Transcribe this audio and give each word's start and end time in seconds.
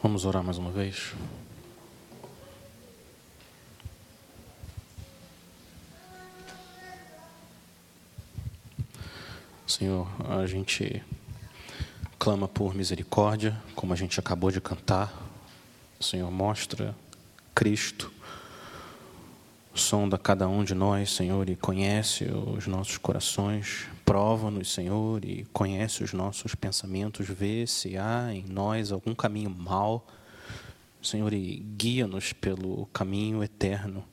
Vamos 0.00 0.24
orar 0.24 0.44
mais 0.44 0.58
uma 0.58 0.70
vez. 0.70 1.12
Senhor, 9.66 10.08
a 10.30 10.46
gente 10.46 11.04
clama 12.16 12.46
por 12.46 12.76
misericórdia, 12.76 13.60
como 13.74 13.92
a 13.92 13.96
gente 13.96 14.20
acabou 14.20 14.52
de 14.52 14.60
cantar. 14.60 15.12
Senhor 16.00 16.30
mostra 16.30 16.94
Cristo, 17.52 18.12
sonda 19.78 20.18
cada 20.18 20.48
um 20.48 20.62
de 20.62 20.74
nós, 20.74 21.10
Senhor, 21.12 21.48
e 21.48 21.56
conhece 21.56 22.24
os 22.24 22.66
nossos 22.66 22.98
corações. 22.98 23.86
Prova-nos, 24.04 24.72
Senhor, 24.72 25.24
e 25.24 25.46
conhece 25.52 26.02
os 26.02 26.12
nossos 26.12 26.54
pensamentos, 26.54 27.26
vê 27.26 27.66
se 27.66 27.96
há 27.96 28.34
em 28.34 28.44
nós 28.46 28.92
algum 28.92 29.14
caminho 29.14 29.48
mau. 29.48 30.06
Senhor, 31.00 31.32
e 31.32 31.56
guia-nos 31.76 32.32
pelo 32.32 32.86
caminho 32.86 33.42
eterno. 33.42 34.04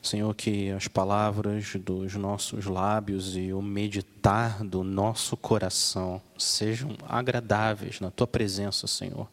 Senhor, 0.00 0.34
que 0.34 0.70
as 0.70 0.88
palavras 0.88 1.74
dos 1.76 2.14
nossos 2.14 2.64
lábios 2.64 3.36
e 3.36 3.52
o 3.52 3.60
meditar 3.60 4.64
do 4.64 4.82
nosso 4.82 5.36
coração 5.36 6.20
sejam 6.38 6.96
agradáveis 7.08 8.00
na 8.00 8.10
tua 8.10 8.26
presença, 8.26 8.86
Senhor. 8.86 9.28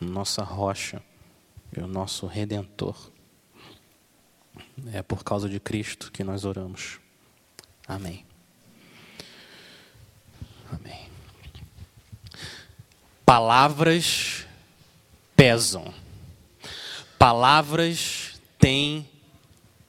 Nossa 0.00 0.42
rocha 0.42 1.02
e 1.76 1.80
o 1.80 1.86
nosso 1.86 2.26
redentor. 2.26 3.10
É 4.92 5.02
por 5.02 5.24
causa 5.24 5.48
de 5.48 5.58
Cristo 5.58 6.10
que 6.12 6.22
nós 6.24 6.44
oramos. 6.44 6.98
Amém. 7.86 8.24
Amém. 10.70 11.08
Palavras 13.24 14.46
pesam. 15.36 15.92
Palavras 17.18 18.40
têm 18.58 19.08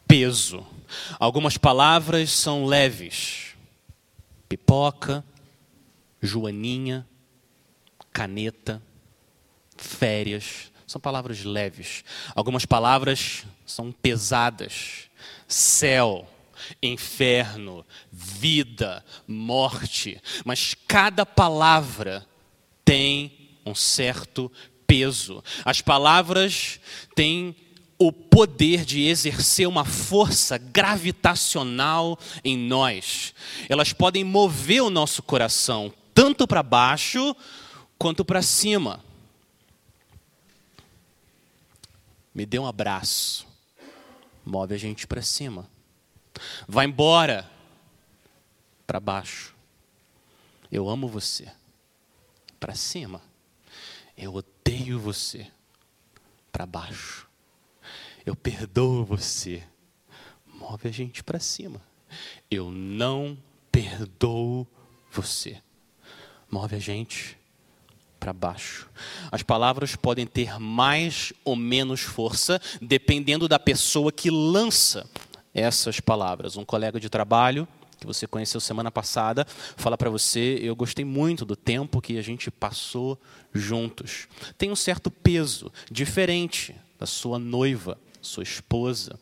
peso. 0.07 0.65
Algumas 1.19 1.57
palavras 1.57 2.31
são 2.31 2.65
leves. 2.65 3.55
Pipoca, 4.47 5.23
joaninha, 6.21 7.07
caneta, 8.11 8.81
férias, 9.77 10.71
são 10.89 10.99
palavras 10.99 11.43
leves. 11.43 12.03
Algumas 12.33 12.65
palavras 12.65 13.45
são 13.63 13.91
pesadas. 13.91 15.07
Céu, 15.47 16.27
inferno, 16.81 17.85
vida, 18.11 19.05
morte. 19.27 20.19
Mas 20.43 20.75
cada 20.87 21.27
palavra 21.27 22.25
tem 22.83 23.51
um 23.63 23.75
certo 23.75 24.51
peso. 24.87 25.43
As 25.63 25.79
palavras 25.79 26.79
têm 27.13 27.55
o 27.99 28.11
poder 28.11 28.83
de 28.83 29.05
exercer 29.05 29.67
uma 29.67 29.85
força 29.85 30.57
gravitacional 30.57 32.17
em 32.43 32.57
nós. 32.57 33.35
Elas 33.69 33.93
podem 33.93 34.23
mover 34.23 34.81
o 34.81 34.89
nosso 34.89 35.21
coração 35.21 35.93
tanto 36.15 36.47
para 36.47 36.63
baixo 36.63 37.35
quanto 37.95 38.25
para 38.25 38.41
cima. 38.41 39.07
Me 42.33 42.45
dê 42.45 42.59
um 42.59 42.67
abraço, 42.67 43.47
move 44.45 44.73
a 44.73 44.77
gente 44.77 45.07
para 45.07 45.21
cima. 45.21 45.69
Vai 46.67 46.85
embora 46.85 47.49
para 48.85 48.99
baixo. 48.99 49.55
Eu 50.71 50.87
amo 50.87 51.07
você. 51.07 51.51
Para 52.59 52.75
cima. 52.75 53.21
Eu 54.15 54.35
odeio 54.35 54.99
você. 54.99 55.51
Para 56.51 56.65
baixo 56.65 57.29
eu 58.29 58.35
perdoo 58.35 59.03
você. 59.03 59.63
Move 60.45 60.87
a 60.87 60.91
gente 60.91 61.23
para 61.23 61.39
cima. 61.39 61.81
Eu 62.49 62.69
não 62.69 63.35
perdoo 63.71 64.67
você. 65.11 65.61
Move 66.49 66.75
a 66.75 66.79
gente 66.79 67.38
para 68.19 68.33
baixo. 68.33 68.89
As 69.31 69.41
palavras 69.43 69.95
podem 69.95 70.27
ter 70.27 70.59
mais 70.59 71.31
ou 71.45 71.55
menos 71.55 72.01
força, 72.01 72.59
dependendo 72.81 73.47
da 73.47 73.57
pessoa 73.57 74.11
que 74.11 74.29
lança 74.29 75.09
essas 75.53 75.99
palavras. 75.99 76.57
Um 76.57 76.65
colega 76.65 76.99
de 76.99 77.09
trabalho 77.09 77.67
que 77.99 78.05
você 78.05 78.25
conheceu 78.27 78.59
semana 78.59 78.91
passada 78.91 79.45
fala 79.77 79.97
para 79.97 80.09
você: 80.09 80.59
eu 80.61 80.75
gostei 80.75 81.05
muito 81.05 81.45
do 81.45 81.55
tempo 81.55 82.01
que 82.01 82.17
a 82.17 82.21
gente 82.21 82.51
passou 82.51 83.19
juntos. 83.53 84.27
Tem 84.57 84.71
um 84.71 84.75
certo 84.75 85.09
peso 85.09 85.71
diferente 85.91 86.75
da 86.99 87.05
sua 87.05 87.39
noiva 87.39 87.97
sua 88.21 88.43
esposa, 88.43 89.19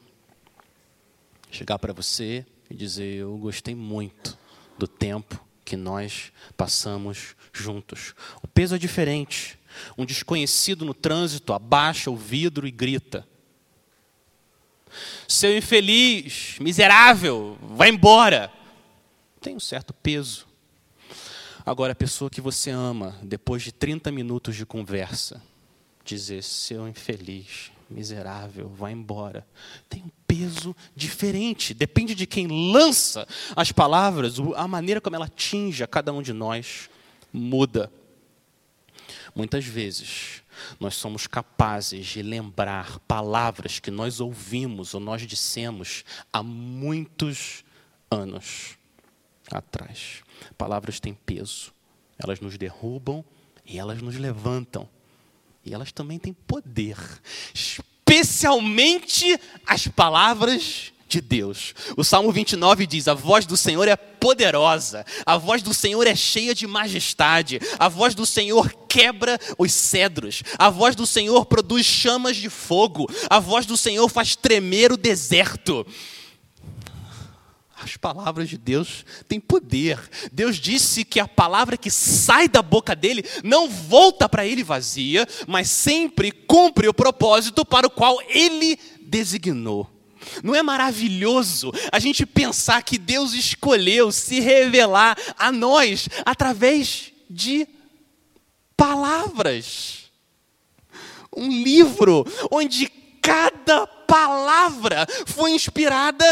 chegar 1.51 1.79
para 1.79 1.93
você 1.93 2.45
e 2.69 2.75
dizer: 2.75 3.15
Eu 3.15 3.37
gostei 3.37 3.75
muito 3.75 4.37
do 4.77 4.87
tempo 4.87 5.43
que 5.67 5.75
nós 5.75 6.31
passamos 6.55 7.35
juntos. 7.51 8.15
O 8.41 8.47
peso 8.47 8.75
é 8.75 8.77
diferente. 8.77 9.59
Um 9.97 10.05
desconhecido 10.05 10.85
no 10.85 10.93
trânsito 10.93 11.51
abaixa 11.51 12.09
o 12.09 12.15
vidro 12.15 12.65
e 12.65 12.71
grita: 12.71 13.27
Seu 15.27 15.57
infeliz, 15.57 16.57
miserável, 16.61 17.57
vai 17.61 17.89
embora. 17.89 18.49
Tem 19.41 19.57
um 19.57 19.59
certo 19.59 19.93
peso. 19.93 20.47
Agora, 21.65 21.91
a 21.91 21.95
pessoa 21.95 22.29
que 22.29 22.39
você 22.39 22.69
ama, 22.69 23.19
depois 23.21 23.61
de 23.61 23.73
30 23.73 24.09
minutos 24.09 24.55
de 24.55 24.65
conversa, 24.65 25.43
dizer: 26.05 26.43
Seu 26.43 26.87
infeliz, 26.87 27.73
miserável, 27.89 28.69
vai 28.69 28.91
embora. 28.91 29.45
Tem 29.89 30.03
um 30.03 30.11
peso 30.27 30.75
diferente, 30.95 31.73
depende 31.73 32.13
de 32.13 32.25
quem 32.25 32.71
lança 32.71 33.27
as 33.55 33.71
palavras, 33.71 34.35
a 34.55 34.67
maneira 34.67 35.01
como 35.01 35.15
ela 35.15 35.25
atinge 35.25 35.83
a 35.83 35.87
cada 35.87 36.11
um 36.13 36.21
de 36.21 36.33
nós 36.33 36.89
muda. 37.31 37.91
Muitas 39.35 39.65
vezes, 39.65 40.41
nós 40.79 40.95
somos 40.95 41.27
capazes 41.27 42.05
de 42.07 42.21
lembrar 42.21 42.99
palavras 42.99 43.79
que 43.79 43.91
nós 43.91 44.19
ouvimos 44.19 44.93
ou 44.93 44.99
nós 44.99 45.21
dissemos 45.21 46.03
há 46.31 46.41
muitos 46.41 47.63
anos 48.09 48.77
atrás. 49.51 50.23
Palavras 50.57 50.99
têm 50.99 51.13
peso, 51.13 51.73
elas 52.17 52.39
nos 52.39 52.57
derrubam 52.57 53.23
e 53.65 53.77
elas 53.77 54.01
nos 54.01 54.17
levantam. 54.17 54.89
E 55.67 55.73
elas 55.73 55.91
também 55.91 56.17
têm 56.17 56.31
poder, 56.31 56.95
especialmente 57.53 59.37
as 59.65 59.85
palavras 59.85 60.93
de 61.09 61.19
Deus. 61.19 61.75
O 61.97 62.05
Salmo 62.05 62.31
29 62.31 62.87
diz: 62.87 63.09
A 63.09 63.13
voz 63.13 63.45
do 63.45 63.57
Senhor 63.57 63.85
é 63.85 63.97
poderosa, 63.97 65.05
a 65.25 65.37
voz 65.37 65.61
do 65.61 65.73
Senhor 65.73 66.07
é 66.07 66.15
cheia 66.15 66.55
de 66.55 66.65
majestade, 66.65 67.59
a 67.77 67.89
voz 67.89 68.15
do 68.15 68.25
Senhor 68.25 68.71
quebra 68.87 69.37
os 69.57 69.73
cedros, 69.73 70.41
a 70.57 70.69
voz 70.69 70.95
do 70.95 71.05
Senhor 71.05 71.45
produz 71.45 71.85
chamas 71.85 72.37
de 72.37 72.49
fogo, 72.49 73.05
a 73.29 73.37
voz 73.37 73.65
do 73.65 73.75
Senhor 73.75 74.07
faz 74.07 74.37
tremer 74.37 74.93
o 74.93 74.97
deserto. 74.97 75.85
As 77.79 77.95
palavras 77.95 78.49
de 78.49 78.57
Deus 78.57 79.05
têm 79.27 79.39
poder. 79.39 79.99
Deus 80.31 80.55
disse 80.55 81.05
que 81.05 81.19
a 81.19 81.27
palavra 81.27 81.77
que 81.77 81.91
sai 81.91 82.47
da 82.47 82.63
boca 82.63 82.95
dele 82.95 83.23
não 83.43 83.69
volta 83.69 84.27
para 84.27 84.45
ele 84.45 84.63
vazia, 84.63 85.27
mas 85.47 85.69
sempre 85.69 86.31
cumpre 86.31 86.87
o 86.87 86.93
propósito 86.93 87.63
para 87.63 87.85
o 87.85 87.91
qual 87.91 88.17
ele 88.29 88.79
designou. 88.99 89.87
Não 90.43 90.55
é 90.55 90.63
maravilhoso 90.63 91.71
a 91.91 91.99
gente 91.99 92.25
pensar 92.25 92.81
que 92.81 92.97
Deus 92.97 93.33
escolheu 93.33 94.11
se 94.11 94.39
revelar 94.39 95.15
a 95.37 95.51
nós 95.51 96.09
através 96.25 97.13
de 97.29 97.67
palavras? 98.75 100.11
Um 101.35 101.47
livro 101.47 102.25
onde 102.49 102.89
cada 103.21 103.85
palavra 103.85 105.05
foi 105.27 105.51
inspirada 105.51 106.25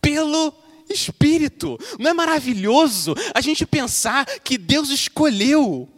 pelo 0.00 0.54
Espírito. 0.88 1.78
Não 1.98 2.10
é 2.10 2.14
maravilhoso 2.14 3.14
a 3.34 3.40
gente 3.40 3.66
pensar 3.66 4.24
que 4.40 4.56
Deus 4.58 4.90
escolheu 4.90 5.88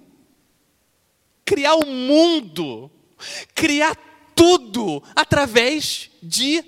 criar 1.45 1.75
o 1.75 1.87
mundo, 1.87 2.91
criar 3.55 3.97
tudo 4.37 5.03
através 5.17 6.11
de 6.23 6.65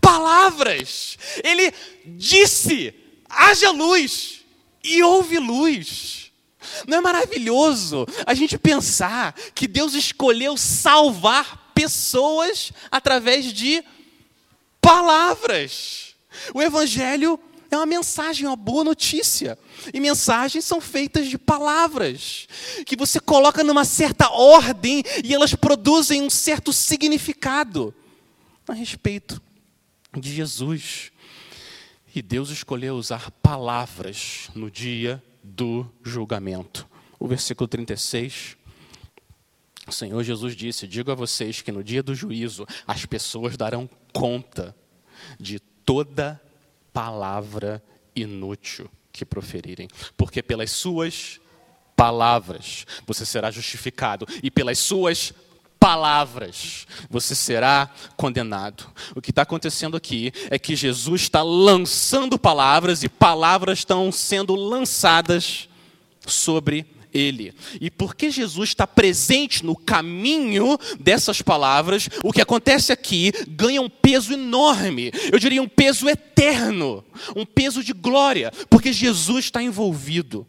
palavras. 0.00 1.16
Ele 1.44 1.72
disse: 2.04 2.92
haja 3.28 3.70
luz, 3.70 4.44
e 4.82 5.02
houve 5.02 5.38
luz. 5.38 6.32
Não 6.86 6.98
é 6.98 7.00
maravilhoso 7.00 8.06
a 8.26 8.34
gente 8.34 8.58
pensar 8.58 9.34
que 9.54 9.66
Deus 9.66 9.94
escolheu 9.94 10.56
salvar 10.56 11.72
pessoas 11.74 12.72
através 12.90 13.52
de 13.52 13.82
palavras? 14.80 16.14
O 16.52 16.60
Evangelho 16.60 17.38
é 17.70 17.76
uma 17.76 17.86
mensagem, 17.86 18.46
uma 18.46 18.56
boa 18.56 18.84
notícia. 18.84 19.58
E 19.92 20.00
mensagens 20.00 20.64
são 20.64 20.80
feitas 20.80 21.28
de 21.28 21.36
palavras, 21.38 22.46
que 22.86 22.96
você 22.96 23.20
coloca 23.20 23.62
numa 23.62 23.84
certa 23.84 24.30
ordem 24.30 25.02
e 25.24 25.34
elas 25.34 25.54
produzem 25.54 26.22
um 26.22 26.30
certo 26.30 26.72
significado 26.72 27.94
a 28.66 28.72
respeito 28.72 29.40
de 30.18 30.32
Jesus. 30.32 31.12
E 32.14 32.22
Deus 32.22 32.50
escolheu 32.50 32.96
usar 32.96 33.30
palavras 33.30 34.48
no 34.54 34.70
dia 34.70 35.22
do 35.42 35.86
julgamento. 36.02 36.88
O 37.18 37.28
versículo 37.28 37.68
36 37.68 38.58
o 39.88 39.92
Senhor 39.92 40.22
Jesus 40.22 40.54
disse: 40.54 40.86
Digo 40.86 41.10
a 41.10 41.14
vocês 41.14 41.62
que 41.62 41.72
no 41.72 41.82
dia 41.82 42.02
do 42.02 42.14
juízo 42.14 42.66
as 42.86 43.06
pessoas 43.06 43.56
darão 43.56 43.88
conta 44.12 44.76
de 45.40 45.58
toda 45.58 46.40
palavra 46.92 47.82
inútil 48.14 48.90
que 49.12 49.24
proferirem, 49.24 49.88
porque 50.16 50.42
pelas 50.42 50.70
suas 50.70 51.40
palavras 51.96 52.86
você 53.06 53.26
será 53.26 53.50
justificado 53.50 54.26
e 54.42 54.50
pelas 54.50 54.78
suas 54.78 55.32
palavras 55.78 56.86
você 57.08 57.34
será 57.34 57.90
condenado. 58.16 58.86
O 59.14 59.20
que 59.20 59.30
está 59.30 59.42
acontecendo 59.42 59.96
aqui 59.96 60.32
é 60.50 60.58
que 60.58 60.76
Jesus 60.76 61.22
está 61.22 61.42
lançando 61.42 62.38
palavras 62.38 63.02
e 63.02 63.08
palavras 63.08 63.80
estão 63.80 64.10
sendo 64.12 64.54
lançadas 64.54 65.68
sobre 66.26 66.86
ele. 67.12 67.54
E 67.80 67.90
porque 67.90 68.30
Jesus 68.30 68.70
está 68.70 68.86
presente 68.86 69.64
no 69.64 69.74
caminho 69.74 70.78
dessas 70.98 71.42
palavras, 71.42 72.08
o 72.22 72.32
que 72.32 72.40
acontece 72.40 72.92
aqui 72.92 73.32
ganha 73.48 73.80
um 73.80 73.88
peso 73.88 74.32
enorme, 74.32 75.10
eu 75.32 75.38
diria 75.38 75.62
um 75.62 75.68
peso 75.68 76.08
eterno, 76.08 77.04
um 77.34 77.44
peso 77.44 77.82
de 77.82 77.92
glória, 77.92 78.52
porque 78.68 78.92
Jesus 78.92 79.46
está 79.46 79.62
envolvido. 79.62 80.46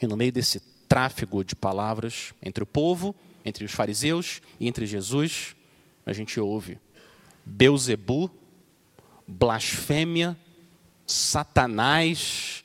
E 0.00 0.06
no 0.06 0.16
meio 0.16 0.32
desse 0.32 0.60
tráfego 0.88 1.44
de 1.44 1.54
palavras 1.54 2.32
entre 2.42 2.62
o 2.62 2.66
povo, 2.66 3.14
entre 3.44 3.64
os 3.64 3.72
fariseus 3.72 4.40
e 4.60 4.68
entre 4.68 4.86
Jesus, 4.86 5.54
a 6.04 6.12
gente 6.12 6.38
ouve 6.40 6.78
Beuzebu, 7.44 8.30
blasfêmia, 9.26 10.36
Satanás, 11.06 12.64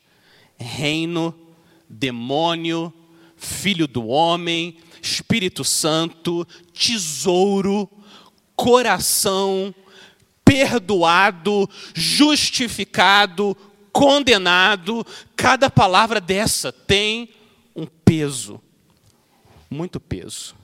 reino 0.58 1.34
demônio, 1.88 2.92
filho 3.36 3.86
do 3.86 4.06
homem, 4.06 4.76
Espírito 5.00 5.64
Santo, 5.64 6.46
tesouro, 6.72 7.88
coração, 8.56 9.74
perdoado, 10.44 11.68
justificado, 11.94 13.56
condenado. 13.92 15.06
Cada 15.36 15.68
palavra 15.68 16.20
dessa 16.20 16.72
tem 16.72 17.30
um 17.76 17.86
peso, 17.86 18.60
muito 19.70 20.00
peso. 20.00 20.54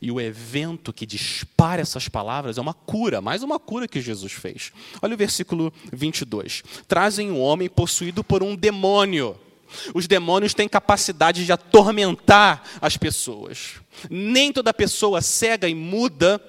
E 0.00 0.10
o 0.10 0.20
evento 0.20 0.92
que 0.92 1.06
dispara 1.06 1.82
essas 1.82 2.08
palavras 2.08 2.58
é 2.58 2.60
uma 2.60 2.74
cura, 2.74 3.20
mais 3.20 3.42
uma 3.42 3.58
cura 3.58 3.88
que 3.88 4.00
Jesus 4.00 4.32
fez. 4.32 4.72
Olha 5.02 5.14
o 5.14 5.18
versículo 5.18 5.72
22. 5.92 6.62
Trazem 6.86 7.30
um 7.30 7.40
homem 7.40 7.68
possuído 7.68 8.22
por 8.22 8.42
um 8.42 8.54
demônio 8.54 9.36
os 9.94 10.06
demônios 10.06 10.54
têm 10.54 10.68
capacidade 10.68 11.44
de 11.44 11.52
atormentar 11.52 12.62
as 12.80 12.96
pessoas. 12.96 13.74
Nem 14.08 14.52
toda 14.52 14.72
pessoa 14.74 15.20
cega 15.20 15.68
e 15.68 15.74
muda 15.74 16.40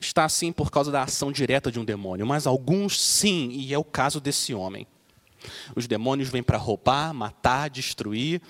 está 0.00 0.24
assim 0.24 0.52
por 0.52 0.70
causa 0.70 0.90
da 0.90 1.02
ação 1.02 1.30
direta 1.30 1.70
de 1.70 1.78
um 1.78 1.84
demônio, 1.84 2.26
mas 2.26 2.46
alguns 2.46 3.00
sim, 3.00 3.50
e 3.52 3.72
é 3.72 3.78
o 3.78 3.84
caso 3.84 4.20
desse 4.20 4.52
homem. 4.52 4.86
Os 5.74 5.86
demônios 5.86 6.28
vêm 6.28 6.42
para 6.42 6.58
roubar, 6.58 7.12
matar, 7.12 7.70
destruir, 7.70 8.40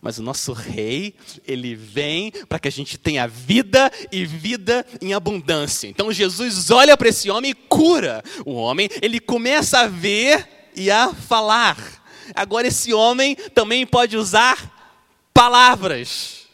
mas 0.00 0.18
o 0.18 0.22
nosso 0.22 0.52
rei, 0.52 1.14
ele 1.46 1.74
vem 1.74 2.32
para 2.48 2.58
que 2.58 2.68
a 2.68 2.72
gente 2.72 2.98
tenha 2.98 3.26
vida 3.26 3.90
e 4.10 4.26
vida 4.26 4.84
em 5.00 5.14
abundância. 5.14 5.86
Então 5.86 6.12
Jesus 6.12 6.70
olha 6.70 6.96
para 6.96 7.08
esse 7.08 7.30
homem 7.30 7.52
e 7.52 7.54
cura 7.54 8.22
o 8.44 8.52
homem, 8.52 8.88
ele 9.00 9.20
começa 9.20 9.80
a 9.80 9.86
ver 9.86 10.70
e 10.74 10.90
a 10.90 11.14
falar. 11.14 12.01
Agora 12.34 12.66
esse 12.66 12.92
homem 12.92 13.34
também 13.34 13.86
pode 13.86 14.16
usar 14.16 15.30
palavras. 15.32 16.46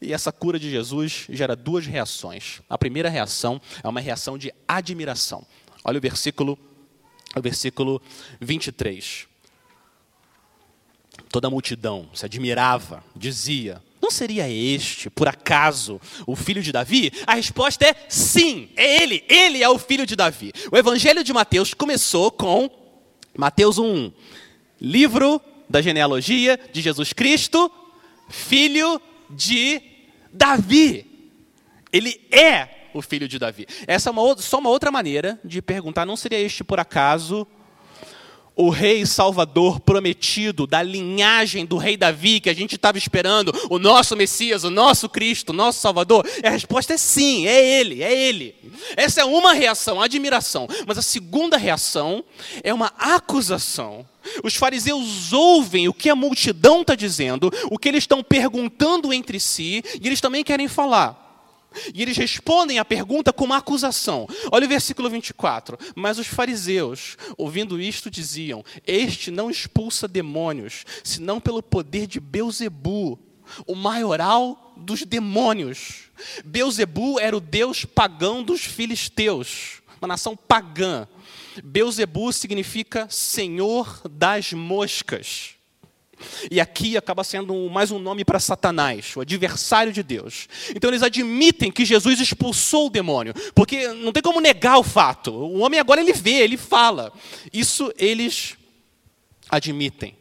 E 0.00 0.12
essa 0.12 0.30
cura 0.30 0.58
de 0.58 0.70
Jesus 0.70 1.26
gera 1.30 1.56
duas 1.56 1.86
reações. 1.86 2.60
A 2.68 2.76
primeira 2.76 3.08
reação 3.08 3.60
é 3.82 3.88
uma 3.88 4.00
reação 4.00 4.36
de 4.36 4.52
admiração. 4.68 5.46
Olha 5.82 5.98
o 5.98 6.00
versículo, 6.00 6.58
o 7.34 7.40
versículo 7.40 8.02
23. 8.40 9.26
Toda 11.30 11.48
a 11.48 11.50
multidão 11.50 12.08
se 12.12 12.24
admirava, 12.24 13.02
dizia: 13.16 13.82
Não 14.00 14.10
seria 14.10 14.48
este, 14.48 15.08
por 15.08 15.26
acaso, 15.26 16.00
o 16.26 16.36
filho 16.36 16.62
de 16.62 16.70
Davi? 16.70 17.12
A 17.26 17.34
resposta 17.34 17.86
é 17.86 17.94
sim, 18.08 18.68
é 18.76 19.02
ele, 19.02 19.24
ele 19.28 19.62
é 19.62 19.68
o 19.68 19.78
filho 19.78 20.06
de 20.06 20.16
Davi. 20.16 20.52
O 20.70 20.76
evangelho 20.76 21.24
de 21.24 21.32
Mateus 21.32 21.72
começou 21.72 22.30
com 22.30 22.70
Mateus 23.36 23.78
1, 23.78 24.12
livro 24.84 25.40
da 25.68 25.80
genealogia 25.80 26.60
de 26.72 26.80
Jesus 26.82 27.12
Cristo, 27.12 27.70
filho 28.28 29.00
de 29.30 29.80
Davi. 30.32 31.06
Ele 31.92 32.20
é 32.30 32.68
o 32.92 33.00
filho 33.00 33.26
de 33.26 33.38
Davi. 33.38 33.66
Essa 33.86 34.10
é 34.10 34.12
uma, 34.12 34.36
só 34.36 34.58
uma 34.58 34.70
outra 34.70 34.90
maneira 34.90 35.40
de 35.44 35.62
perguntar: 35.62 36.04
não 36.04 36.16
seria 36.16 36.38
este 36.38 36.62
por 36.62 36.78
acaso 36.78 37.46
o 38.56 38.70
rei 38.70 39.04
salvador 39.04 39.80
prometido 39.80 40.66
da 40.66 40.82
linhagem 40.82 41.66
do 41.66 41.76
rei 41.76 41.96
Davi 41.96 42.40
que 42.40 42.48
a 42.48 42.54
gente 42.54 42.76
estava 42.76 42.98
esperando, 42.98 43.52
o 43.68 43.78
nosso 43.78 44.16
Messias, 44.16 44.64
o 44.64 44.70
nosso 44.70 45.08
Cristo, 45.08 45.50
o 45.50 45.52
nosso 45.52 45.80
Salvador? 45.80 46.26
E 46.42 46.46
a 46.46 46.50
resposta 46.50 46.94
é 46.94 46.96
sim, 46.96 47.46
é 47.46 47.80
ele, 47.80 48.02
é 48.02 48.12
ele. 48.12 48.54
Essa 48.96 49.22
é 49.22 49.24
uma 49.24 49.52
reação, 49.52 50.00
admiração. 50.00 50.68
Mas 50.86 50.98
a 50.98 51.02
segunda 51.02 51.56
reação 51.56 52.24
é 52.62 52.72
uma 52.72 52.92
acusação. 52.98 54.06
Os 54.42 54.54
fariseus 54.54 55.32
ouvem 55.32 55.88
o 55.88 55.94
que 55.94 56.08
a 56.08 56.16
multidão 56.16 56.80
está 56.80 56.94
dizendo, 56.94 57.52
o 57.70 57.78
que 57.78 57.88
eles 57.88 58.04
estão 58.04 58.22
perguntando 58.22 59.12
entre 59.12 59.38
si, 59.38 59.82
e 60.00 60.06
eles 60.06 60.20
também 60.20 60.42
querem 60.42 60.68
falar. 60.68 61.23
E 61.92 62.02
eles 62.02 62.16
respondem 62.16 62.78
à 62.78 62.84
pergunta 62.84 63.32
com 63.32 63.44
uma 63.44 63.58
acusação. 63.58 64.26
Olha 64.50 64.66
o 64.66 64.68
versículo 64.68 65.10
24. 65.10 65.78
Mas 65.94 66.18
os 66.18 66.26
fariseus, 66.26 67.16
ouvindo 67.36 67.80
isto, 67.80 68.10
diziam: 68.10 68.64
Este 68.86 69.30
não 69.30 69.50
expulsa 69.50 70.08
demônios, 70.08 70.84
senão 71.02 71.40
pelo 71.40 71.62
poder 71.62 72.06
de 72.06 72.20
Beuzebu, 72.20 73.18
o 73.66 73.74
maioral 73.74 74.74
dos 74.76 75.02
demônios. 75.02 76.10
Beuzebu 76.44 77.18
era 77.20 77.36
o 77.36 77.40
deus 77.40 77.84
pagão 77.84 78.42
dos 78.42 78.64
filisteus, 78.64 79.82
uma 80.00 80.08
nação 80.08 80.36
pagã. 80.36 81.06
Beuzebu 81.62 82.32
significa 82.32 83.06
senhor 83.08 84.02
das 84.08 84.52
moscas. 84.52 85.54
E 86.50 86.60
aqui 86.60 86.96
acaba 86.96 87.24
sendo 87.24 87.68
mais 87.68 87.90
um 87.90 87.98
nome 87.98 88.24
para 88.24 88.38
Satanás, 88.38 89.16
o 89.16 89.20
adversário 89.20 89.92
de 89.92 90.02
Deus. 90.02 90.48
Então 90.74 90.90
eles 90.90 91.02
admitem 91.02 91.70
que 91.70 91.84
Jesus 91.84 92.20
expulsou 92.20 92.86
o 92.86 92.90
demônio, 92.90 93.34
porque 93.54 93.88
não 93.88 94.12
tem 94.12 94.22
como 94.22 94.40
negar 94.40 94.78
o 94.78 94.82
fato. 94.82 95.32
O 95.32 95.58
homem 95.60 95.80
agora 95.80 96.00
ele 96.00 96.12
vê, 96.12 96.42
ele 96.42 96.56
fala. 96.56 97.12
Isso 97.52 97.92
eles 97.98 98.56
admitem. 99.50 100.16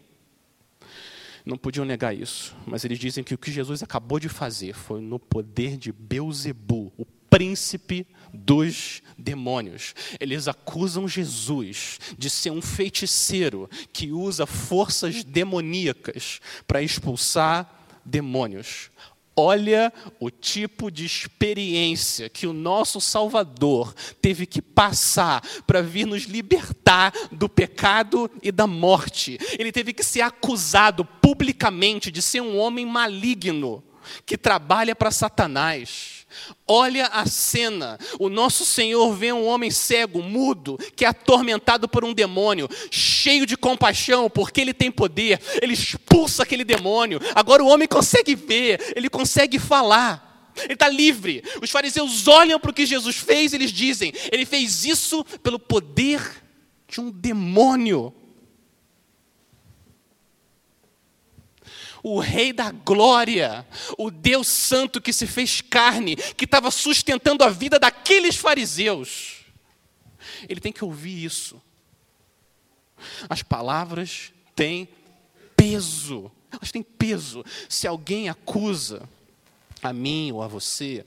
Não 1.45 1.57
podiam 1.57 1.85
negar 1.85 2.15
isso, 2.15 2.55
mas 2.65 2.85
eles 2.85 2.97
dizem 2.97 3.21
que 3.21 3.33
o 3.33 3.37
que 3.37 3.51
Jesus 3.51 3.83
acabou 3.83 4.17
de 4.17 4.29
fazer 4.29 4.73
foi 4.73 5.01
no 5.01 5.19
poder 5.19 5.75
de 5.75 5.91
Beuzebu, 5.91 6.82
príncipe 7.33 8.05
dos 8.31 9.01
demônios. 9.17 9.95
Eles 10.19 10.47
acusam 10.47 11.07
Jesus 11.07 11.99
de 12.15 12.29
ser 12.29 12.51
um 12.51 12.61
feiticeiro 12.61 13.67
que 13.91 14.11
usa 14.11 14.45
forças 14.45 15.23
demoníacas 15.23 16.39
para 16.67 16.83
expulsar 16.83 17.87
demônios. 18.05 18.91
Olha 19.35 19.91
o 20.19 20.29
tipo 20.29 20.91
de 20.91 21.05
experiência 21.05 22.29
que 22.29 22.45
o 22.45 22.53
nosso 22.53 23.01
Salvador 23.01 23.95
teve 24.21 24.45
que 24.45 24.61
passar 24.61 25.41
para 25.65 25.81
vir 25.81 26.05
nos 26.05 26.25
libertar 26.25 27.11
do 27.31 27.49
pecado 27.49 28.29
e 28.43 28.51
da 28.51 28.67
morte. 28.67 29.39
Ele 29.57 29.71
teve 29.71 29.91
que 29.91 30.03
ser 30.03 30.21
acusado 30.21 31.03
publicamente 31.03 32.11
de 32.11 32.21
ser 32.21 32.41
um 32.41 32.59
homem 32.59 32.85
maligno 32.85 33.83
que 34.23 34.37
trabalha 34.37 34.95
para 34.95 35.09
Satanás 35.09 36.22
Olha 36.67 37.07
a 37.07 37.25
cena. 37.25 37.97
O 38.19 38.29
nosso 38.29 38.65
Senhor 38.65 39.13
vê 39.13 39.31
um 39.31 39.45
homem 39.45 39.69
cego, 39.69 40.21
mudo, 40.21 40.77
que 40.95 41.05
é 41.05 41.07
atormentado 41.07 41.87
por 41.87 42.03
um 42.03 42.13
demônio, 42.13 42.69
cheio 42.91 43.45
de 43.45 43.57
compaixão, 43.57 44.29
porque 44.29 44.61
ele 44.61 44.73
tem 44.73 44.91
poder. 44.91 45.39
Ele 45.61 45.73
expulsa 45.73 46.43
aquele 46.43 46.63
demônio. 46.63 47.19
Agora 47.35 47.63
o 47.63 47.67
homem 47.67 47.87
consegue 47.87 48.35
ver, 48.35 48.93
ele 48.95 49.09
consegue 49.09 49.59
falar. 49.59 50.31
Ele 50.63 50.73
está 50.73 50.87
livre. 50.87 51.43
Os 51.61 51.71
fariseus 51.71 52.27
olham 52.27 52.59
para 52.59 52.71
o 52.71 52.73
que 52.73 52.85
Jesus 52.85 53.15
fez 53.17 53.53
eles 53.53 53.71
dizem: 53.71 54.13
Ele 54.31 54.45
fez 54.45 54.85
isso 54.85 55.23
pelo 55.41 55.59
poder 55.59 56.43
de 56.87 57.01
um 57.01 57.09
demônio. 57.09 58.13
O 62.03 62.19
Rei 62.19 62.51
da 62.51 62.69
Glória, 62.69 63.65
o 63.97 64.11
Deus 64.11 64.47
Santo 64.47 65.01
que 65.01 65.13
se 65.13 65.25
fez 65.25 65.61
carne, 65.61 66.17
que 66.17 66.43
estava 66.43 66.69
sustentando 66.69 67.45
a 67.45 67.49
vida 67.49 67.79
daqueles 67.79 68.35
fariseus. 68.35 69.45
Ele 70.47 70.59
tem 70.59 70.73
que 70.73 70.83
ouvir 70.83 71.23
isso. 71.23 71.61
As 73.29 73.41
palavras 73.41 74.33
têm 74.53 74.87
peso, 75.55 76.29
elas 76.51 76.71
têm 76.71 76.83
peso. 76.83 77.43
Se 77.69 77.87
alguém 77.87 78.27
acusa 78.27 79.07
a 79.81 79.93
mim 79.93 80.31
ou 80.33 80.43
a 80.43 80.47
você, 80.47 81.05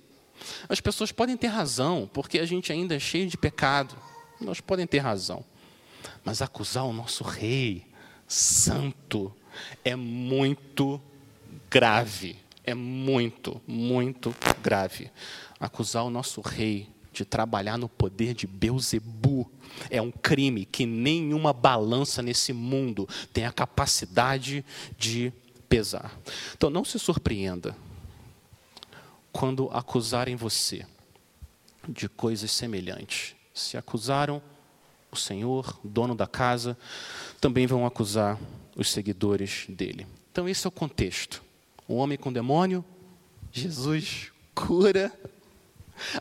as 0.69 0.81
pessoas 0.81 1.13
podem 1.13 1.37
ter 1.37 1.49
razão, 1.49 2.09
porque 2.13 2.39
a 2.39 2.47
gente 2.47 2.73
ainda 2.73 2.95
é 2.95 2.99
cheio 2.99 3.29
de 3.29 3.37
pecado. 3.37 3.97
Nós 4.41 4.61
podem 4.61 4.87
ter 4.87 4.99
razão. 4.99 5.45
Mas 6.25 6.43
acusar 6.43 6.85
o 6.85 6.93
nosso 6.93 7.23
rei 7.23 7.87
santo, 8.27 9.35
é 9.87 9.95
muito 9.95 11.01
grave. 11.71 12.37
É 12.65 12.75
muito, 12.75 13.63
muito 13.69 14.35
grave. 14.61 15.13
Acusar 15.61 16.05
o 16.05 16.11
nosso 16.11 16.41
rei 16.41 16.89
de 17.13 17.25
trabalhar 17.25 17.79
no 17.79 17.89
poder 17.89 18.35
de 18.35 18.49
Beuzebu 18.49 19.49
é 19.89 20.03
um 20.03 20.11
crime 20.11 20.65
que 20.65 20.85
nenhuma 20.85 21.53
balança 21.53 22.21
nesse 22.21 22.53
mundo 22.53 23.09
tem 23.33 23.47
a 23.47 23.53
capacidade 23.53 24.65
de 24.99 25.33
pesar. 25.69 26.19
Então 26.57 26.69
não 26.69 26.85
se 26.85 26.99
surpreenda 26.99 27.77
quando 29.33 29.71
acusarem 29.73 30.35
você 30.35 30.85
de 31.89 32.09
coisas 32.09 32.51
semelhantes. 32.51 33.37
Se 33.55 33.77
acusaram 33.77 34.43
o 35.13 35.17
Senhor, 35.17 35.79
dono 35.85 36.17
da 36.17 36.27
casa, 36.27 36.77
também 37.41 37.69
vão 37.69 37.87
acusar 37.87 38.37
os 38.77 38.91
seguidores 38.91 39.65
dele. 39.69 40.07
Então, 40.31 40.49
esse 40.49 40.67
é 40.67 40.69
o 40.69 40.73
contexto. 40.73 41.43
Um 41.89 41.95
homem 41.95 42.19
com 42.19 42.33
demônio, 42.33 42.85
Jesus 43.51 44.31
cura, 44.55 45.13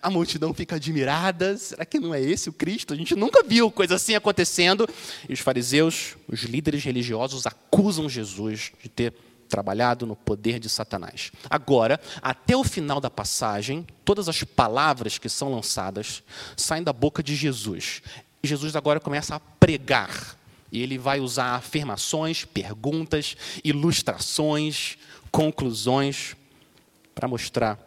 a 0.02 0.10
multidão 0.10 0.54
fica 0.54 0.76
admirada. 0.76 1.58
Será 1.58 1.86
que 1.86 2.00
não 2.00 2.14
é 2.14 2.22
esse 2.22 2.50
o 2.50 2.54
Cristo? 2.54 2.94
A 2.94 2.98
gente 2.98 3.16
nunca 3.16 3.44
viu 3.44 3.70
coisa 3.70 3.96
assim 3.96 4.16
acontecendo. 4.16 4.88
E 5.28 5.34
os 5.34 5.40
fariseus, 5.40 6.16
os 6.28 6.44
líderes 6.44 6.84
religiosos, 6.84 7.46
acusam 7.46 8.10
Jesus 8.10 8.72
de 8.82 8.90
ter 8.90 9.14
trabalhado 9.48 10.06
no 10.06 10.16
poder 10.16 10.60
de 10.60 10.70
Satanás. 10.70 11.32
Agora, 11.50 12.00
até 12.22 12.56
o 12.56 12.64
final 12.64 13.00
da 13.00 13.10
passagem, 13.10 13.86
todas 14.04 14.28
as 14.28 14.44
palavras 14.44 15.18
que 15.18 15.30
são 15.30 15.54
lançadas 15.54 16.24
saem 16.58 16.84
da 16.84 16.94
boca 16.94 17.22
de 17.22 17.36
Jesus. 17.36 18.02
E 18.42 18.48
Jesus 18.48 18.76
agora 18.76 19.00
começa 19.00 19.36
a 19.36 19.40
pregar 19.40 20.38
e 20.72 20.82
ele 20.82 20.98
vai 20.98 21.20
usar 21.20 21.56
afirmações, 21.56 22.46
perguntas, 22.46 23.36
ilustrações, 23.64 24.98
conclusões 25.32 26.36
para 27.14 27.28
mostrar 27.28 27.80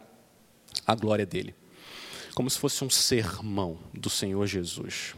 a 0.87 0.95
glória 0.95 1.27
dele. 1.27 1.55
Como 2.35 2.49
se 2.49 2.59
fosse 2.59 2.85
um 2.85 2.91
sermão 2.91 3.79
do 3.93 4.09
Senhor 4.09 4.47
Jesus. 4.47 5.15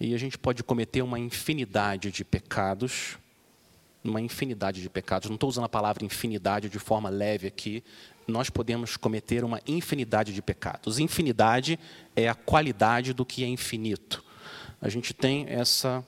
E 0.00 0.14
a 0.14 0.18
gente 0.18 0.36
pode 0.36 0.62
cometer 0.62 1.02
uma 1.02 1.18
infinidade 1.18 2.10
de 2.10 2.24
pecados, 2.24 3.16
uma 4.02 4.20
infinidade 4.20 4.82
de 4.82 4.88
pecados. 4.88 5.28
Não 5.28 5.34
estou 5.34 5.48
usando 5.48 5.64
a 5.64 5.68
palavra 5.68 6.04
infinidade 6.04 6.68
de 6.68 6.78
forma 6.78 7.08
leve 7.08 7.46
aqui. 7.46 7.82
Nós 8.26 8.50
podemos 8.50 8.96
cometer 8.96 9.44
uma 9.44 9.60
infinidade 9.66 10.32
de 10.32 10.42
pecados. 10.42 10.98
Infinidade 10.98 11.78
é 12.14 12.28
a 12.28 12.34
qualidade 12.34 13.12
do 13.12 13.24
que 13.24 13.42
é 13.42 13.46
infinito. 13.46 14.24
A 14.80 14.88
gente 14.88 15.12
tem 15.12 15.46
essa 15.48 16.04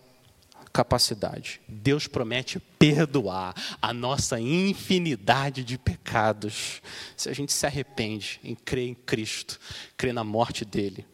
capacidade. 0.72 1.60
Deus 1.68 2.06
promete 2.06 2.58
perdoar 2.78 3.54
a 3.80 3.92
nossa 3.92 4.40
infinidade 4.40 5.64
de 5.64 5.76
pecados 5.76 6.80
se 7.16 7.28
a 7.28 7.32
gente 7.32 7.52
se 7.52 7.66
arrepende 7.66 8.40
em 8.42 8.54
crer 8.54 8.88
em 8.88 8.94
Cristo, 8.94 9.58
crer 9.96 10.14
na 10.14 10.24
morte 10.24 10.64
dele. 10.64 11.06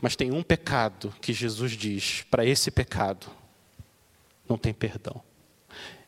Mas 0.00 0.16
tem 0.16 0.30
um 0.30 0.42
pecado 0.42 1.14
que 1.20 1.32
Jesus 1.32 1.72
diz: 1.72 2.24
para 2.30 2.46
esse 2.46 2.70
pecado 2.70 3.26
não 4.48 4.56
tem 4.56 4.72
perdão. 4.72 5.20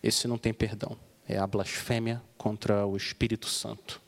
Esse 0.02 0.28
não 0.28 0.38
tem 0.38 0.52
perdão. 0.52 0.96
É 1.26 1.38
a 1.38 1.46
blasfêmia 1.46 2.22
contra 2.36 2.86
o 2.86 2.96
Espírito 2.96 3.48
Santo. 3.48 4.00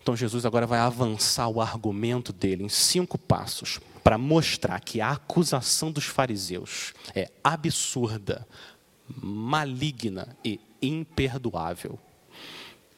Então 0.00 0.16
Jesus 0.16 0.46
agora 0.46 0.66
vai 0.66 0.78
avançar 0.78 1.48
o 1.48 1.60
argumento 1.60 2.32
dele 2.32 2.64
em 2.64 2.68
cinco 2.68 3.18
passos 3.18 3.78
para 4.08 4.16
mostrar 4.16 4.80
que 4.80 5.02
a 5.02 5.10
acusação 5.10 5.92
dos 5.92 6.06
fariseus 6.06 6.94
é 7.14 7.30
absurda, 7.44 8.48
maligna 9.06 10.34
e 10.42 10.58
imperdoável. 10.80 11.98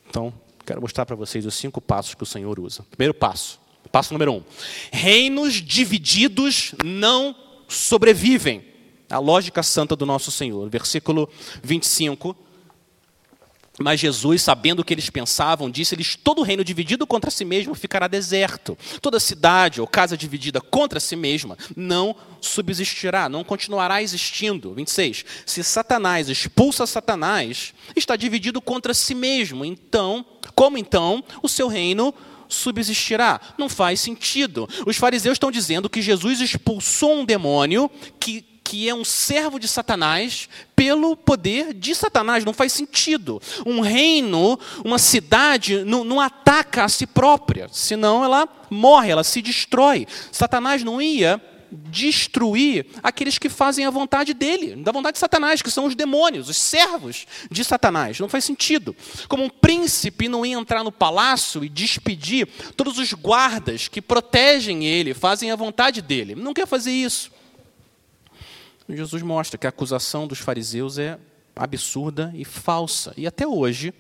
Então, 0.09 0.33
quero 0.65 0.81
mostrar 0.81 1.05
para 1.05 1.17
vocês 1.17 1.45
os 1.45 1.57
cinco 1.57 1.81
passos 1.81 2.15
que 2.15 2.23
o 2.23 2.27
Senhor 2.27 2.61
usa. 2.61 2.87
Primeiro 2.93 3.13
passo, 3.13 3.59
passo 3.91 4.13
número 4.13 4.35
um: 4.35 4.45
reinos 4.93 5.55
divididos 5.55 6.77
não 6.85 7.35
sobrevivem. 7.67 8.65
A 9.11 9.19
lógica 9.19 9.65
santa 9.65 9.97
do 9.97 10.07
nosso 10.07 10.31
Senhor. 10.31 10.71
Versículo 10.71 11.29
25 11.61 12.37
mas 13.79 14.01
Jesus, 14.01 14.43
sabendo 14.43 14.81
o 14.81 14.85
que 14.85 14.93
eles 14.93 15.09
pensavam, 15.09 15.71
disse-lhes: 15.71 16.17
Todo 16.17 16.43
reino 16.43 16.65
dividido 16.65 17.07
contra 17.07 17.31
si 17.31 17.45
mesmo 17.45 17.75
ficará 17.75 18.09
deserto. 18.09 18.77
Toda 19.01 19.21
cidade 19.21 19.81
ou 19.81 19.87
casa 19.87 20.17
dividida 20.17 20.61
contra 20.61 20.99
si 20.99 21.17
mesma 21.17 21.57
não 21.77 22.15
subsistirá, 22.41 23.29
não 23.29 23.45
continuará 23.45 24.03
existindo. 24.03 24.75
26. 24.75 25.25
Se 25.47 25.63
Satanás 25.63 26.29
expulsa 26.29 26.87
Satanás, 26.87 27.73
está 27.95 28.17
dividido 28.17 28.61
contra 28.61 28.93
si 28.93 29.15
mesmo. 29.15 29.65
Então, 29.65 30.27
como 30.55 30.77
então 30.77 31.25
o 31.43 31.49
seu 31.49 31.69
reino 31.69 32.13
subsistirá? 32.49 33.41
Não 33.57 33.69
faz 33.69 34.01
sentido. 34.01 34.69
Os 34.85 34.97
fariseus 34.97 35.37
estão 35.37 35.51
dizendo 35.51 35.89
que 35.89 36.03
Jesus 36.03 36.41
expulsou 36.41 37.21
um 37.21 37.25
demônio 37.25 37.91
que 38.19 38.50
que 38.71 38.89
é 38.89 38.95
um 38.95 39.05
servo 39.05 39.59
de 39.59 39.67
Satanás 39.67 40.49
pelo 40.77 41.17
poder 41.17 41.75
de 41.75 41.93
Satanás. 41.93 42.45
Não 42.45 42.53
faz 42.53 42.73
sentido. 42.73 43.43
Um 43.67 43.81
reino, 43.81 44.57
uma 44.85 44.97
cidade, 44.97 45.83
não, 45.83 46.05
não, 46.05 46.21
ataca 46.21 46.85
a 46.85 46.89
si 46.89 47.05
própria, 47.05 47.67
senão 47.73 48.23
ela 48.23 48.49
morre, 48.71 49.11
ela 49.11 49.25
se 49.25 49.43
destrói. 49.43 50.07
Satanás 50.31 50.85
não 50.85 51.03
ia 51.03 51.43
destruir 51.73 52.87
aqueles 53.03 53.39
que 53.39 53.49
fazem 53.49 53.87
a 53.87 53.91
vontade 53.91 54.33
dele, 54.33 54.77
da 54.77 54.93
vontade 54.93 55.15
de 55.15 55.21
Satanás, 55.21 55.61
que 55.61 55.71
são 55.71 55.87
os 55.87 55.97
demônios, 55.97 56.49
os 56.49 56.57
servos 56.57 57.27
de 57.51 57.65
Satanás. 57.65 58.21
Não 58.21 58.29
faz 58.29 58.45
sentido. 58.45 58.95
Como 59.27 59.43
um 59.43 59.51
príncipe 59.51 60.29
não 60.29 60.47
ia 60.47 60.57
entrar 60.57 60.85
no 60.85 60.93
palácio 60.93 61.65
e 61.65 61.69
despedir 61.69 62.47
todos 62.77 62.99
os 62.99 63.13
guardas 63.15 63.89
que 63.89 64.01
protegem 64.01 64.87
ele, 64.87 65.13
fazem 65.13 65.51
a 65.51 65.57
vontade 65.57 66.01
dele. 66.01 66.37
Não 66.37 66.55
quer 66.55 66.69
fazer 66.69 66.93
isso. 66.93 67.33
Jesus 68.97 69.23
mostra 69.23 69.59
que 69.59 69.67
a 69.67 69.71
acusação 69.71 70.27
dos 70.27 70.39
fariseus 70.39 70.99
é 70.99 71.19
absurda 71.55 72.33
e 72.35 72.45
falsa. 72.45 73.13
E 73.17 73.27
até 73.27 73.47
hoje, 73.47 73.93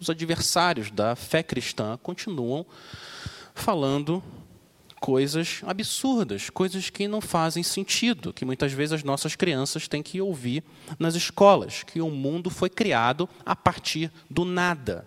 os 0.00 0.10
adversários 0.10 0.90
da 0.90 1.14
fé 1.14 1.42
cristã 1.42 1.98
continuam 2.02 2.66
falando 3.54 4.22
coisas 5.00 5.62
absurdas, 5.66 6.48
coisas 6.48 6.88
que 6.88 7.08
não 7.08 7.20
fazem 7.20 7.62
sentido, 7.62 8.32
que 8.32 8.44
muitas 8.44 8.72
vezes 8.72 8.92
as 8.92 9.02
nossas 9.02 9.34
crianças 9.34 9.88
têm 9.88 10.02
que 10.02 10.20
ouvir 10.20 10.62
nas 10.98 11.16
escolas, 11.16 11.82
que 11.82 12.00
o 12.00 12.08
mundo 12.08 12.48
foi 12.48 12.70
criado 12.70 13.28
a 13.44 13.56
partir 13.56 14.12
do 14.30 14.44
nada. 14.44 15.06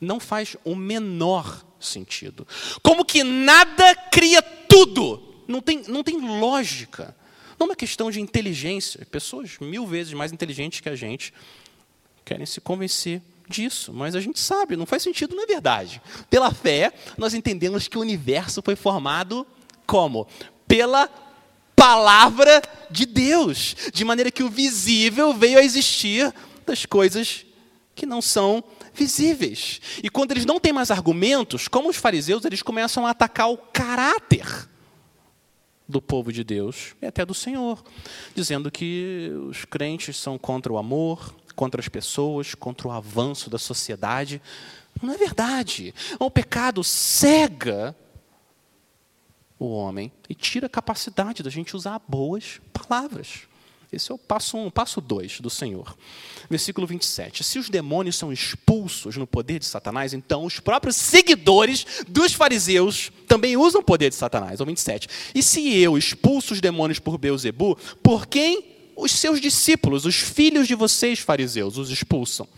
Não 0.00 0.18
faz 0.18 0.56
o 0.64 0.74
menor 0.74 1.64
sentido. 1.78 2.46
Como 2.82 3.04
que 3.04 3.22
nada 3.22 3.94
cria 4.10 4.40
tudo? 4.42 5.22
Não 5.46 5.60
tem, 5.60 5.82
não 5.88 6.02
tem 6.02 6.18
lógica. 6.40 7.14
Não 7.58 7.66
é 7.66 7.70
uma 7.70 7.76
questão 7.76 8.10
de 8.10 8.20
inteligência. 8.20 9.06
Pessoas 9.10 9.58
mil 9.60 9.86
vezes 9.86 10.12
mais 10.12 10.32
inteligentes 10.32 10.80
que 10.80 10.88
a 10.88 10.96
gente 10.96 11.32
querem 12.24 12.44
se 12.44 12.60
convencer 12.60 13.22
disso, 13.48 13.92
mas 13.92 14.14
a 14.14 14.20
gente 14.20 14.40
sabe, 14.40 14.76
não 14.76 14.86
faz 14.86 15.02
sentido, 15.02 15.34
não 15.34 15.44
é 15.44 15.46
verdade. 15.46 16.02
Pela 16.28 16.52
fé, 16.52 16.92
nós 17.16 17.34
entendemos 17.34 17.86
que 17.88 17.96
o 17.96 18.00
universo 18.00 18.60
foi 18.62 18.74
formado 18.74 19.46
como? 19.86 20.26
Pela 20.66 21.08
palavra 21.76 22.60
de 22.90 23.06
Deus, 23.06 23.76
de 23.92 24.04
maneira 24.04 24.30
que 24.30 24.42
o 24.42 24.50
visível 24.50 25.32
veio 25.32 25.58
a 25.58 25.62
existir 25.62 26.34
das 26.66 26.84
coisas 26.84 27.46
que 27.94 28.04
não 28.04 28.20
são 28.20 28.64
visíveis. 28.92 29.80
E 30.02 30.10
quando 30.10 30.32
eles 30.32 30.44
não 30.44 30.58
têm 30.58 30.72
mais 30.72 30.90
argumentos, 30.90 31.68
como 31.68 31.88
os 31.88 31.96
fariseus, 31.96 32.44
eles 32.44 32.62
começam 32.62 33.06
a 33.06 33.10
atacar 33.10 33.50
o 33.50 33.56
caráter 33.56 34.68
do 35.88 36.02
povo 36.02 36.32
de 36.32 36.42
Deus 36.42 36.94
e 37.00 37.06
até 37.06 37.24
do 37.24 37.34
Senhor, 37.34 37.82
dizendo 38.34 38.70
que 38.70 39.30
os 39.48 39.64
crentes 39.64 40.16
são 40.16 40.36
contra 40.36 40.72
o 40.72 40.78
amor, 40.78 41.34
contra 41.54 41.80
as 41.80 41.88
pessoas, 41.88 42.54
contra 42.54 42.88
o 42.88 42.90
avanço 42.90 43.48
da 43.48 43.58
sociedade. 43.58 44.42
Não 45.02 45.14
é 45.14 45.16
verdade. 45.16 45.94
O 46.18 46.30
pecado 46.30 46.82
cega 46.82 47.96
o 49.58 49.68
homem 49.68 50.12
e 50.28 50.34
tira 50.34 50.66
a 50.66 50.70
capacidade 50.70 51.42
da 51.42 51.50
gente 51.50 51.74
usar 51.74 52.00
boas 52.06 52.60
palavras. 52.72 53.48
Esse 53.92 54.10
é 54.10 54.14
o 54.14 54.18
passo 54.18 54.56
1, 54.56 54.66
um, 54.66 54.70
passo 54.70 55.00
2 55.00 55.40
do 55.40 55.48
Senhor. 55.48 55.96
Versículo 56.50 56.86
27. 56.86 57.44
Se 57.44 57.58
os 57.58 57.68
demônios 57.68 58.16
são 58.16 58.32
expulsos 58.32 59.16
no 59.16 59.26
poder 59.26 59.58
de 59.58 59.66
Satanás, 59.66 60.12
então 60.12 60.44
os 60.44 60.60
próprios 60.60 60.96
seguidores 60.96 61.86
dos 62.08 62.32
fariseus 62.32 63.10
também 63.26 63.56
usam 63.56 63.80
o 63.80 63.84
poder 63.84 64.10
de 64.10 64.16
Satanás. 64.16 64.60
Ou 64.60 64.66
27. 64.66 65.08
E 65.34 65.42
se 65.42 65.76
eu 65.78 65.96
expulso 65.96 66.54
os 66.54 66.60
demônios 66.60 66.98
por 66.98 67.16
Beuzebu, 67.16 67.76
por 68.02 68.26
quem 68.26 68.64
os 68.96 69.12
seus 69.12 69.40
discípulos, 69.40 70.04
os 70.04 70.16
filhos 70.16 70.66
de 70.66 70.74
vocês, 70.74 71.18
fariseus, 71.20 71.78
os 71.78 71.90
expulsam? 71.90 72.48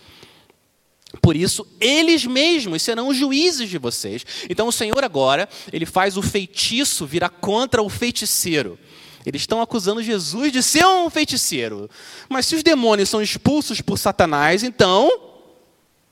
Por 1.23 1.37
isso, 1.37 1.67
eles 1.81 2.27
mesmos 2.27 2.83
serão 2.83 3.09
os 3.09 3.17
juízes 3.17 3.71
de 3.71 3.79
vocês. 3.79 4.25
Então, 4.49 4.69
o 4.69 4.73
Senhor 4.73 5.03
agora, 5.03 5.49
ele 5.73 5.87
faz 5.87 6.19
o 6.19 6.23
feitiço 6.23 7.07
virar 7.07 7.31
contra 7.31 7.83
o 7.83 7.89
feiticeiro. 7.89 8.79
Eles 9.27 9.43
estão 9.43 9.61
acusando 9.61 10.03
Jesus 10.03 10.53
de 10.53 10.63
ser 10.63 10.87
um 10.87 11.11
feiticeiro. 11.11 11.91
Mas 12.29 12.47
se 12.47 12.55
os 12.55 12.63
demônios 12.63 13.09
são 13.09 13.21
expulsos 13.21 13.81
por 13.81 13.99
Satanás, 13.99 14.63
então 14.63 15.11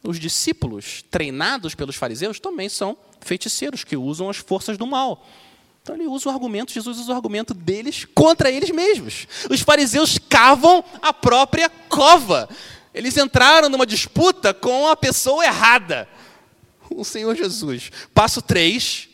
os 0.02 0.18
discípulos 0.18 1.04
treinados 1.10 1.74
pelos 1.74 1.96
fariseus 1.96 2.38
também 2.38 2.68
são 2.68 2.96
feiticeiros 3.20 3.84
que 3.84 3.96
usam 3.96 4.30
as 4.30 4.36
forças 4.36 4.76
do 4.76 4.86
mal. 4.86 5.26
Então 5.82 5.94
ele 5.94 6.06
usa 6.06 6.28
o 6.28 6.32
argumento, 6.32 6.72
Jesus 6.72 6.98
usa 6.98 7.12
o 7.12 7.14
argumento 7.14 7.54
deles 7.54 8.06
contra 8.14 8.50
eles 8.50 8.70
mesmos. 8.70 9.26
Os 9.48 9.60
fariseus 9.60 10.18
cavam 10.18 10.84
a 11.00 11.12
própria 11.12 11.68
cova. 11.68 12.48
Eles 12.92 13.16
entraram 13.16 13.68
numa 13.68 13.86
disputa 13.86 14.52
com 14.52 14.88
a 14.88 14.96
pessoa 14.96 15.44
errada. 15.44 16.08
O 16.90 17.04
Senhor 17.04 17.36
Jesus. 17.36 17.90
Passo 18.12 18.42
3. 18.42 19.08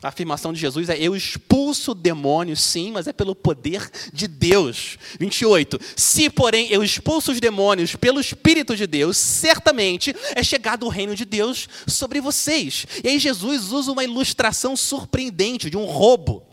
A 0.00 0.08
afirmação 0.08 0.52
de 0.52 0.60
Jesus 0.60 0.88
é: 0.88 0.96
Eu 0.96 1.16
expulso 1.16 1.92
demônios, 1.92 2.60
sim, 2.60 2.92
mas 2.92 3.08
é 3.08 3.12
pelo 3.12 3.34
poder 3.34 3.90
de 4.12 4.28
Deus. 4.28 4.96
28. 5.18 5.78
Se, 5.96 6.30
porém, 6.30 6.68
eu 6.70 6.84
expulso 6.84 7.32
os 7.32 7.40
demônios 7.40 7.96
pelo 7.96 8.20
Espírito 8.20 8.76
de 8.76 8.86
Deus, 8.86 9.16
certamente 9.16 10.14
é 10.36 10.42
chegado 10.42 10.86
o 10.86 10.88
reino 10.88 11.16
de 11.16 11.24
Deus 11.24 11.68
sobre 11.86 12.20
vocês. 12.20 12.86
E 13.02 13.08
aí, 13.08 13.18
Jesus 13.18 13.72
usa 13.72 13.90
uma 13.90 14.04
ilustração 14.04 14.76
surpreendente 14.76 15.68
de 15.68 15.76
um 15.76 15.84
roubo. 15.84 16.44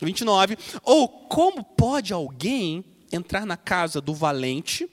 29. 0.00 0.58
Ou 0.82 1.08
como 1.08 1.62
pode 1.62 2.12
alguém 2.12 2.84
entrar 3.12 3.46
na 3.46 3.56
casa 3.56 4.00
do 4.00 4.12
valente 4.12 4.88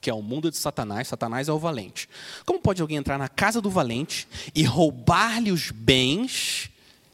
que 0.00 0.10
é 0.10 0.14
o 0.14 0.20
mundo 0.20 0.50
de 0.50 0.58
Satanás, 0.58 1.08
Satanás 1.08 1.48
é 1.48 1.52
o 1.52 1.58
valente. 1.58 2.10
Como 2.44 2.60
pode 2.60 2.82
alguém 2.82 2.98
entrar 2.98 3.16
na 3.16 3.26
casa 3.26 3.58
do 3.58 3.70
valente 3.70 4.28
e 4.54 4.62
roubar-lhe 4.62 5.50
os 5.50 5.70
bens, 5.70 6.68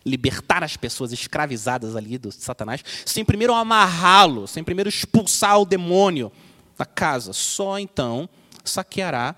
libertar 0.05 0.65
as 0.65 0.77
pessoas 0.77 1.13
escravizadas 1.13 1.97
ali 1.97 2.19
do 2.19 2.33
Satanás, 2.33 2.83
sem 3.05 3.25
primeiro 3.25 3.55
amarrá-lo, 3.55 4.47
sem 4.47 4.65
primeiro 4.65 4.89
expulsar 4.89 5.59
o 5.61 5.67
demônio 5.67 6.33
da 6.77 6.87
casa? 6.87 7.33
Só 7.33 7.79
então 7.79 8.29
saqueará 8.65 9.35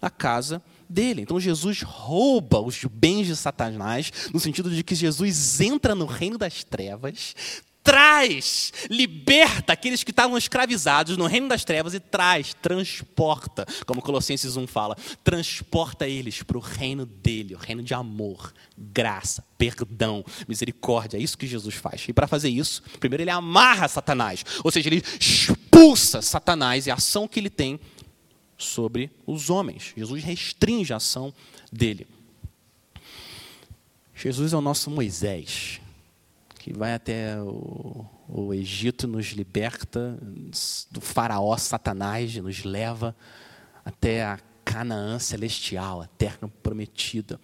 a 0.00 0.10
casa 0.10 0.62
dele. 0.88 1.22
Então 1.22 1.40
Jesus 1.40 1.82
rouba 1.82 2.60
os 2.60 2.84
bens 2.84 3.26
de 3.26 3.36
Satanás, 3.36 4.12
no 4.32 4.40
sentido 4.40 4.70
de 4.70 4.82
que 4.82 4.94
Jesus 4.94 5.60
entra 5.60 5.94
no 5.94 6.06
reino 6.06 6.38
das 6.38 6.62
trevas, 6.62 7.34
traz, 7.86 8.72
liberta 8.90 9.72
aqueles 9.72 10.02
que 10.02 10.10
estavam 10.10 10.36
escravizados 10.36 11.16
no 11.16 11.26
reino 11.26 11.48
das 11.48 11.64
trevas 11.64 11.94
e 11.94 12.00
traz, 12.00 12.52
transporta, 12.54 13.64
como 13.86 14.02
Colossenses 14.02 14.56
1 14.56 14.66
fala, 14.66 14.96
transporta 15.22 16.08
eles 16.08 16.42
para 16.42 16.58
o 16.58 16.60
reino 16.60 17.06
dele, 17.06 17.54
o 17.54 17.58
reino 17.58 17.84
de 17.84 17.94
amor, 17.94 18.52
graça, 18.76 19.44
perdão, 19.56 20.24
misericórdia. 20.48 21.16
É 21.16 21.20
isso 21.20 21.38
que 21.38 21.46
Jesus 21.46 21.76
faz. 21.76 22.04
E 22.08 22.12
para 22.12 22.26
fazer 22.26 22.48
isso, 22.48 22.82
primeiro 22.98 23.22
ele 23.22 23.30
amarra 23.30 23.86
Satanás, 23.86 24.44
ou 24.64 24.72
seja, 24.72 24.88
ele 24.88 25.02
expulsa 25.20 26.20
Satanás 26.20 26.88
e 26.88 26.90
a 26.90 26.94
ação 26.94 27.28
que 27.28 27.38
ele 27.38 27.50
tem 27.50 27.78
sobre 28.58 29.12
os 29.24 29.48
homens. 29.48 29.92
Jesus 29.96 30.24
restringe 30.24 30.92
a 30.92 30.96
ação 30.96 31.32
dele. 31.72 32.04
Jesus 34.12 34.52
é 34.52 34.56
o 34.56 34.60
nosso 34.60 34.90
Moisés 34.90 35.80
que 36.66 36.72
vai 36.72 36.94
até 36.94 37.40
o, 37.40 38.04
o 38.28 38.52
Egito, 38.52 39.06
nos 39.06 39.26
liberta 39.26 40.18
do 40.90 41.00
faraó 41.00 41.56
Satanás, 41.56 42.34
nos 42.34 42.64
leva 42.64 43.14
até 43.84 44.24
a 44.24 44.40
Canaã 44.64 45.16
celestial, 45.20 46.02
a 46.02 46.08
terra 46.08 46.50
prometida. 46.64 47.40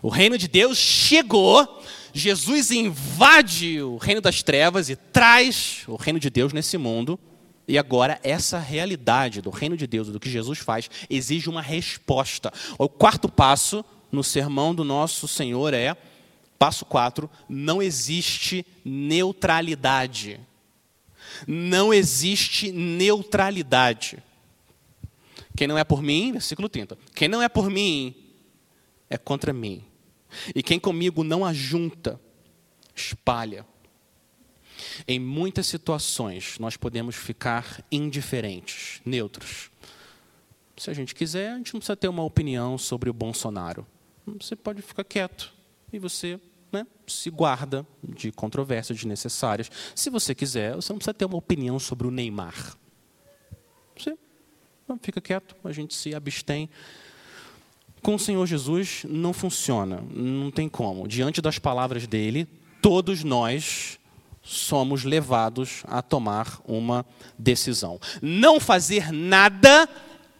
O 0.00 0.08
reino 0.08 0.38
de 0.38 0.48
Deus 0.48 0.78
chegou, 0.78 1.82
Jesus 2.14 2.70
invade 2.70 3.82
o 3.82 3.98
reino 3.98 4.22
das 4.22 4.42
trevas 4.42 4.88
e 4.88 4.96
traz 4.96 5.82
o 5.86 5.96
reino 5.96 6.18
de 6.18 6.30
Deus 6.30 6.54
nesse 6.54 6.78
mundo. 6.78 7.20
E 7.66 7.76
agora, 7.76 8.18
essa 8.22 8.58
realidade 8.58 9.42
do 9.42 9.50
reino 9.50 9.76
de 9.76 9.86
Deus, 9.86 10.08
do 10.08 10.18
que 10.18 10.30
Jesus 10.30 10.58
faz, 10.58 10.88
exige 11.10 11.50
uma 11.50 11.60
resposta. 11.60 12.50
O 12.78 12.88
quarto 12.88 13.28
passo 13.28 13.84
no 14.10 14.24
sermão 14.24 14.74
do 14.74 14.84
nosso 14.84 15.28
Senhor 15.28 15.74
é 15.74 15.94
Passo 16.58 16.84
4, 16.84 17.30
não 17.48 17.80
existe 17.80 18.66
neutralidade. 18.84 20.40
Não 21.46 21.94
existe 21.94 22.72
neutralidade. 22.72 24.18
Quem 25.56 25.68
não 25.68 25.78
é 25.78 25.84
por 25.84 26.02
mim, 26.02 26.32
versículo 26.32 26.68
30. 26.68 26.98
Quem 27.14 27.28
não 27.28 27.42
é 27.42 27.48
por 27.48 27.70
mim 27.70 28.14
é 29.08 29.16
contra 29.16 29.52
mim. 29.52 29.84
E 30.54 30.62
quem 30.62 30.78
comigo 30.78 31.24
não 31.24 31.44
ajunta, 31.44 32.20
espalha. 32.94 33.64
Em 35.06 35.18
muitas 35.18 35.66
situações, 35.66 36.58
nós 36.58 36.76
podemos 36.76 37.16
ficar 37.16 37.84
indiferentes, 37.90 39.00
neutros. 39.04 39.70
Se 40.76 40.90
a 40.90 40.94
gente 40.94 41.14
quiser, 41.14 41.52
a 41.52 41.56
gente 41.56 41.74
não 41.74 41.80
precisa 41.80 41.96
ter 41.96 42.08
uma 42.08 42.22
opinião 42.22 42.78
sobre 42.78 43.10
o 43.10 43.12
Bolsonaro. 43.12 43.86
Você 44.38 44.54
pode 44.54 44.82
ficar 44.82 45.04
quieto 45.04 45.52
e 45.92 45.98
você 45.98 46.38
né, 46.72 46.86
se 47.06 47.30
guarda 47.30 47.86
de 48.02 48.30
controvérsias 48.32 48.98
desnecessárias. 48.98 49.70
Se 49.94 50.10
você 50.10 50.34
quiser, 50.34 50.74
você 50.74 50.92
não 50.92 50.98
precisa 50.98 51.14
ter 51.14 51.24
uma 51.24 51.36
opinião 51.36 51.78
sobre 51.78 52.06
o 52.06 52.10
Neymar. 52.10 52.76
Você 53.96 54.16
fica 55.02 55.20
quieto, 55.20 55.54
a 55.64 55.72
gente 55.72 55.94
se 55.94 56.14
abstém. 56.14 56.68
Com 58.02 58.14
o 58.14 58.18
Senhor 58.18 58.46
Jesus 58.46 59.04
não 59.08 59.32
funciona, 59.32 60.02
não 60.14 60.50
tem 60.50 60.68
como. 60.68 61.06
Diante 61.08 61.42
das 61.42 61.58
palavras 61.58 62.06
dele, 62.06 62.46
todos 62.80 63.24
nós 63.24 63.98
somos 64.40 65.04
levados 65.04 65.82
a 65.84 66.00
tomar 66.00 66.60
uma 66.64 67.04
decisão. 67.38 68.00
Não 68.22 68.58
fazer 68.58 69.12
nada 69.12 69.88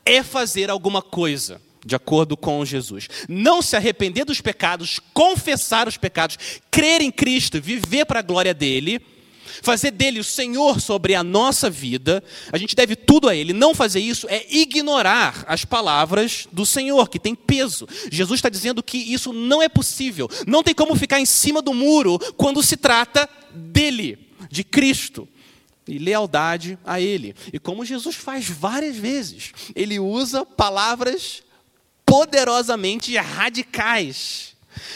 é 0.05 0.23
fazer 0.23 0.71
alguma 0.71 1.03
coisa 1.03 1.61
de 1.85 1.95
acordo 1.95 2.37
com 2.37 2.65
Jesus. 2.65 3.09
Não 3.29 3.63
se 3.63 3.77
arrepender 3.77 4.25
dos 4.25 4.41
pecados, 4.41 5.01
confessar 5.13 5.89
os 5.89 5.97
pecados, 5.97 6.39
crer 6.71 7.01
em 7.01 7.11
Cristo, 7.11 7.61
viver 7.61 8.05
para 8.05 8.21
a 8.21 8.23
glória 8.23 8.55
dele, 8.55 9.01
fazer 9.63 9.91
dele 9.91 10.21
o 10.21 10.25
Senhor 10.25 10.81
sobre 10.81 11.15
a 11.15 11.23
nossa 11.23 11.69
vida, 11.69 12.23
a 12.53 12.59
gente 12.59 12.77
deve 12.77 12.95
tudo 12.95 13.29
a 13.29 13.35
ele. 13.35 13.53
Não 13.53 13.75
fazer 13.75 14.01
isso 14.01 14.27
é 14.29 14.47
ignorar 14.51 15.45
as 15.47 15.65
palavras 15.65 16.49
do 16.53 16.65
Senhor, 16.65 17.09
que 17.09 17.19
tem 17.19 17.35
peso. 17.35 17.87
Jesus 18.11 18.39
está 18.39 18.49
dizendo 18.49 18.83
que 18.83 18.99
isso 18.99 19.33
não 19.33 19.63
é 19.63 19.69
possível. 19.69 20.29
Não 20.47 20.63
tem 20.63 20.75
como 20.75 20.95
ficar 20.95 21.21
em 21.21 21.27
cima 21.27 21.61
do 21.63 21.75
muro 21.75 22.19
quando 22.37 22.63
se 22.63 22.77
trata 22.77 23.29
dele, 23.53 24.19
de 24.51 24.63
Cristo 24.63 25.29
e 25.87 25.99
lealdade 25.99 26.79
a 26.85 27.01
Ele. 27.01 27.35
E 27.53 27.59
como 27.59 27.85
Jesus 27.85 28.15
faz 28.15 28.49
várias 28.49 28.97
vezes, 28.97 29.53
ele 29.75 29.99
usa 29.99 30.45
palavras 30.45 31.43
poderosamente 32.09 33.15
radicais. 33.17 34.55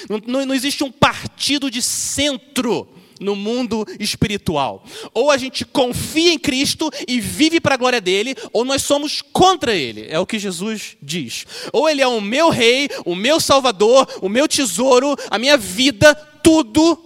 Não, 0.09 0.20
não, 0.27 0.46
não 0.46 0.55
existe 0.55 0.83
um 0.83 0.90
partido 0.90 1.70
de 1.70 1.83
centro 1.83 2.88
no 3.20 3.37
mundo 3.37 3.87
espiritual. 4.01 4.85
Ou 5.14 5.31
a 5.31 5.37
gente 5.37 5.64
confia 5.64 6.33
em 6.33 6.38
Cristo 6.38 6.90
e 7.07 7.20
vive 7.20 7.61
para 7.61 7.75
a 7.75 7.79
glória 7.79 8.01
dele, 8.01 8.35
ou 8.53 8.64
nós 8.64 8.83
somos 8.83 9.22
contra 9.22 9.75
ele. 9.75 10.07
É 10.09 10.18
o 10.18 10.27
que 10.27 10.38
Jesus 10.38 10.96
diz. 11.01 11.46
Ou 11.72 11.88
ele 11.88 12.03
é 12.03 12.07
o 12.07 12.20
meu 12.20 12.48
rei, 12.48 12.88
o 13.05 13.14
meu 13.14 13.38
salvador, 13.38 14.09
o 14.20 14.29
meu 14.29 14.48
tesouro, 14.48 15.16
a 15.31 15.38
minha 15.38 15.57
vida, 15.57 16.14
tudo, 16.42 16.98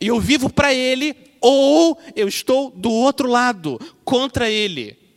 e 0.00 0.08
eu 0.08 0.18
vivo 0.18 0.52
para 0.52 0.74
ele, 0.74 1.14
ou 1.40 1.98
eu 2.16 2.26
estou 2.26 2.70
do 2.70 2.90
outro 2.90 3.28
lado, 3.28 3.80
contra 4.04 4.50
ele. 4.50 5.07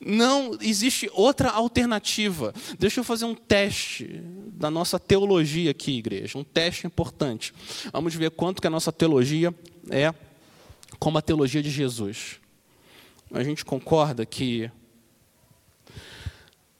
Não 0.00 0.56
existe 0.60 1.10
outra 1.12 1.50
alternativa. 1.50 2.54
Deixa 2.78 3.00
eu 3.00 3.04
fazer 3.04 3.26
um 3.26 3.34
teste 3.34 4.20
da 4.52 4.70
nossa 4.70 4.98
teologia 4.98 5.70
aqui, 5.70 5.98
igreja. 5.98 6.38
Um 6.38 6.44
teste 6.44 6.86
importante. 6.86 7.52
Vamos 7.92 8.14
ver 8.14 8.30
quanto 8.30 8.60
que 8.60 8.66
a 8.66 8.70
nossa 8.70 8.90
teologia 8.90 9.54
é 9.90 10.14
como 10.98 11.18
a 11.18 11.22
teologia 11.22 11.62
de 11.62 11.70
Jesus. 11.70 12.40
A 13.30 13.44
gente 13.44 13.64
concorda 13.64 14.24
que 14.24 14.70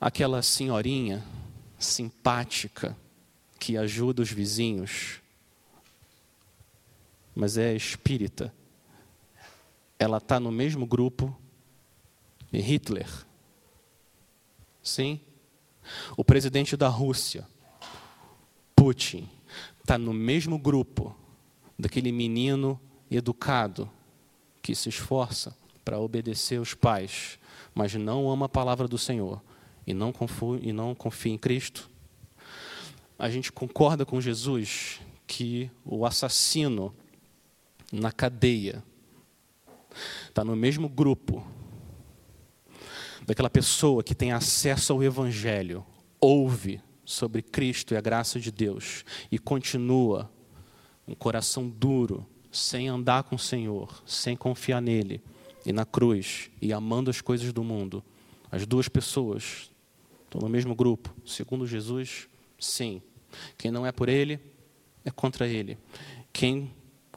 aquela 0.00 0.42
senhorinha 0.42 1.22
simpática 1.78 2.96
que 3.58 3.76
ajuda 3.76 4.22
os 4.22 4.30
vizinhos 4.30 5.20
mas 7.34 7.56
é 7.56 7.74
espírita, 7.74 8.52
ela 9.98 10.18
está 10.18 10.40
no 10.40 10.50
mesmo 10.50 10.86
grupo 10.86 11.34
Hitler. 12.58 13.08
Sim? 14.82 15.20
O 16.16 16.24
presidente 16.24 16.76
da 16.76 16.88
Rússia, 16.88 17.46
Putin, 18.74 19.28
está 19.80 19.98
no 19.98 20.12
mesmo 20.12 20.58
grupo 20.58 21.14
daquele 21.78 22.12
menino 22.12 22.80
educado 23.10 23.90
que 24.62 24.74
se 24.74 24.88
esforça 24.88 25.56
para 25.84 25.98
obedecer 25.98 26.60
os 26.60 26.74
pais, 26.74 27.38
mas 27.74 27.94
não 27.94 28.30
ama 28.30 28.46
a 28.46 28.48
palavra 28.48 28.86
do 28.86 28.98
Senhor 28.98 29.42
e 29.86 29.94
não 29.94 30.12
confia, 30.12 30.60
e 30.62 30.72
não 30.72 30.94
confia 30.94 31.32
em 31.32 31.38
Cristo. 31.38 31.90
A 33.18 33.28
gente 33.28 33.50
concorda 33.50 34.06
com 34.06 34.20
Jesus 34.20 35.00
que 35.26 35.70
o 35.84 36.06
assassino 36.06 36.94
na 37.92 38.12
cadeia 38.12 38.82
está 40.28 40.44
no 40.44 40.54
mesmo 40.54 40.88
grupo 40.88 41.44
daquela 43.30 43.48
pessoa 43.48 44.02
que 44.02 44.12
tem 44.12 44.32
acesso 44.32 44.92
ao 44.92 45.04
Evangelho, 45.04 45.86
ouve 46.20 46.82
sobre 47.04 47.42
Cristo 47.42 47.94
e 47.94 47.96
a 47.96 48.00
graça 48.00 48.40
de 48.40 48.50
Deus 48.50 49.04
e 49.30 49.38
continua 49.38 50.28
um 51.06 51.14
coração 51.14 51.68
duro, 51.68 52.26
sem 52.50 52.88
andar 52.88 53.22
com 53.22 53.36
o 53.36 53.38
Senhor, 53.38 54.02
sem 54.04 54.36
confiar 54.36 54.82
nele 54.82 55.22
e 55.64 55.72
na 55.72 55.86
cruz 55.86 56.50
e 56.60 56.72
amando 56.72 57.08
as 57.08 57.20
coisas 57.20 57.52
do 57.52 57.62
mundo. 57.62 58.02
As 58.50 58.66
duas 58.66 58.88
pessoas 58.88 59.70
estão 60.24 60.40
no 60.40 60.48
mesmo 60.48 60.74
grupo, 60.74 61.14
segundo 61.24 61.68
Jesus, 61.68 62.28
sim. 62.58 63.00
Quem 63.56 63.70
não 63.70 63.86
é 63.86 63.92
por 63.92 64.08
ele 64.08 64.40
é 65.04 65.10
contra 65.12 65.46
ele. 65.46 65.78
Quem 66.32 66.74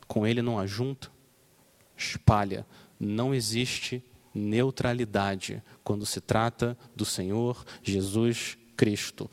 com 0.08 0.28
ele 0.28 0.44
não 0.44 0.60
ajunta, 0.60 1.12
espalha. 1.98 2.68
Não 3.00 3.34
existe 3.34 4.04
neutralidade 4.34 5.62
quando 5.84 6.06
se 6.06 6.20
trata 6.20 6.78
do 6.96 7.06
Senhor 7.06 7.64
Jesus 7.84 8.58
Cristo. 8.76 9.30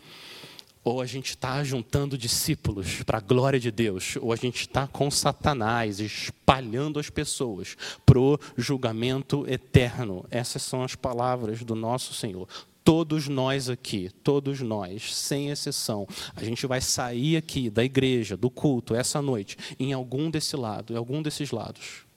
Ou 0.83 1.01
a 1.03 1.07
gente 1.07 1.31
está 1.31 1.63
juntando 1.63 2.17
discípulos 2.17 3.03
para 3.03 3.19
a 3.19 3.21
glória 3.21 3.61
de 3.61 3.71
Deus, 3.71 4.17
ou 4.21 4.33
a 4.33 4.37
gente 4.37 4.63
está 4.63 4.87
com 4.87 5.11
Satanás 5.11 6.01
espalhando 6.01 6.99
as 6.99 7.11
pessoas 7.11 7.77
para 8.07 8.19
o 8.19 8.39
julgamento 8.57 9.45
eterno. 9.47 10.25
Essas 10.31 10.63
são 10.63 10.83
as 10.83 10.95
palavras 10.95 11.63
do 11.63 11.75
nosso 11.75 12.15
Senhor. 12.15 12.49
Todos 12.83 13.29
nós 13.29 13.69
aqui, 13.69 14.11
todos 14.25 14.61
nós, 14.63 15.15
sem 15.15 15.51
exceção, 15.51 16.09
a 16.35 16.43
gente 16.43 16.67
vai 16.67 16.81
sair 16.81 17.37
aqui 17.37 17.69
da 17.69 17.85
igreja, 17.85 18.35
do 18.35 18.49
culto, 18.49 18.95
essa 18.95 19.21
noite, 19.21 19.59
em 19.79 19.93
algum 19.93 20.31
desse 20.31 20.57
lado, 20.57 20.95
em 20.95 20.97
algum 20.97 21.21
desses 21.21 21.51
lados. 21.51 22.10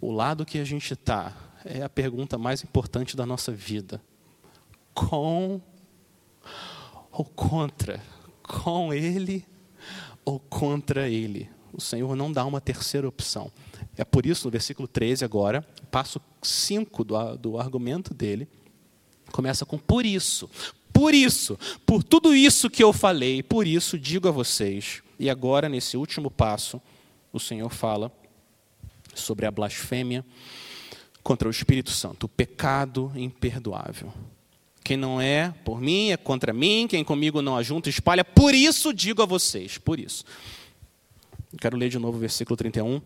O 0.00 0.10
lado 0.10 0.46
que 0.46 0.58
a 0.58 0.64
gente 0.64 0.94
está 0.94 1.36
é 1.64 1.82
a 1.82 1.88
pergunta 1.88 2.38
mais 2.38 2.64
importante 2.64 3.16
da 3.16 3.26
nossa 3.26 3.52
vida. 3.52 4.00
Com 4.94 5.60
ou 7.12 7.24
contra? 7.24 8.02
Com 8.42 8.94
ele 8.94 9.44
ou 10.24 10.40
contra 10.40 11.08
ele? 11.08 11.50
O 11.72 11.80
Senhor 11.80 12.16
não 12.16 12.32
dá 12.32 12.44
uma 12.44 12.60
terceira 12.60 13.06
opção. 13.06 13.52
É 13.96 14.04
por 14.04 14.24
isso, 14.24 14.46
no 14.46 14.50
versículo 14.50 14.88
13, 14.88 15.24
agora, 15.24 15.62
passo 15.90 16.20
5 16.42 17.04
do, 17.04 17.36
do 17.36 17.58
argumento 17.58 18.14
dele, 18.14 18.48
começa 19.30 19.66
com 19.66 19.78
por 19.78 20.06
isso. 20.06 20.48
Por 20.92 21.14
isso, 21.14 21.58
por 21.86 22.02
tudo 22.02 22.34
isso 22.34 22.68
que 22.68 22.82
eu 22.82 22.92
falei, 22.92 23.42
por 23.42 23.66
isso 23.66 23.98
digo 23.98 24.28
a 24.28 24.32
vocês. 24.32 25.02
E 25.18 25.30
agora, 25.30 25.68
nesse 25.68 25.96
último 25.96 26.30
passo, 26.30 26.80
o 27.32 27.38
Senhor 27.38 27.70
fala 27.70 28.10
sobre 29.14 29.46
a 29.46 29.50
blasfêmia 29.50 30.24
contra 31.22 31.48
o 31.48 31.50
Espírito 31.50 31.90
Santo, 31.90 32.24
o 32.24 32.28
pecado 32.28 33.12
imperdoável. 33.14 34.12
Quem 34.82 34.96
não 34.96 35.20
é 35.20 35.54
por 35.64 35.80
mim 35.80 36.10
é 36.10 36.16
contra 36.16 36.52
mim, 36.52 36.86
quem 36.88 37.04
comigo 37.04 37.42
não 37.42 37.56
ajunta 37.56 37.88
espalha. 37.88 38.24
Por 38.24 38.54
isso 38.54 38.92
digo 38.92 39.22
a 39.22 39.26
vocês, 39.26 39.78
por 39.78 40.00
isso. 40.00 40.24
Quero 41.60 41.76
ler 41.76 41.88
de 41.88 41.98
novo 41.98 42.16
o 42.16 42.20
versículo 42.20 42.56
31 42.56 43.00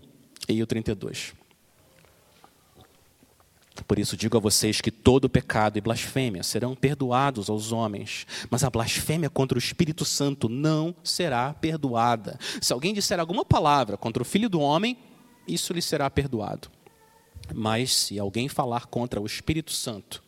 e 0.48 0.62
o 0.62 0.66
32. 0.66 1.34
Por 3.88 3.98
isso 3.98 4.16
digo 4.16 4.36
a 4.36 4.40
vocês 4.40 4.80
que 4.80 4.90
todo 4.90 5.28
pecado 5.28 5.76
e 5.76 5.80
blasfêmia 5.80 6.42
serão 6.42 6.76
perdoados 6.76 7.50
aos 7.50 7.72
homens, 7.72 8.26
mas 8.48 8.62
a 8.62 8.70
blasfêmia 8.70 9.28
contra 9.28 9.58
o 9.58 9.58
Espírito 9.58 10.04
Santo 10.04 10.48
não 10.48 10.94
será 11.02 11.52
perdoada. 11.52 12.38
Se 12.60 12.72
alguém 12.72 12.94
disser 12.94 13.18
alguma 13.18 13.44
palavra 13.44 13.96
contra 13.96 14.22
o 14.22 14.26
Filho 14.26 14.48
do 14.48 14.60
Homem, 14.60 14.96
isso 15.46 15.72
lhe 15.72 15.82
será 15.82 16.08
perdoado. 16.10 16.68
Mas 17.54 17.94
se 17.94 18.18
alguém 18.18 18.48
falar 18.48 18.86
contra 18.86 19.20
o 19.20 19.26
Espírito 19.26 19.72
Santo, 19.72 20.22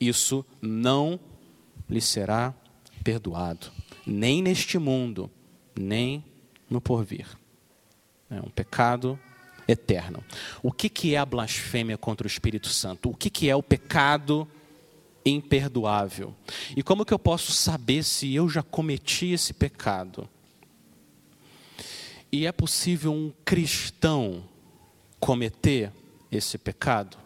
isso 0.00 0.44
não 0.60 1.18
lhe 1.88 2.00
será 2.00 2.54
perdoado, 3.04 3.70
nem 4.04 4.42
neste 4.42 4.78
mundo, 4.78 5.30
nem 5.78 6.24
no 6.68 6.80
porvir. 6.80 7.26
É 8.28 8.40
um 8.40 8.50
pecado 8.50 9.18
eterno. 9.68 10.24
O 10.62 10.72
que, 10.72 10.88
que 10.88 11.14
é 11.14 11.18
a 11.18 11.26
blasfêmia 11.26 11.96
contra 11.96 12.26
o 12.26 12.30
Espírito 12.30 12.68
Santo? 12.68 13.10
O 13.10 13.16
que, 13.16 13.30
que 13.30 13.48
é 13.48 13.54
o 13.54 13.62
pecado 13.62 14.48
imperdoável? 15.24 16.34
E 16.76 16.82
como 16.82 17.04
que 17.04 17.14
eu 17.14 17.18
posso 17.18 17.52
saber 17.52 18.02
se 18.02 18.34
eu 18.34 18.48
já 18.48 18.62
cometi 18.62 19.32
esse 19.32 19.52
pecado? 19.52 20.28
E 22.30 22.46
é 22.46 22.52
possível 22.52 23.12
um 23.12 23.32
cristão 23.44 24.44
cometer 25.18 25.92
esse 26.30 26.58
pecado? 26.58 27.16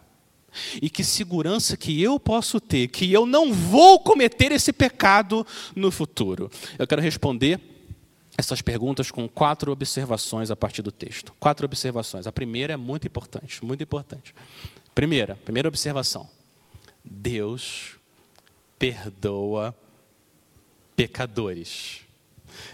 E 0.81 0.89
que 0.89 1.03
segurança 1.03 1.77
que 1.77 2.01
eu 2.01 2.19
posso 2.19 2.59
ter 2.59 2.89
que 2.89 3.11
eu 3.11 3.25
não 3.25 3.53
vou 3.53 3.99
cometer 3.99 4.51
esse 4.51 4.73
pecado 4.73 5.45
no 5.75 5.89
futuro? 5.91 6.51
Eu 6.77 6.85
quero 6.85 7.01
responder 7.01 7.59
essas 8.37 8.61
perguntas 8.61 9.11
com 9.11 9.27
quatro 9.29 9.71
observações 9.71 10.51
a 10.51 10.55
partir 10.55 10.81
do 10.81 10.91
texto. 10.91 11.33
Quatro 11.39 11.65
observações. 11.65 12.27
A 12.27 12.31
primeira 12.31 12.73
é 12.73 12.77
muito 12.77 13.07
importante, 13.07 13.63
muito 13.63 13.83
importante. 13.83 14.33
Primeira, 14.93 15.35
primeira 15.35 15.67
observação. 15.69 16.29
Deus 17.03 17.95
perdoa 18.77 19.75
pecadores. 20.95 22.01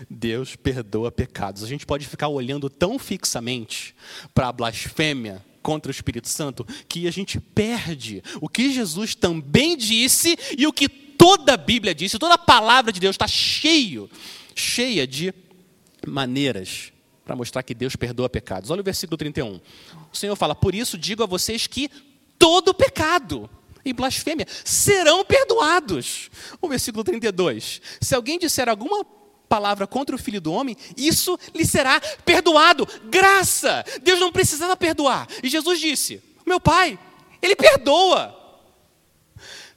Deus 0.10 0.56
perdoa 0.56 1.12
pecados. 1.12 1.64
A 1.64 1.68
gente 1.68 1.86
pode 1.86 2.08
ficar 2.08 2.28
olhando 2.28 2.70
tão 2.70 2.98
fixamente 2.98 3.96
para 4.34 4.48
a 4.48 4.52
blasfêmia 4.52 5.44
contra 5.62 5.90
o 5.90 5.92
Espírito 5.92 6.30
Santo 6.30 6.66
que 6.88 7.08
a 7.08 7.12
gente 7.12 7.40
perde 7.40 8.24
o 8.40 8.48
que 8.48 8.72
Jesus 8.72 9.14
também 9.16 9.76
disse 9.76 10.38
e 10.58 10.66
o 10.66 10.72
que 10.72 10.88
toda 10.88 11.56
a 11.56 11.58
Bíblia 11.58 11.94
disse, 11.94 12.18
toda 12.18 12.36
a 12.36 12.38
palavra 12.38 12.92
de 12.92 13.00
Deus 13.00 13.16
está 13.16 13.28
cheio, 13.28 14.10
cheia 14.56 15.06
de 15.06 15.34
maneiras 16.06 16.94
para 17.26 17.36
mostrar 17.36 17.64
que 17.64 17.74
Deus 17.74 17.96
perdoa 17.98 18.30
pecados. 18.30 18.72
Olha 18.72 18.80
o 18.80 18.84
versículo 18.84 19.18
31. 19.18 19.60
O 20.14 20.16
Senhor 20.16 20.36
fala: 20.38 20.56
Por 20.56 20.74
isso 20.74 20.98
digo 20.98 21.22
a 21.22 21.26
vocês 21.26 21.68
que 21.68 21.90
todo 22.40 22.74
pecado 22.74 23.50
e 23.84 23.92
blasfêmia 23.92 24.48
serão 24.64 25.26
perdoados. 25.26 26.30
O 26.62 26.70
versículo 26.70 27.04
32. 27.04 27.82
Se 28.00 28.16
alguém 28.16 28.40
disser 28.40 28.70
alguma 28.70 29.06
palavra 29.48 29.88
contra 29.88 30.16
o 30.16 30.20
filho 30.20 30.42
do 30.42 30.52
homem, 30.52 30.76
isso 30.96 31.38
lhe 31.54 31.66
será 31.66 32.00
perdoado. 32.26 32.88
Graça! 33.06 33.84
Deus 34.02 34.20
não 34.20 34.32
precisava 34.32 34.76
perdoar. 34.76 35.28
E 35.42 35.50
Jesus 35.50 35.80
disse: 35.80 36.22
Meu 36.46 36.60
pai, 36.60 37.00
ele 37.42 37.56
perdoa. 37.56 38.36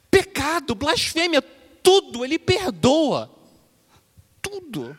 Pecado, 0.09 0.75
blasfêmia, 0.75 1.41
tudo 1.41 2.25
ele 2.25 2.37
perdoa. 2.37 3.31
Tudo 4.41 4.97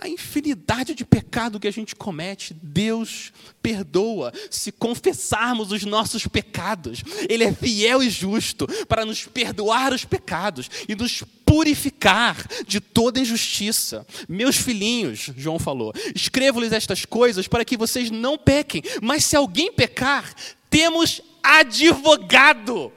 a 0.00 0.08
infinidade 0.08 0.94
de 0.94 1.04
pecado 1.04 1.60
que 1.60 1.68
a 1.68 1.70
gente 1.70 1.94
comete, 1.94 2.54
Deus 2.54 3.32
perdoa 3.62 4.32
se 4.50 4.72
confessarmos 4.72 5.72
os 5.72 5.84
nossos 5.84 6.26
pecados. 6.26 7.02
Ele 7.28 7.44
é 7.44 7.52
fiel 7.52 8.02
e 8.02 8.08
justo 8.08 8.66
para 8.88 9.04
nos 9.04 9.26
perdoar 9.26 9.92
os 9.92 10.06
pecados 10.06 10.70
e 10.88 10.94
nos 10.94 11.22
purificar 11.50 12.46
de 12.64 12.78
toda 12.78 13.18
injustiça. 13.18 14.06
Meus 14.28 14.54
filhinhos, 14.54 15.32
João 15.36 15.58
falou, 15.58 15.92
escrevo-lhes 16.14 16.70
estas 16.70 17.04
coisas 17.04 17.48
para 17.48 17.64
que 17.64 17.76
vocês 17.76 18.08
não 18.08 18.38
pequem, 18.38 18.84
mas 19.02 19.24
se 19.24 19.34
alguém 19.34 19.72
pecar, 19.72 20.32
temos 20.70 21.20
advogado 21.42 22.92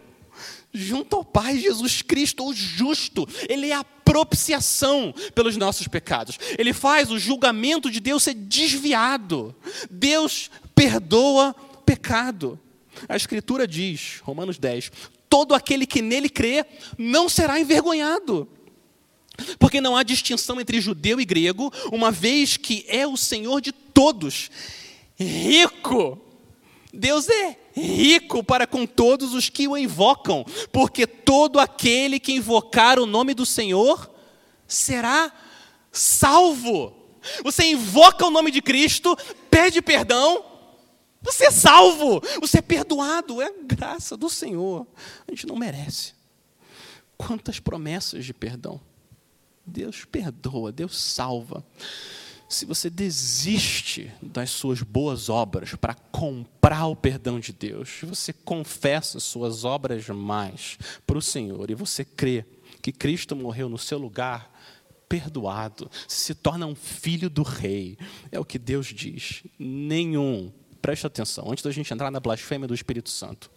junto 0.71 1.15
ao 1.15 1.25
Pai, 1.25 1.57
Jesus 1.57 2.03
Cristo, 2.03 2.45
o 2.45 2.53
justo. 2.53 3.27
Ele 3.49 3.71
é 3.71 3.73
a 3.73 3.83
propiciação 3.83 5.15
pelos 5.33 5.57
nossos 5.57 5.87
pecados. 5.87 6.37
Ele 6.55 6.73
faz 6.73 7.09
o 7.09 7.17
julgamento 7.17 7.89
de 7.89 7.99
Deus 7.99 8.21
ser 8.21 8.35
desviado. 8.35 9.55
Deus 9.89 10.51
perdoa 10.75 11.55
pecado. 11.83 12.59
A 13.09 13.15
Escritura 13.15 13.67
diz, 13.67 14.19
Romanos 14.21 14.59
10, 14.59 14.91
todo 15.33 15.55
aquele 15.55 15.87
que 15.87 15.99
nele 15.99 16.29
crê 16.29 16.63
não 16.95 17.27
será 17.27 17.59
envergonhado. 17.59 18.47
Porque 19.57 19.81
não 19.81 19.97
há 19.97 20.03
distinção 20.03 20.61
entre 20.61 20.79
judeu 20.79 21.19
e 21.19 21.25
grego, 21.25 21.73
uma 21.91 22.11
vez 22.11 22.55
que 22.55 22.85
é 22.87 23.07
o 23.07 23.17
Senhor 23.17 23.59
de 23.59 23.71
todos, 23.71 24.51
rico. 25.15 26.21
Deus 26.93 27.27
é 27.29 27.57
rico 27.75 28.43
para 28.43 28.67
com 28.67 28.85
todos 28.85 29.33
os 29.33 29.49
que 29.49 29.67
o 29.67 29.75
invocam, 29.75 30.45
porque 30.71 31.07
todo 31.07 31.59
aquele 31.59 32.19
que 32.19 32.33
invocar 32.33 32.99
o 32.99 33.07
nome 33.07 33.33
do 33.33 33.43
Senhor 33.43 34.13
será 34.67 35.33
salvo. 35.91 36.93
Você 37.43 37.71
invoca 37.71 38.23
o 38.23 38.29
nome 38.29 38.51
de 38.51 38.61
Cristo, 38.61 39.17
pede 39.49 39.81
perdão, 39.81 40.45
você 41.23 41.45
é 41.45 41.51
salvo, 41.51 42.21
você 42.39 42.59
é 42.59 42.61
perdoado, 42.61 43.41
é 43.41 43.47
a 43.47 43.53
graça 43.63 44.17
do 44.17 44.29
Senhor. 44.29 44.85
A 45.27 45.31
gente 45.31 45.47
não 45.47 45.55
merece. 45.55 46.13
Quantas 47.17 47.59
promessas 47.59 48.25
de 48.25 48.33
perdão. 48.33 48.79
Deus 49.65 50.03
perdoa, 50.03 50.71
Deus 50.71 51.01
salva. 51.01 51.65
Se 52.49 52.65
você 52.65 52.89
desiste 52.89 54.11
das 54.21 54.51
suas 54.51 54.81
boas 54.81 55.29
obras 55.29 55.73
para 55.73 55.95
comprar 55.95 56.85
o 56.85 56.95
perdão 56.95 57.39
de 57.39 57.51
Deus, 57.51 58.01
você 58.03 58.31
confessa 58.31 59.19
suas 59.19 59.63
obras 59.63 60.07
mais 60.09 60.77
para 61.07 61.17
o 61.17 61.21
Senhor 61.21 61.71
e 61.71 61.75
você 61.75 62.05
crê 62.05 62.45
que 62.81 62.91
Cristo 62.91 63.35
morreu 63.35 63.69
no 63.69 63.77
seu 63.77 63.97
lugar, 63.97 64.51
perdoado, 65.07 65.89
se 66.07 66.35
torna 66.35 66.65
um 66.67 66.75
filho 66.75 67.29
do 67.29 67.43
rei. 67.43 67.97
É 68.31 68.39
o 68.39 68.45
que 68.45 68.59
Deus 68.59 68.87
diz. 68.87 69.43
Nenhum, 69.57 70.51
preste 70.83 71.07
atenção, 71.07 71.49
antes 71.49 71.63
da 71.63 71.71
gente 71.71 71.93
entrar 71.93 72.11
na 72.11 72.19
blasfêmia 72.19 72.67
do 72.67 72.73
Espírito 72.73 73.09
Santo, 73.09 73.49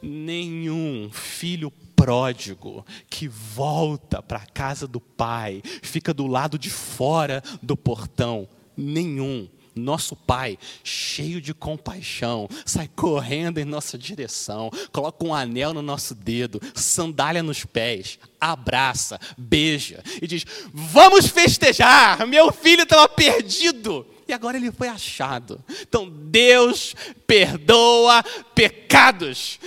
nenhum 0.00 1.10
filho 1.12 1.72
pródigo 1.96 2.86
que 3.10 3.26
volta 3.26 4.22
para 4.22 4.38
a 4.38 4.46
casa 4.46 4.86
do 4.86 5.00
pai, 5.00 5.60
fica 5.82 6.14
do 6.14 6.24
lado 6.28 6.56
de 6.56 6.70
fora 6.70 7.42
do 7.60 7.76
portão, 7.76 8.48
nenhum 8.76 9.48
nosso 9.74 10.14
Pai, 10.14 10.58
cheio 10.84 11.40
de 11.40 11.52
compaixão, 11.52 12.48
sai 12.64 12.88
correndo 12.94 13.58
em 13.58 13.64
nossa 13.64 13.98
direção, 13.98 14.70
coloca 14.92 15.24
um 15.24 15.34
anel 15.34 15.72
no 15.72 15.82
nosso 15.82 16.14
dedo, 16.14 16.60
sandália 16.74 17.42
nos 17.42 17.64
pés, 17.64 18.18
abraça, 18.40 19.18
beija 19.36 20.02
e 20.20 20.26
diz: 20.26 20.44
Vamos 20.72 21.26
festejar! 21.26 22.26
Meu 22.26 22.52
filho 22.52 22.82
estava 22.82 23.08
perdido 23.08 24.06
e 24.26 24.32
agora 24.32 24.56
ele 24.56 24.70
foi 24.72 24.88
achado. 24.88 25.62
Então 25.82 26.08
Deus 26.08 26.94
perdoa 27.26 28.22
pecados, 28.54 29.58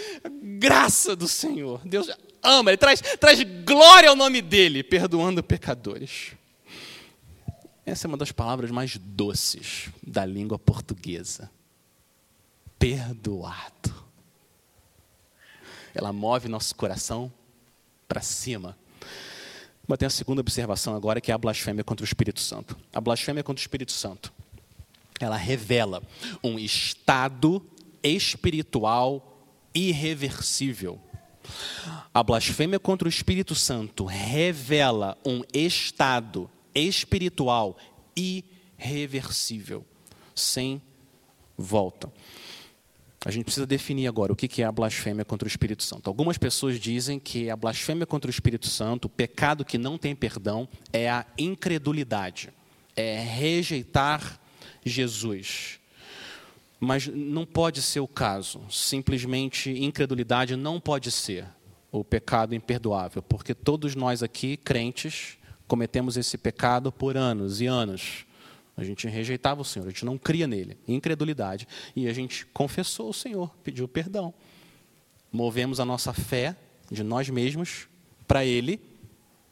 graça 0.60 1.16
do 1.16 1.28
Senhor. 1.28 1.82
Deus 1.86 2.10
ama, 2.46 2.70
Ele 2.70 2.78
traz, 2.78 3.02
traz 3.20 3.42
glória 3.66 4.10
ao 4.10 4.16
nome 4.16 4.42
dEle, 4.42 4.84
perdoando 4.84 5.44
pecadores. 5.44 6.32
Essa 7.86 8.08
é 8.08 8.10
uma 8.10 8.18
das 8.18 8.32
palavras 8.32 8.72
mais 8.72 8.98
doces 8.98 9.90
da 10.06 10.26
língua 10.26 10.58
portuguesa. 10.58 11.52
Perdoado. 12.80 13.94
Ela 15.94 16.12
move 16.12 16.50
nosso 16.50 16.76
coração 16.76 17.32
para 18.08 18.22
cima. 18.22 18.76
Mas 19.88 20.00
tem 20.00 20.08
a 20.08 20.10
segunda 20.10 20.42
observação 20.42 20.96
agora, 20.96 21.22
que 21.22 21.32
é 21.32 21.34
a 21.34 21.38
blasfêmia 21.38 21.84
contra 21.84 22.04
o 22.04 22.08
Espírito 22.08 22.40
Santo. 22.40 22.76
A 22.92 23.00
blasfêmia 23.00 23.44
contra 23.44 23.62
o 23.62 23.64
Espírito 23.64 23.92
Santo. 23.92 24.34
Ela 25.20 25.38
revela 25.38 26.02
um 26.44 26.58
estado 26.58 27.64
espiritual 28.04 29.44
irreversível. 29.74 31.00
A 32.12 32.24
blasfêmia 32.24 32.80
contra 32.80 33.08
o 33.08 33.10
Espírito 33.10 33.54
Santo 33.54 34.06
revela 34.06 35.16
um 35.24 35.44
estado 35.54 36.50
espiritual 36.76 37.78
irreversível, 38.16 39.86
sem 40.36 40.82
volta. 41.58 42.12
A 43.26 43.32
gente 43.32 43.46
precisa 43.46 43.66
definir 43.66 44.06
agora 44.06 44.32
o 44.32 44.36
que 44.36 44.62
é 44.62 44.66
a 44.66 44.72
blasfêmia 44.72 45.26
contra 45.26 45.48
o 45.48 45.50
Espírito 45.50 45.82
Santo. 45.82 46.08
Algumas 46.08 46.38
pessoas 46.38 46.80
dizem 46.80 47.18
que 47.20 47.50
a 47.50 47.56
blasfêmia 47.56 48.06
contra 48.06 48.30
o 48.30 48.32
Espírito 48.32 48.68
Santo, 48.68 49.06
o 49.06 49.10
pecado 49.10 49.66
que 49.66 49.80
não 49.80 49.98
tem 49.98 50.16
perdão, 50.16 50.70
é 50.94 51.10
a 51.10 51.26
incredulidade, 51.36 52.54
é 52.96 53.20
rejeitar 53.20 54.40
Jesus. 54.86 55.80
Mas 56.80 57.08
não 57.08 57.48
pode 57.48 57.82
ser 57.82 58.00
o 58.00 58.08
caso. 58.08 58.62
Simplesmente 58.70 59.72
incredulidade 59.72 60.56
não 60.56 60.80
pode 60.80 61.10
ser 61.10 61.48
o 61.92 62.04
pecado 62.04 62.54
imperdoável, 62.54 63.24
porque 63.24 63.56
todos 63.56 63.96
nós 63.96 64.22
aqui, 64.22 64.56
crentes, 64.56 65.40
cometemos 65.68 66.18
esse 66.18 66.38
pecado 66.38 66.92
por 66.92 67.18
anos 67.18 67.62
e 67.62 67.66
anos. 67.66 68.26
A 68.78 68.84
gente 68.84 69.08
rejeitava 69.08 69.62
o 69.62 69.66
Senhor, 69.66 69.88
a 69.88 69.90
gente 69.90 70.06
não 70.06 70.18
cria 70.18 70.48
nele, 70.48 70.78
incredulidade. 70.88 71.68
E 71.96 72.08
a 72.08 72.14
gente 72.14 72.46
confessou 72.48 73.10
o 73.10 73.14
Senhor, 73.14 73.50
pediu 73.64 73.88
perdão. 73.88 74.34
Movemos 75.32 75.80
a 75.80 75.86
nossa 75.86 76.14
fé 76.14 76.56
de 76.92 77.04
nós 77.04 77.30
mesmos 77.30 77.88
para 78.28 78.46
Ele 78.46 78.80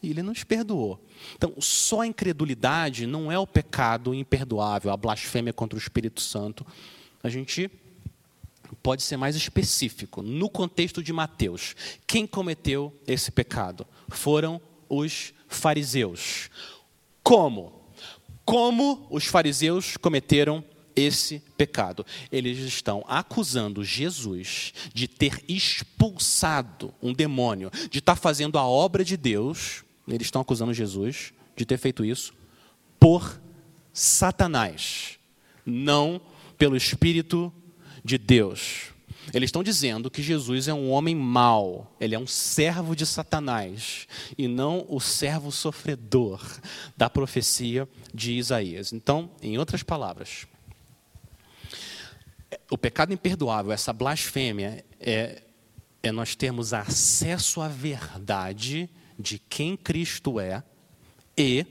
e 0.02 0.10
Ele 0.10 0.21
nos 0.21 0.43
perdoou. 0.43 0.99
Então, 1.36 1.54
só 1.60 2.02
a 2.02 2.08
incredulidade 2.08 3.08
não 3.08 3.32
é 3.32 3.39
o 3.39 3.47
pecado 3.47 4.13
imperdoável, 4.13 4.91
a 4.91 4.97
blasfêmia 4.97 5.54
contra 5.54 5.78
o 5.78 5.82
Espírito 5.82 6.19
Santo. 6.19 6.65
A 7.23 7.30
gente 7.30 7.71
pode 8.82 9.04
ser 9.04 9.15
mais 9.15 9.36
específico. 9.36 10.21
No 10.21 10.49
contexto 10.49 11.02
de 11.02 11.13
Mateus, 11.13 11.76
quem 12.06 12.28
cometeu 12.28 12.93
esse 13.08 13.32
pecado? 13.32 13.88
Foram 14.10 14.62
os 14.89 15.33
fariseus. 15.47 16.49
Como? 17.23 17.73
Como 18.45 19.07
os 19.09 19.25
fariseus 19.25 19.97
cometeram 19.97 20.63
esse 20.95 21.41
pecado? 21.57 22.05
Eles 22.31 22.59
estão 22.59 23.03
acusando 23.07 23.83
Jesus 23.83 24.73
de 24.93 25.07
ter 25.07 25.43
expulsado 25.47 26.93
um 27.01 27.13
demônio, 27.13 27.71
de 27.89 27.99
estar 27.99 28.15
fazendo 28.15 28.57
a 28.57 28.67
obra 28.67 29.03
de 29.03 29.15
Deus. 29.17 29.83
Eles 30.07 30.27
estão 30.27 30.41
acusando 30.41 30.73
Jesus 30.73 31.33
de 31.55 31.65
ter 31.65 31.77
feito 31.77 32.03
isso 32.03 32.33
por 32.99 33.41
Satanás, 33.91 35.19
não 35.65 36.21
pelo 36.57 36.75
Espírito 36.75 37.53
de 38.03 38.17
Deus. 38.17 38.92
Eles 39.31 39.47
estão 39.47 39.63
dizendo 39.63 40.09
que 40.09 40.21
Jesus 40.21 40.67
é 40.67 40.73
um 40.73 40.89
homem 40.89 41.15
mau, 41.15 41.95
ele 41.99 42.15
é 42.15 42.19
um 42.19 42.27
servo 42.27 42.95
de 42.95 43.05
Satanás 43.05 44.07
e 44.38 44.47
não 44.47 44.86
o 44.89 44.99
servo 44.99 45.51
sofredor 45.51 46.41
da 46.97 47.09
profecia 47.09 47.88
de 48.13 48.33
Isaías. 48.33 48.91
Então, 48.91 49.29
em 49.41 49.57
outras 49.57 49.83
palavras, 49.83 50.47
o 52.69 52.77
pecado 52.77 53.13
imperdoável, 53.13 53.71
essa 53.71 53.93
blasfêmia, 53.93 54.83
é, 54.99 55.43
é 56.01 56.12
nós 56.12 56.36
termos 56.36 56.73
acesso 56.73 57.62
à 57.62 57.67
verdade 57.67 58.89
de 59.17 59.39
quem 59.39 59.77
Cristo 59.77 60.39
é 60.39 60.63
e, 61.38 61.65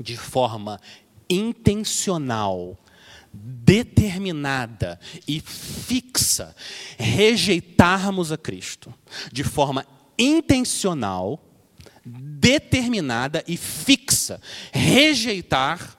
de 0.00 0.16
forma 0.16 0.80
intencional, 1.28 2.78
determinada 3.34 5.00
e 5.26 5.40
fixa 5.40 6.54
rejeitarmos 6.96 8.30
a 8.30 8.38
Cristo 8.38 8.94
de 9.32 9.42
forma 9.42 9.86
intencional, 10.18 11.42
determinada 12.04 13.42
e 13.48 13.56
fixa 13.56 14.40
rejeitar 14.72 15.98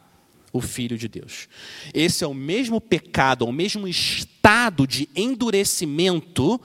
o 0.53 0.61
Filho 0.61 0.97
de 0.97 1.09
Deus. 1.09 1.49
Esse 1.93 2.23
é 2.23 2.27
o 2.27 2.33
mesmo 2.33 2.79
pecado, 2.79 3.45
é 3.45 3.49
o 3.49 3.51
mesmo 3.51 3.87
estado 3.87 4.87
de 4.87 5.09
endurecimento 5.15 6.61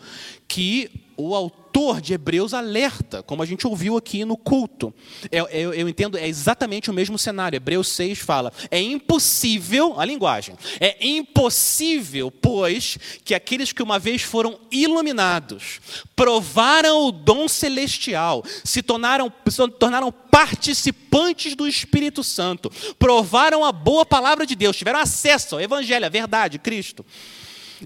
que 0.47 0.91
o 1.17 1.35
autor 1.35 1.60
de 2.03 2.13
Hebreus 2.13 2.53
alerta, 2.53 3.23
como 3.23 3.43
a 3.43 3.47
gente 3.47 3.67
ouviu 3.67 3.97
aqui 3.97 4.25
no 4.25 4.37
culto. 4.37 4.93
Eu, 5.31 5.47
eu, 5.49 5.73
eu, 5.73 5.89
entendo, 5.89 6.19
é 6.19 6.29
exatamente 6.29 6.91
o 6.91 6.93
mesmo 6.93 7.19
cenário. 7.19 7.57
Hebreus 7.57 7.89
6 7.89 8.19
fala: 8.19 8.53
é 8.71 8.81
impossível, 8.81 9.99
a 9.99 10.05
linguagem, 10.05 10.57
é 10.79 10.97
impossível, 11.07 12.31
pois, 12.31 12.99
que 13.25 13.35
aqueles 13.35 13.73
que 13.73 13.83
uma 13.83 13.99
vez 13.99 14.23
foram 14.23 14.59
iluminados, 14.71 15.81
provaram 16.15 17.07
o 17.07 17.13
dom 17.13 17.49
celestial, 17.49 18.45
se 18.65 18.83
tornaram, 18.83 19.33
se 19.49 19.69
tornaram 19.69 20.13
participantes 20.13 21.55
do 21.55 21.67
Espírito 21.67 22.23
Santo, 22.23 22.71
provaram 22.99 23.65
a 23.65 23.73
boa 23.73 24.05
palavra 24.05 24.45
de 24.45 24.55
Deus, 24.55 24.77
tiveram 24.77 25.01
acesso 25.01 25.55
ao 25.55 25.61
Evangelho, 25.61 26.05
à 26.05 26.11
verdade, 26.11 26.59
Cristo 26.59 27.05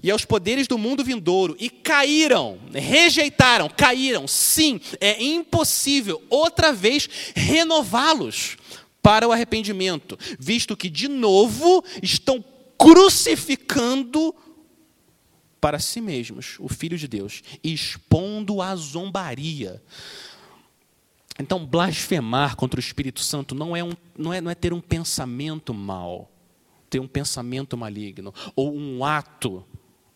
e 0.01 0.11
aos 0.11 0.25
poderes 0.25 0.67
do 0.67 0.77
mundo 0.77 1.03
vindouro 1.03 1.55
e 1.59 1.69
caíram, 1.69 2.59
rejeitaram, 2.73 3.69
caíram. 3.69 4.27
Sim, 4.27 4.79
é 4.99 5.23
impossível 5.23 6.21
outra 6.29 6.73
vez 6.73 7.09
renová-los 7.35 8.57
para 9.01 9.27
o 9.27 9.31
arrependimento, 9.31 10.17
visto 10.39 10.75
que 10.75 10.89
de 10.89 11.07
novo 11.07 11.83
estão 12.01 12.43
crucificando 12.77 14.33
para 15.61 15.79
si 15.79 16.01
mesmos 16.01 16.57
o 16.59 16.67
Filho 16.67 16.97
de 16.97 17.07
Deus, 17.07 17.41
expondo 17.63 18.61
a 18.61 18.75
zombaria. 18.75 19.81
Então, 21.39 21.65
blasfemar 21.65 22.55
contra 22.55 22.79
o 22.79 22.83
Espírito 22.83 23.19
Santo 23.19 23.53
não 23.53 23.75
é, 23.75 23.83
um, 23.83 23.91
não 24.17 24.33
é, 24.33 24.39
não 24.39 24.49
é 24.49 24.55
ter 24.55 24.73
um 24.73 24.81
pensamento 24.81 25.73
mau 25.73 26.31
ter 26.95 26.99
um 27.01 27.07
pensamento 27.07 27.75
maligno 27.75 28.33
ou 28.55 28.73
um 28.73 29.03
ato 29.03 29.65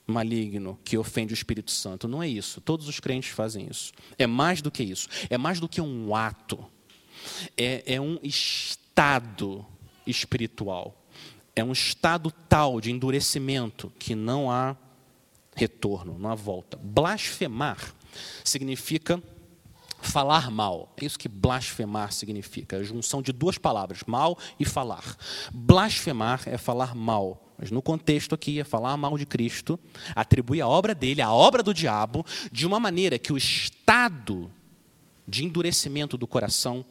maligno 0.09 0.79
que 0.83 0.97
ofende 0.97 1.33
o 1.33 1.35
Espírito 1.35 1.71
Santo. 1.71 2.07
Não 2.07 2.21
é 2.21 2.27
isso. 2.27 2.61
Todos 2.61 2.87
os 2.87 2.99
crentes 2.99 3.31
fazem 3.31 3.67
isso. 3.69 3.91
É 4.17 4.27
mais 4.27 4.61
do 4.61 4.71
que 4.71 4.83
isso. 4.83 5.07
É 5.29 5.37
mais 5.37 5.59
do 5.59 5.67
que 5.67 5.81
um 5.81 6.15
ato. 6.15 6.65
É, 7.57 7.95
é 7.95 8.01
um 8.01 8.19
estado 8.23 9.65
espiritual. 10.05 10.95
É 11.55 11.63
um 11.63 11.71
estado 11.71 12.31
tal 12.47 12.79
de 12.79 12.91
endurecimento 12.91 13.91
que 13.99 14.15
não 14.15 14.49
há 14.49 14.75
retorno, 15.55 16.17
não 16.17 16.31
há 16.31 16.35
volta. 16.35 16.77
Blasfemar 16.77 17.93
significa 18.43 19.21
falar 20.01 20.49
mal. 20.49 20.93
É 20.97 21.05
isso 21.05 21.19
que 21.19 21.27
blasfemar 21.27 22.11
significa, 22.11 22.77
a 22.77 22.83
junção 22.83 23.21
de 23.21 23.31
duas 23.31 23.57
palavras, 23.57 24.03
mal 24.05 24.37
e 24.59 24.65
falar. 24.65 25.17
Blasfemar 25.53 26.43
é 26.45 26.57
falar 26.57 26.95
mal. 26.95 27.45
Mas 27.57 27.71
no 27.71 27.81
contexto 27.81 28.33
aqui 28.33 28.59
é 28.59 28.63
falar 28.63 28.95
mal 28.95 29.17
de 29.17 29.25
Cristo, 29.25 29.77
atribuir 30.15 30.61
a 30.61 30.67
obra 30.67 30.95
dele, 30.95 31.21
a 31.21 31.31
obra 31.31 31.61
do 31.61 31.73
diabo, 31.73 32.25
de 32.51 32.65
uma 32.65 32.79
maneira 32.79 33.19
que 33.19 33.33
o 33.33 33.37
estado 33.37 34.49
de 35.27 35.43
endurecimento 35.43 36.17
do 36.17 36.25
coração 36.25 36.85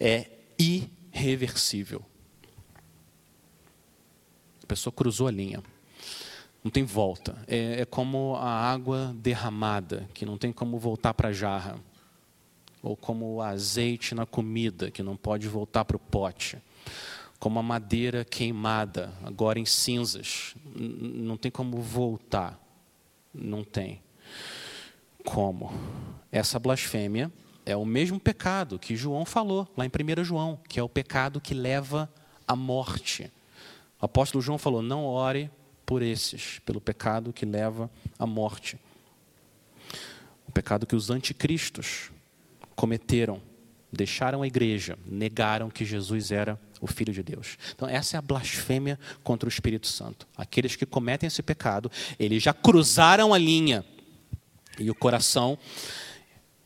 é 0.00 0.30
irreversível. 0.58 2.02
A 4.62 4.66
pessoa 4.66 4.92
cruzou 4.92 5.28
a 5.28 5.30
linha. 5.30 5.62
Não 6.64 6.70
tem 6.70 6.82
volta. 6.82 7.36
É, 7.46 7.82
é 7.82 7.84
como 7.84 8.36
a 8.36 8.48
água 8.48 9.14
derramada, 9.18 10.08
que 10.14 10.24
não 10.24 10.38
tem 10.38 10.50
como 10.50 10.78
voltar 10.78 11.12
para 11.12 11.28
a 11.28 11.32
jarra. 11.32 11.78
Ou 12.84 12.94
como 12.94 13.36
o 13.36 13.40
azeite 13.40 14.14
na 14.14 14.26
comida, 14.26 14.90
que 14.90 15.02
não 15.02 15.16
pode 15.16 15.48
voltar 15.48 15.86
para 15.86 15.96
o 15.96 15.98
pote. 15.98 16.58
Como 17.38 17.58
a 17.58 17.62
madeira 17.62 18.26
queimada, 18.26 19.10
agora 19.24 19.58
em 19.58 19.64
cinzas. 19.64 20.54
Não 20.76 21.38
tem 21.38 21.50
como 21.50 21.80
voltar. 21.80 22.60
Não 23.32 23.64
tem. 23.64 24.02
Como? 25.24 25.72
Essa 26.30 26.58
blasfêmia 26.58 27.32
é 27.64 27.74
o 27.74 27.86
mesmo 27.86 28.20
pecado 28.20 28.78
que 28.78 28.94
João 28.94 29.24
falou 29.24 29.66
lá 29.74 29.86
em 29.86 29.88
1 29.88 30.22
João, 30.22 30.60
que 30.68 30.78
é 30.78 30.82
o 30.82 30.88
pecado 30.88 31.40
que 31.40 31.54
leva 31.54 32.12
à 32.46 32.54
morte. 32.54 33.32
O 33.98 34.04
apóstolo 34.04 34.42
João 34.42 34.58
falou: 34.58 34.82
não 34.82 35.06
ore 35.06 35.50
por 35.86 36.02
esses, 36.02 36.58
pelo 36.66 36.82
pecado 36.82 37.32
que 37.32 37.46
leva 37.46 37.90
à 38.18 38.26
morte. 38.26 38.78
O 40.46 40.52
pecado 40.52 40.86
que 40.86 40.94
os 40.94 41.08
anticristos 41.08 42.10
cometeram, 42.74 43.40
deixaram 43.92 44.42
a 44.42 44.46
igreja, 44.46 44.98
negaram 45.06 45.70
que 45.70 45.84
Jesus 45.84 46.30
era 46.30 46.60
o 46.80 46.86
Filho 46.86 47.12
de 47.12 47.22
Deus. 47.22 47.56
Então, 47.74 47.88
essa 47.88 48.16
é 48.16 48.18
a 48.18 48.22
blasfêmia 48.22 48.98
contra 49.22 49.48
o 49.48 49.52
Espírito 49.52 49.86
Santo. 49.86 50.26
Aqueles 50.36 50.76
que 50.76 50.84
cometem 50.84 51.26
esse 51.26 51.42
pecado, 51.42 51.90
eles 52.18 52.42
já 52.42 52.52
cruzaram 52.52 53.32
a 53.32 53.38
linha 53.38 53.84
e 54.78 54.90
o 54.90 54.94
coração 54.94 55.58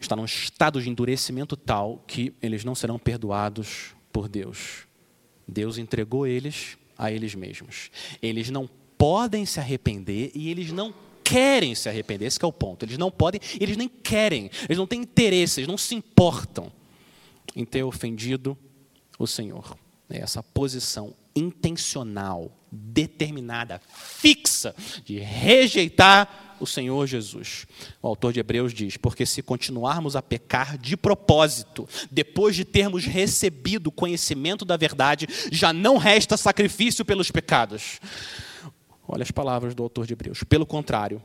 está 0.00 0.16
num 0.16 0.24
estado 0.24 0.80
de 0.80 0.88
endurecimento 0.88 1.56
tal 1.56 2.02
que 2.06 2.34
eles 2.40 2.64
não 2.64 2.74
serão 2.74 2.98
perdoados 2.98 3.94
por 4.12 4.28
Deus. 4.28 4.86
Deus 5.46 5.78
entregou 5.78 6.26
eles 6.26 6.76
a 6.96 7.12
eles 7.12 7.34
mesmos. 7.34 7.90
Eles 8.20 8.50
não 8.50 8.68
podem 8.96 9.46
se 9.46 9.60
arrepender 9.60 10.32
e 10.34 10.50
eles 10.50 10.72
não 10.72 10.92
querem 11.28 11.74
se 11.74 11.90
arrepender. 11.90 12.24
Esse 12.24 12.42
é 12.42 12.46
o 12.46 12.52
ponto. 12.52 12.86
Eles 12.86 12.96
não 12.96 13.10
podem, 13.10 13.38
eles 13.60 13.76
nem 13.76 13.86
querem, 13.86 14.50
eles 14.64 14.78
não 14.78 14.86
têm 14.86 15.02
interesse, 15.02 15.60
eles 15.60 15.68
não 15.68 15.76
se 15.76 15.94
importam 15.94 16.72
em 17.54 17.66
ter 17.66 17.82
ofendido 17.82 18.56
o 19.18 19.26
Senhor. 19.26 19.76
É 20.08 20.20
essa 20.20 20.42
posição 20.42 21.14
intencional, 21.36 22.50
determinada, 22.72 23.78
fixa 23.92 24.74
de 25.04 25.18
rejeitar 25.18 26.56
o 26.60 26.66
Senhor 26.66 27.06
Jesus. 27.06 27.66
O 28.02 28.08
autor 28.08 28.32
de 28.32 28.40
Hebreus 28.40 28.72
diz: 28.72 28.96
Porque 28.96 29.26
se 29.26 29.42
continuarmos 29.42 30.16
a 30.16 30.22
pecar 30.22 30.78
de 30.78 30.96
propósito, 30.96 31.86
depois 32.10 32.56
de 32.56 32.64
termos 32.64 33.04
recebido 33.04 33.88
o 33.88 33.92
conhecimento 33.92 34.64
da 34.64 34.78
verdade, 34.78 35.28
já 35.52 35.74
não 35.74 35.98
resta 35.98 36.38
sacrifício 36.38 37.04
pelos 37.04 37.30
pecados. 37.30 38.00
Olha 39.08 39.22
as 39.22 39.30
palavras 39.30 39.74
do 39.74 39.82
autor 39.82 40.06
de 40.06 40.12
Hebreus. 40.12 40.44
Pelo 40.44 40.66
contrário, 40.66 41.22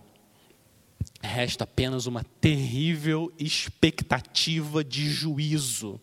resta 1.21 1.65
apenas 1.65 2.05
uma 2.05 2.23
terrível 2.39 3.31
expectativa 3.37 4.83
de 4.83 5.09
juízo 5.09 5.99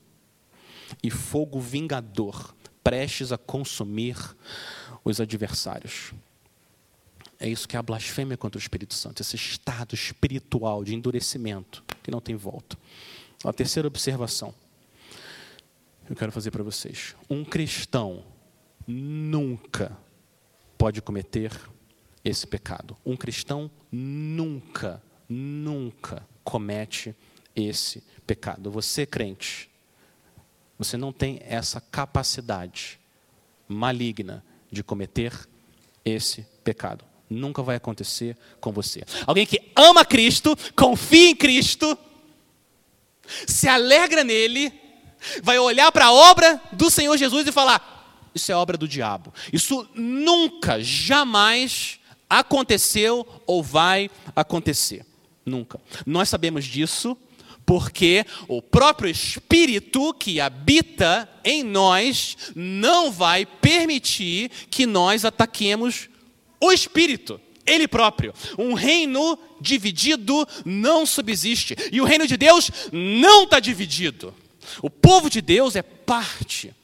e 1.02 1.10
fogo 1.10 1.58
vingador, 1.58 2.54
prestes 2.84 3.32
a 3.32 3.38
consumir 3.38 4.16
os 5.02 5.20
adversários. 5.20 6.12
É 7.38 7.48
isso 7.48 7.66
que 7.66 7.76
é 7.76 7.78
a 7.78 7.82
blasfêmia 7.82 8.36
contra 8.36 8.58
o 8.58 8.60
Espírito 8.60 8.92
Santo, 8.92 9.22
esse 9.22 9.36
estado 9.36 9.94
espiritual 9.94 10.84
de 10.84 10.94
endurecimento 10.94 11.82
que 12.02 12.10
não 12.10 12.20
tem 12.20 12.36
volta. 12.36 12.76
A 13.42 13.52
terceira 13.52 13.88
observação 13.88 14.54
eu 16.10 16.16
quero 16.16 16.32
fazer 16.32 16.50
para 16.50 16.64
vocês: 16.64 17.14
um 17.30 17.44
cristão 17.44 18.24
nunca 18.86 19.96
pode 20.80 21.02
cometer 21.02 21.52
esse 22.24 22.46
pecado. 22.46 22.96
Um 23.04 23.14
cristão 23.14 23.70
nunca, 23.92 25.02
nunca 25.28 26.26
comete 26.42 27.14
esse 27.54 28.02
pecado. 28.26 28.70
Você, 28.70 29.04
crente, 29.04 29.68
você 30.78 30.96
não 30.96 31.12
tem 31.12 31.38
essa 31.44 31.82
capacidade 31.82 32.98
maligna 33.68 34.42
de 34.72 34.82
cometer 34.82 35.46
esse 36.02 36.46
pecado 36.64 37.04
nunca 37.28 37.62
vai 37.62 37.76
acontecer 37.76 38.36
com 38.60 38.72
você. 38.72 39.04
Alguém 39.24 39.46
que 39.46 39.70
ama 39.76 40.04
Cristo, 40.04 40.56
confia 40.74 41.30
em 41.30 41.36
Cristo, 41.36 41.96
se 43.46 43.68
alegra 43.68 44.24
nele, 44.24 44.72
vai 45.40 45.56
olhar 45.56 45.92
para 45.92 46.06
a 46.06 46.12
obra 46.12 46.60
do 46.72 46.90
Senhor 46.90 47.16
Jesus 47.16 47.46
e 47.46 47.52
falar: 47.52 47.99
Isso 48.34 48.52
é 48.52 48.54
obra 48.54 48.76
do 48.76 48.88
diabo. 48.88 49.32
Isso 49.52 49.88
nunca, 49.94 50.82
jamais 50.82 51.98
aconteceu 52.28 53.26
ou 53.46 53.62
vai 53.62 54.10
acontecer. 54.36 55.04
Nunca. 55.44 55.80
Nós 56.06 56.28
sabemos 56.28 56.64
disso 56.64 57.16
porque 57.66 58.24
o 58.48 58.62
próprio 58.62 59.10
Espírito 59.10 60.14
que 60.14 60.40
habita 60.40 61.28
em 61.44 61.62
nós 61.62 62.36
não 62.54 63.10
vai 63.10 63.46
permitir 63.46 64.50
que 64.70 64.86
nós 64.86 65.24
ataquemos 65.24 66.08
o 66.60 66.72
Espírito, 66.72 67.40
ele 67.66 67.88
próprio. 67.88 68.34
Um 68.58 68.74
reino 68.74 69.38
dividido 69.60 70.46
não 70.64 71.06
subsiste. 71.06 71.76
E 71.92 72.00
o 72.00 72.04
reino 72.04 72.26
de 72.26 72.36
Deus 72.36 72.70
não 72.92 73.44
está 73.44 73.60
dividido. 73.60 74.34
O 74.82 74.90
povo 74.90 75.30
de 75.30 75.40
Deus 75.40 75.74
é 75.74 75.82
parte 75.82 76.74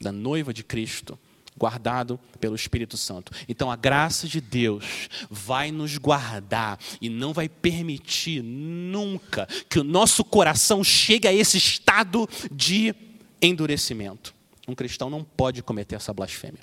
da 0.00 0.12
noiva 0.12 0.52
de 0.52 0.62
Cristo, 0.62 1.18
guardado 1.56 2.20
pelo 2.38 2.54
Espírito 2.54 2.96
Santo. 2.96 3.32
Então 3.48 3.70
a 3.70 3.76
graça 3.76 4.28
de 4.28 4.40
Deus 4.40 5.08
vai 5.30 5.72
nos 5.72 5.96
guardar 5.96 6.78
e 7.00 7.08
não 7.08 7.32
vai 7.32 7.48
permitir 7.48 8.42
nunca 8.42 9.48
que 9.68 9.78
o 9.78 9.84
nosso 9.84 10.22
coração 10.22 10.84
chegue 10.84 11.26
a 11.26 11.32
esse 11.32 11.56
estado 11.56 12.28
de 12.52 12.94
endurecimento. 13.40 14.34
Um 14.68 14.74
cristão 14.74 15.08
não 15.08 15.24
pode 15.24 15.62
cometer 15.62 15.94
essa 15.94 16.12
blasfêmia. 16.12 16.60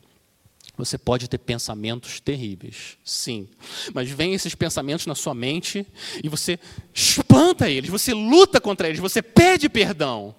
Você 0.75 0.97
pode 0.97 1.27
ter 1.27 1.37
pensamentos 1.37 2.19
terríveis, 2.19 2.97
sim. 3.03 3.47
Mas 3.93 4.09
vem 4.09 4.33
esses 4.33 4.55
pensamentos 4.55 5.05
na 5.05 5.13
sua 5.13 5.35
mente 5.35 5.85
e 6.23 6.27
você 6.27 6.59
espanta 6.91 7.69
eles, 7.69 7.91
você 7.91 8.11
luta 8.11 8.59
contra 8.59 8.87
eles, 8.87 8.99
você 8.99 9.21
pede 9.21 9.69
perdão. 9.69 10.35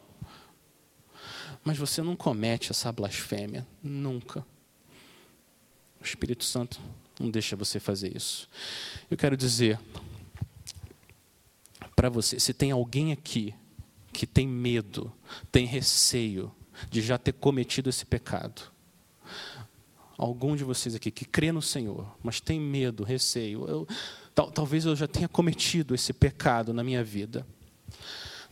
Mas 1.65 1.79
você 1.79 2.03
não 2.03 2.15
comete 2.15 2.71
essa 2.71 2.93
blasfêmia, 2.93 3.67
nunca. 3.83 4.45
O 6.01 6.05
Espírito 6.05 6.45
Santo 6.45 6.79
não 7.19 7.31
deixa 7.31 7.57
você 7.57 7.81
fazer 7.81 8.15
isso. 8.15 8.49
Eu 9.11 9.17
quero 9.17 9.37
dizer 9.37 9.81
para 11.97 12.11
você: 12.11 12.39
se 12.39 12.53
tem 12.53 12.71
alguém 12.71 13.13
aqui 13.13 13.55
que 14.13 14.27
tem 14.27 14.47
medo, 14.47 15.11
tem 15.51 15.65
receio 15.65 16.53
de 16.91 17.01
já 17.01 17.17
ter 17.17 17.33
cometido 17.33 17.89
esse 17.89 18.05
pecado, 18.05 18.71
algum 20.19 20.55
de 20.55 20.65
vocês 20.65 20.95
aqui 20.95 21.11
que 21.11 21.25
crê 21.25 21.51
no 21.51 21.63
Senhor, 21.63 22.07
mas 22.23 22.41
tem 22.41 22.61
medo, 22.61 23.05
receio, 23.05 23.67
eu, 23.67 23.89
tal, 24.35 24.51
talvez 24.51 24.85
eu 24.85 24.95
já 24.95 25.09
tenha 25.09 25.29
cometido 25.29 25.95
esse 25.95 26.13
pecado 26.13 26.75
na 26.75 26.85
minha 26.85 27.03
vida. 27.03 27.47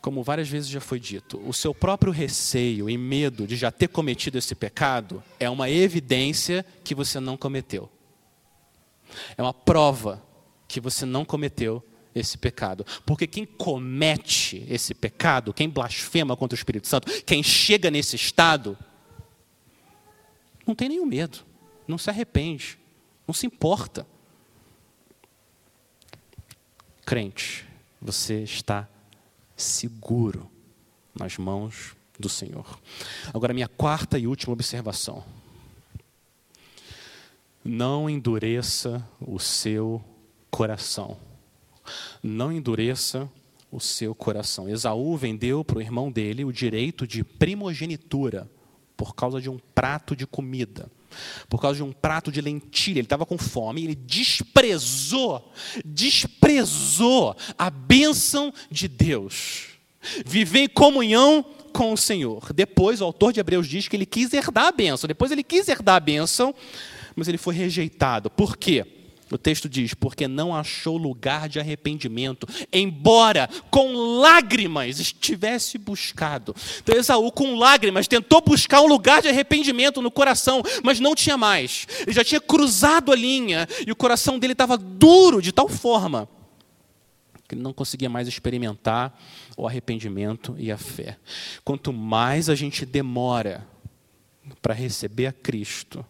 Como 0.03 0.23
várias 0.23 0.49
vezes 0.49 0.69
já 0.69 0.81
foi 0.81 1.01
dito, 1.01 1.41
o 1.49 1.53
seu 1.55 1.73
próprio 1.73 2.13
receio 2.13 2.91
e 2.91 2.99
medo 2.99 3.47
de 3.47 3.57
já 3.57 3.71
ter 3.71 3.89
cometido 3.89 4.37
esse 4.37 4.55
pecado 4.55 5.23
é 5.41 5.49
uma 5.49 5.71
evidência 5.71 6.67
que 6.85 6.95
você 6.95 7.19
não 7.19 7.37
cometeu. 7.37 7.89
É 9.39 9.43
uma 9.43 9.55
prova 9.55 10.23
que 10.69 10.81
você 10.81 11.07
não 11.07 11.25
cometeu 11.25 11.83
esse 12.15 12.37
pecado. 12.37 12.85
Porque 13.07 13.27
quem 13.27 13.47
comete 13.47 14.67
esse 14.69 14.93
pecado, 14.93 15.55
quem 15.55 15.69
blasfema 15.69 16.37
contra 16.37 16.55
o 16.55 16.59
Espírito 16.59 16.89
Santo, 16.89 17.11
quem 17.23 17.43
chega 17.43 17.91
nesse 17.91 18.17
estado, 18.17 18.77
não 20.67 20.75
tem 20.75 20.91
nenhum 20.91 21.07
medo 21.07 21.53
não 21.87 21.99
se 21.99 22.11
arrepende, 22.11 22.79
não 23.27 23.35
se 23.35 23.47
importa. 23.47 24.07
Crente, 27.05 27.67
você 28.01 28.43
está 28.43 28.89
seguro 29.63 30.51
nas 31.15 31.39
mãos 31.39 31.95
do 32.19 32.29
Senhor. 32.29 32.79
Agora, 33.33 33.55
minha 33.55 33.69
quarta 33.69 34.19
e 34.19 34.27
última 34.27 34.53
observação. 34.53 35.25
Não 37.65 38.11
endureça 38.11 39.07
o 39.21 39.39
seu 39.39 40.03
coração. 40.51 41.17
Não 42.23 42.53
endureça 42.53 43.29
o 43.71 43.81
seu 43.81 44.15
coração. 44.15 44.69
Esaú 44.69 45.17
vendeu 45.17 45.65
para 45.65 45.79
o 45.79 45.83
irmão 45.83 46.11
dele 46.11 46.45
o 46.45 46.53
direito 46.53 47.07
de 47.07 47.25
primogenitura 47.25 48.49
por 48.97 49.15
causa 49.15 49.41
de 49.41 49.49
um 49.49 49.59
prato 49.75 50.15
de 50.15 50.27
comida, 50.27 50.91
por 51.49 51.61
causa 51.61 51.77
de 51.77 51.83
um 51.83 51.93
prato 51.93 52.33
de 52.33 52.41
lentilha. 52.41 52.99
Ele 52.99 53.07
estava 53.07 53.27
com 53.27 53.39
fome 53.39 53.83
ele 53.85 53.95
desprezou, 53.95 55.53
desprezou 55.85 57.37
a 57.59 57.71
bênção 57.71 58.53
de 58.71 58.89
Deus. 58.89 59.69
Viver 60.25 60.61
em 60.61 60.69
comunhão 60.69 61.45
com 61.73 61.93
o 61.93 61.97
Senhor. 61.97 62.53
Depois, 62.53 63.01
o 63.01 63.05
autor 63.05 63.33
de 63.33 63.41
Hebreus 63.41 63.67
diz 63.67 63.89
que 63.89 63.97
ele 63.97 64.07
quis 64.07 64.33
herdar 64.33 64.67
a 64.67 64.73
bênção. 64.73 65.09
Depois, 65.09 65.31
ele 65.31 65.43
quis 65.43 65.69
herdar 65.69 65.97
a 65.97 66.01
bênção, 66.01 66.55
mas 67.15 67.29
ele 67.29 67.39
foi 67.39 67.55
rejeitado. 67.55 68.31
Por 68.31 68.57
quê? 68.57 69.02
O 69.35 69.39
texto 69.39 69.69
diz: 69.69 69.95
porque 69.95 70.29
não 70.29 70.55
achou 70.55 70.97
lugar 70.97 71.49
de 71.49 71.59
arrependimento, 71.59 72.47
embora 72.73 73.49
com 73.71 74.19
lágrimas 74.21 74.99
estivesse 74.99 75.79
buscado. 75.79 76.55
Então, 76.83 76.97
Esaú, 76.97 77.31
com 77.33 77.57
lágrimas, 77.57 78.09
tentou 78.09 78.41
buscar 78.41 78.81
um 78.81 78.87
lugar 78.87 79.23
de 79.23 79.29
arrependimento 79.29 80.03
no 80.03 80.11
coração, 80.11 80.63
mas 80.83 81.01
não 81.01 81.15
tinha 81.15 81.37
mais. 81.37 81.87
Ele 82.01 82.13
já 82.13 82.25
tinha 82.25 82.41
cruzado 82.41 83.13
a 83.13 83.17
linha 83.17 83.67
e 83.87 83.93
o 83.93 83.97
coração 83.97 84.39
dele 84.39 84.53
estava 84.53 84.77
duro 84.77 85.41
de 85.41 85.53
tal 85.53 85.69
forma 85.69 86.29
que 87.53 87.57
ele 87.57 87.63
não 87.63 87.75
conseguia 87.75 88.09
mais 88.09 88.27
experimentar 88.27 89.15
o 89.59 89.67
arrependimento 89.67 90.57
e 90.59 90.73
a 90.73 90.79
fé. 90.79 91.19
Quanto 91.63 91.93
mais 91.93 92.49
a 92.49 92.55
gente 92.55 92.87
demora 92.87 93.69
para 94.63 94.73
receber 94.73 95.27
a 95.27 95.33
Cristo, 95.33 96.03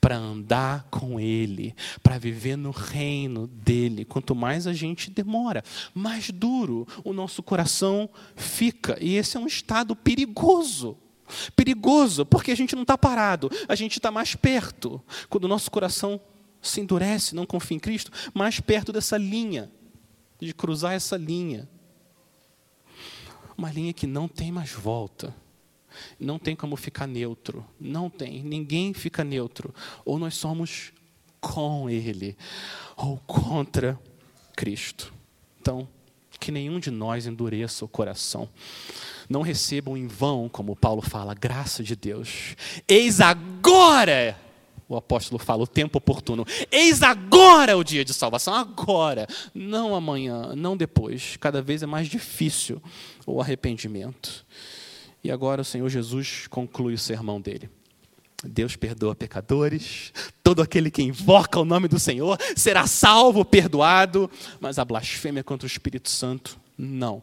para 0.00 0.16
andar 0.16 0.86
com 0.90 1.18
Ele, 1.18 1.74
para 2.02 2.18
viver 2.18 2.56
no 2.56 2.70
reino 2.70 3.46
dele. 3.46 4.04
Quanto 4.04 4.34
mais 4.34 4.66
a 4.66 4.72
gente 4.72 5.10
demora, 5.10 5.62
mais 5.94 6.30
duro 6.30 6.86
o 7.04 7.12
nosso 7.12 7.42
coração 7.42 8.08
fica. 8.34 8.96
E 9.00 9.16
esse 9.16 9.36
é 9.36 9.40
um 9.40 9.46
estado 9.46 9.94
perigoso. 9.94 10.96
Perigoso, 11.56 12.24
porque 12.24 12.52
a 12.52 12.56
gente 12.56 12.74
não 12.74 12.82
está 12.82 12.96
parado, 12.96 13.50
a 13.68 13.74
gente 13.74 13.98
está 13.98 14.10
mais 14.10 14.34
perto. 14.34 15.02
Quando 15.28 15.44
o 15.44 15.48
nosso 15.48 15.70
coração 15.70 16.20
se 16.62 16.80
endurece, 16.80 17.34
não 17.34 17.46
confia 17.46 17.76
em 17.76 17.80
Cristo, 17.80 18.10
mais 18.32 18.60
perto 18.60 18.92
dessa 18.92 19.16
linha, 19.16 19.70
de 20.40 20.52
cruzar 20.54 20.92
essa 20.92 21.16
linha. 21.16 21.68
Uma 23.56 23.72
linha 23.72 23.92
que 23.92 24.06
não 24.06 24.28
tem 24.28 24.52
mais 24.52 24.70
volta. 24.70 25.34
Não 26.18 26.38
tem 26.38 26.56
como 26.56 26.76
ficar 26.76 27.06
neutro. 27.06 27.64
Não 27.80 28.08
tem. 28.10 28.42
Ninguém 28.42 28.92
fica 28.92 29.24
neutro. 29.24 29.74
Ou 30.04 30.18
nós 30.18 30.34
somos 30.34 30.92
com 31.40 31.88
Ele, 31.88 32.36
ou 32.96 33.18
contra 33.26 33.98
Cristo. 34.56 35.12
Então, 35.60 35.88
que 36.38 36.50
nenhum 36.50 36.78
de 36.78 36.90
nós 36.90 37.26
endureça 37.26 37.84
o 37.84 37.88
coração. 37.88 38.48
Não 39.28 39.42
recebam 39.42 39.96
em 39.96 40.06
vão, 40.06 40.48
como 40.48 40.76
Paulo 40.76 41.02
fala, 41.02 41.32
a 41.32 41.34
graça 41.34 41.82
de 41.82 41.96
Deus. 41.96 42.56
Eis 42.88 43.20
agora, 43.20 44.38
o 44.88 44.96
apóstolo 44.96 45.38
fala, 45.38 45.62
o 45.62 45.66
tempo 45.66 45.98
oportuno. 45.98 46.46
Eis 46.70 47.02
agora 47.02 47.76
o 47.76 47.84
dia 47.84 48.04
de 48.04 48.14
salvação, 48.14 48.54
agora, 48.54 49.26
não 49.54 49.94
amanhã, 49.94 50.54
não 50.54 50.76
depois. 50.76 51.36
Cada 51.38 51.60
vez 51.60 51.82
é 51.82 51.86
mais 51.86 52.08
difícil 52.08 52.80
o 53.26 53.40
arrependimento. 53.40 54.46
E 55.26 55.30
agora 55.32 55.62
o 55.62 55.64
Senhor 55.64 55.88
Jesus 55.88 56.46
conclui 56.46 56.94
o 56.94 56.98
sermão 56.98 57.40
dele. 57.40 57.68
Deus 58.44 58.76
perdoa 58.76 59.12
pecadores, 59.12 60.12
todo 60.40 60.62
aquele 60.62 60.88
que 60.88 61.02
invoca 61.02 61.58
o 61.58 61.64
nome 61.64 61.88
do 61.88 61.98
Senhor 61.98 62.38
será 62.54 62.86
salvo, 62.86 63.44
perdoado, 63.44 64.30
mas 64.60 64.78
a 64.78 64.84
blasfêmia 64.84 65.42
contra 65.42 65.66
o 65.66 65.66
Espírito 65.66 66.08
Santo, 66.08 66.60
não. 66.78 67.20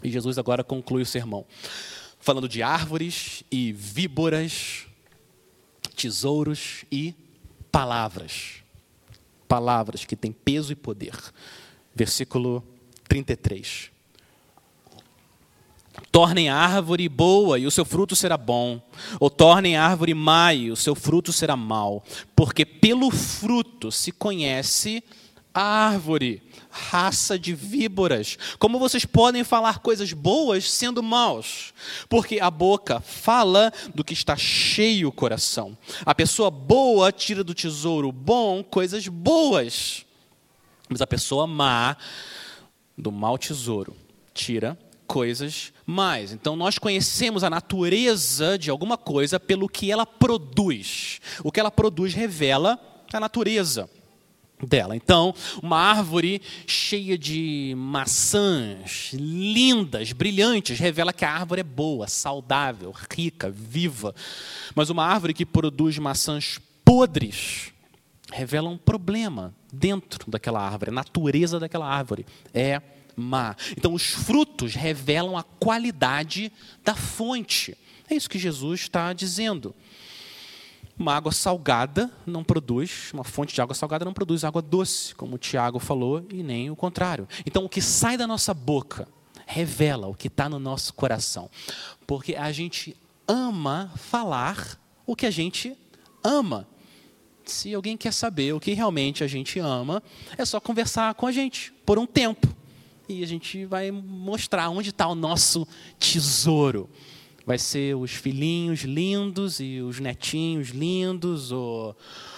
E 0.00 0.12
Jesus 0.12 0.38
agora 0.38 0.62
conclui 0.62 1.02
o 1.02 1.06
sermão, 1.06 1.44
falando 2.20 2.48
de 2.48 2.62
árvores 2.62 3.42
e 3.50 3.72
víboras, 3.72 4.86
tesouros 5.96 6.84
e 6.88 7.16
palavras. 7.72 8.62
Palavras 9.48 10.04
que 10.04 10.14
têm 10.14 10.30
peso 10.30 10.70
e 10.70 10.76
poder. 10.76 11.16
Versículo 11.96 12.62
33. 13.08 13.97
Tornem 16.10 16.48
árvore 16.48 17.08
boa 17.08 17.58
e 17.58 17.66
o 17.66 17.70
seu 17.70 17.84
fruto 17.84 18.16
será 18.16 18.36
bom, 18.36 18.80
ou 19.20 19.28
tornem 19.28 19.76
árvore 19.76 20.14
má 20.14 20.54
e 20.54 20.70
o 20.70 20.76
seu 20.76 20.94
fruto 20.94 21.32
será 21.32 21.56
mau, 21.56 22.04
porque 22.34 22.64
pelo 22.64 23.10
fruto 23.10 23.90
se 23.92 24.12
conhece 24.12 25.02
a 25.52 25.62
árvore, 25.62 26.42
raça 26.70 27.38
de 27.38 27.54
víboras. 27.54 28.38
Como 28.58 28.78
vocês 28.78 29.04
podem 29.04 29.42
falar 29.42 29.80
coisas 29.80 30.12
boas 30.12 30.70
sendo 30.70 31.02
maus? 31.02 31.74
Porque 32.08 32.38
a 32.38 32.50
boca 32.50 33.00
fala 33.00 33.72
do 33.94 34.04
que 34.04 34.12
está 34.12 34.36
cheio 34.36 35.08
o 35.08 35.12
coração. 35.12 35.76
A 36.06 36.14
pessoa 36.14 36.50
boa 36.50 37.10
tira 37.10 37.42
do 37.42 37.54
tesouro 37.54 38.12
bom 38.12 38.62
coisas 38.62 39.08
boas, 39.08 40.06
mas 40.88 41.00
a 41.00 41.06
pessoa 41.06 41.46
má 41.46 41.96
do 42.96 43.10
mau 43.10 43.36
tesouro 43.36 43.96
tira 44.32 44.78
coisas 45.08 45.72
mais. 45.86 46.32
Então 46.32 46.54
nós 46.54 46.78
conhecemos 46.78 47.42
a 47.42 47.50
natureza 47.50 48.58
de 48.58 48.70
alguma 48.70 48.98
coisa 48.98 49.40
pelo 49.40 49.68
que 49.68 49.90
ela 49.90 50.04
produz. 50.06 51.20
O 51.42 51.50
que 51.50 51.58
ela 51.58 51.70
produz 51.70 52.14
revela 52.14 52.78
a 53.12 53.18
natureza 53.18 53.88
dela. 54.66 54.94
Então, 54.96 55.34
uma 55.62 55.78
árvore 55.78 56.42
cheia 56.66 57.16
de 57.16 57.74
maçãs 57.76 59.12
lindas, 59.14 60.12
brilhantes, 60.12 60.78
revela 60.78 61.12
que 61.12 61.24
a 61.24 61.32
árvore 61.32 61.60
é 61.60 61.64
boa, 61.64 62.08
saudável, 62.08 62.92
rica, 63.16 63.50
viva. 63.50 64.14
Mas 64.74 64.90
uma 64.90 65.04
árvore 65.06 65.32
que 65.32 65.46
produz 65.46 65.96
maçãs 65.98 66.60
podres 66.84 67.72
revela 68.32 68.68
um 68.68 68.76
problema 68.76 69.54
dentro 69.72 70.30
daquela 70.30 70.60
árvore, 70.60 70.90
a 70.90 70.94
natureza 70.94 71.58
daquela 71.58 71.86
árvore 71.86 72.26
é 72.52 72.82
má. 73.18 73.56
Então, 73.76 73.94
os 73.94 74.10
frutos 74.10 74.74
revelam 74.74 75.36
a 75.36 75.42
qualidade 75.42 76.52
da 76.84 76.94
fonte. 76.94 77.76
É 78.08 78.14
isso 78.14 78.30
que 78.30 78.38
Jesus 78.38 78.80
está 78.80 79.12
dizendo. 79.12 79.74
Uma 80.98 81.14
água 81.14 81.30
salgada 81.30 82.10
não 82.26 82.42
produz, 82.42 83.12
uma 83.12 83.22
fonte 83.22 83.54
de 83.54 83.60
água 83.60 83.74
salgada 83.74 84.04
não 84.04 84.12
produz 84.12 84.42
água 84.42 84.60
doce, 84.60 85.14
como 85.14 85.36
o 85.36 85.38
Tiago 85.38 85.78
falou, 85.78 86.26
e 86.30 86.42
nem 86.42 86.70
o 86.70 86.76
contrário. 86.76 87.28
Então, 87.46 87.64
o 87.64 87.68
que 87.68 87.80
sai 87.80 88.16
da 88.16 88.26
nossa 88.26 88.52
boca 88.52 89.06
revela 89.46 90.08
o 90.08 90.14
que 90.14 90.26
está 90.26 90.48
no 90.48 90.58
nosso 90.58 90.92
coração. 90.94 91.48
Porque 92.06 92.34
a 92.34 92.50
gente 92.50 92.96
ama 93.28 93.92
falar 93.96 94.78
o 95.06 95.14
que 95.14 95.24
a 95.24 95.30
gente 95.30 95.76
ama. 96.22 96.66
Se 97.44 97.72
alguém 97.74 97.96
quer 97.96 98.12
saber 98.12 98.52
o 98.52 98.60
que 98.60 98.72
realmente 98.72 99.22
a 99.22 99.26
gente 99.26 99.58
ama, 99.58 100.02
é 100.36 100.44
só 100.44 100.60
conversar 100.60 101.14
com 101.14 101.26
a 101.26 101.32
gente 101.32 101.72
por 101.86 101.98
um 101.98 102.06
tempo 102.06 102.57
e 103.08 103.22
a 103.22 103.26
gente 103.26 103.64
vai 103.64 103.90
mostrar 103.90 104.68
onde 104.68 104.90
está 104.90 105.08
o 105.08 105.14
nosso 105.14 105.66
tesouro. 105.98 106.88
Vai 107.46 107.58
ser 107.58 107.96
os 107.96 108.10
filhinhos 108.10 108.80
lindos 108.80 109.58
e 109.58 109.80
os 109.80 109.98
netinhos 109.98 110.68
lindos, 110.68 111.50
o 111.50 111.94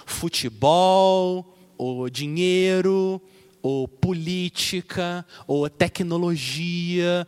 futebol, 0.07 1.57
o 1.77 2.09
dinheiro, 2.09 3.21
ou 3.61 3.89
política, 3.89 5.27
ou 5.49 5.69
tecnologia, 5.69 7.27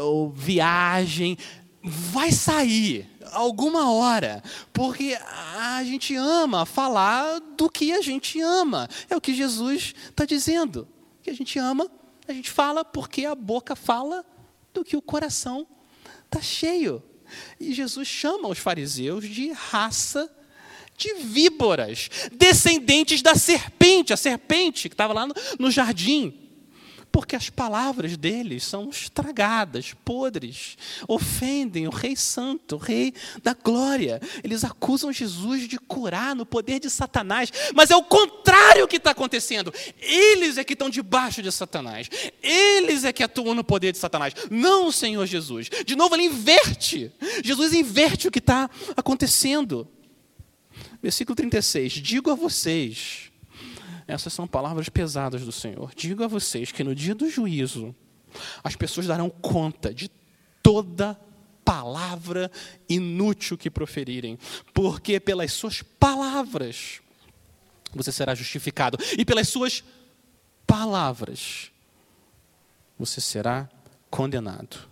ou 0.00 0.30
viagem. 0.30 1.36
Vai 1.82 2.32
sair 2.32 3.06
alguma 3.32 3.92
hora, 3.92 4.42
porque 4.72 5.18
a 5.56 5.84
gente 5.84 6.14
ama 6.14 6.64
falar 6.64 7.40
do 7.58 7.68
que 7.68 7.92
a 7.92 8.00
gente 8.00 8.40
ama. 8.40 8.88
É 9.10 9.16
o 9.16 9.20
que 9.20 9.34
Jesus 9.34 9.94
está 10.08 10.24
dizendo. 10.24 10.88
Que 11.22 11.30
a 11.30 11.34
gente 11.34 11.58
ama 11.58 11.90
a 12.32 12.34
gente 12.34 12.50
fala 12.50 12.84
porque 12.84 13.24
a 13.24 13.34
boca 13.34 13.76
fala 13.76 14.24
do 14.72 14.84
que 14.84 14.96
o 14.96 15.02
coração 15.02 15.66
está 16.24 16.40
cheio. 16.40 17.02
E 17.60 17.72
Jesus 17.72 18.08
chama 18.08 18.48
os 18.48 18.58
fariseus 18.58 19.28
de 19.28 19.52
raça 19.52 20.30
de 20.96 21.14
víboras, 21.14 22.08
descendentes 22.32 23.22
da 23.22 23.34
serpente, 23.34 24.12
a 24.12 24.16
serpente 24.16 24.88
que 24.88 24.94
estava 24.94 25.12
lá 25.12 25.26
no, 25.26 25.34
no 25.58 25.70
jardim. 25.70 26.41
Porque 27.12 27.36
as 27.36 27.50
palavras 27.50 28.16
deles 28.16 28.64
são 28.64 28.88
estragadas, 28.88 29.94
podres, 30.02 30.78
ofendem 31.06 31.86
o 31.86 31.90
Rei 31.90 32.16
Santo, 32.16 32.76
o 32.76 32.78
Rei 32.78 33.12
da 33.42 33.52
Glória. 33.52 34.18
Eles 34.42 34.64
acusam 34.64 35.12
Jesus 35.12 35.68
de 35.68 35.78
curar 35.78 36.34
no 36.34 36.46
poder 36.46 36.80
de 36.80 36.88
Satanás, 36.88 37.52
mas 37.74 37.90
é 37.90 37.96
o 37.96 38.02
contrário 38.02 38.88
que 38.88 38.96
está 38.96 39.10
acontecendo. 39.10 39.72
Eles 40.00 40.56
é 40.56 40.64
que 40.64 40.72
estão 40.72 40.88
debaixo 40.88 41.42
de 41.42 41.52
Satanás, 41.52 42.08
eles 42.42 43.04
é 43.04 43.12
que 43.12 43.22
atuam 43.22 43.54
no 43.54 43.62
poder 43.62 43.92
de 43.92 43.98
Satanás, 43.98 44.32
não 44.50 44.86
o 44.86 44.92
Senhor 44.92 45.26
Jesus. 45.26 45.68
De 45.84 45.94
novo, 45.94 46.14
ele 46.14 46.24
inverte. 46.24 47.12
Jesus 47.44 47.74
inverte 47.74 48.26
o 48.26 48.30
que 48.30 48.38
está 48.38 48.70
acontecendo. 48.96 49.86
Versículo 51.02 51.36
36: 51.36 51.92
Digo 51.92 52.30
a 52.30 52.34
vocês 52.34 53.31
essas 54.06 54.32
são 54.32 54.46
palavras 54.46 54.88
pesadas 54.88 55.42
do 55.42 55.52
Senhor. 55.52 55.92
Digo 55.94 56.24
a 56.24 56.28
vocês 56.28 56.72
que 56.72 56.84
no 56.84 56.94
dia 56.94 57.14
do 57.14 57.28
juízo, 57.30 57.94
as 58.62 58.76
pessoas 58.76 59.06
darão 59.06 59.30
conta 59.30 59.92
de 59.92 60.10
toda 60.62 61.18
palavra 61.64 62.50
inútil 62.88 63.56
que 63.56 63.70
proferirem, 63.70 64.38
porque 64.74 65.20
pelas 65.20 65.52
suas 65.52 65.82
palavras 65.82 67.00
você 67.94 68.10
será 68.10 68.34
justificado, 68.34 68.98
e 69.18 69.24
pelas 69.24 69.48
suas 69.48 69.84
palavras 70.66 71.70
você 72.98 73.20
será 73.20 73.68
condenado. 74.10 74.88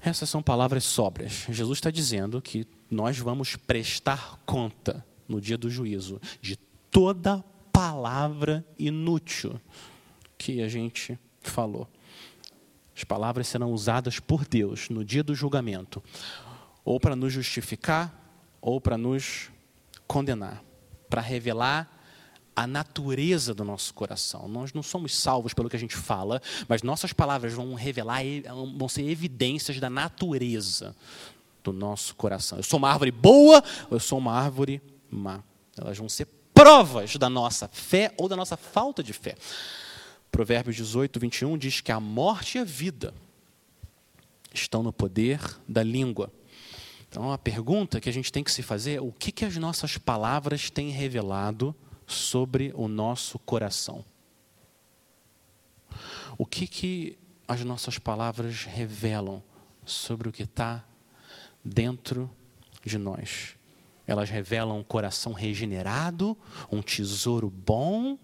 Essas 0.00 0.30
são 0.30 0.42
palavras 0.42 0.84
sóbrias. 0.84 1.46
Jesus 1.48 1.78
está 1.78 1.90
dizendo 1.90 2.40
que 2.40 2.66
nós 2.90 3.18
vamos 3.18 3.56
prestar 3.56 4.40
conta 4.46 5.04
no 5.28 5.40
dia 5.40 5.58
do 5.58 5.70
juízo 5.70 6.20
de 6.40 6.56
toda 6.90 7.44
palavra 7.80 8.62
inútil 8.78 9.58
que 10.36 10.60
a 10.60 10.68
gente 10.68 11.18
falou. 11.40 11.88
As 12.94 13.04
palavras 13.04 13.48
serão 13.48 13.72
usadas 13.72 14.20
por 14.20 14.44
Deus 14.44 14.90
no 14.90 15.02
dia 15.02 15.22
do 15.22 15.34
julgamento, 15.34 16.02
ou 16.84 17.00
para 17.00 17.16
nos 17.16 17.32
justificar, 17.32 18.14
ou 18.60 18.82
para 18.82 18.98
nos 18.98 19.50
condenar, 20.06 20.62
para 21.08 21.22
revelar 21.22 21.90
a 22.54 22.66
natureza 22.66 23.54
do 23.54 23.64
nosso 23.64 23.94
coração. 23.94 24.46
Nós 24.46 24.74
não 24.74 24.82
somos 24.82 25.16
salvos 25.16 25.54
pelo 25.54 25.70
que 25.70 25.76
a 25.76 25.80
gente 25.80 25.96
fala, 25.96 26.42
mas 26.68 26.82
nossas 26.82 27.14
palavras 27.14 27.54
vão 27.54 27.72
revelar, 27.72 28.20
vão 28.76 28.90
ser 28.90 29.08
evidências 29.08 29.80
da 29.80 29.88
natureza 29.88 30.94
do 31.64 31.72
nosso 31.72 32.14
coração. 32.14 32.58
Eu 32.58 32.62
sou 32.62 32.78
uma 32.78 32.90
árvore 32.90 33.10
boa 33.10 33.64
ou 33.88 33.96
eu 33.96 34.00
sou 34.00 34.18
uma 34.18 34.34
árvore 34.34 34.82
má. 35.10 35.42
Elas 35.78 35.96
vão 35.96 36.10
ser 36.10 36.26
provas 36.60 37.16
da 37.16 37.30
nossa 37.30 37.68
fé 37.68 38.12
ou 38.18 38.28
da 38.28 38.36
nossa 38.36 38.54
falta 38.54 39.02
de 39.02 39.14
fé. 39.14 39.34
Provérbios 40.30 40.76
18, 40.76 41.18
21 41.18 41.56
diz 41.56 41.80
que 41.80 41.90
a 41.90 41.98
morte 41.98 42.58
e 42.58 42.60
a 42.60 42.64
vida 42.64 43.14
estão 44.52 44.82
no 44.82 44.92
poder 44.92 45.40
da 45.66 45.82
língua. 45.82 46.30
Então, 47.08 47.32
a 47.32 47.38
pergunta 47.38 47.98
que 47.98 48.10
a 48.10 48.12
gente 48.12 48.30
tem 48.30 48.44
que 48.44 48.52
se 48.52 48.62
fazer 48.62 48.96
é 48.96 49.00
o 49.00 49.10
que, 49.10 49.32
que 49.32 49.44
as 49.46 49.56
nossas 49.56 49.96
palavras 49.96 50.68
têm 50.68 50.90
revelado 50.90 51.74
sobre 52.06 52.72
o 52.76 52.86
nosso 52.88 53.38
coração? 53.38 54.04
O 56.36 56.44
que, 56.44 56.66
que 56.66 57.18
as 57.48 57.64
nossas 57.64 57.98
palavras 57.98 58.64
revelam 58.64 59.42
sobre 59.86 60.28
o 60.28 60.32
que 60.32 60.42
está 60.42 60.84
dentro 61.64 62.30
de 62.84 62.98
nós? 62.98 63.59
Elas 64.10 64.28
revelam 64.28 64.76
um 64.76 64.82
coração 64.82 65.32
regenerado, 65.32 66.36
um 66.68 66.82
tesouro 66.82 67.48
bom, 67.48 68.18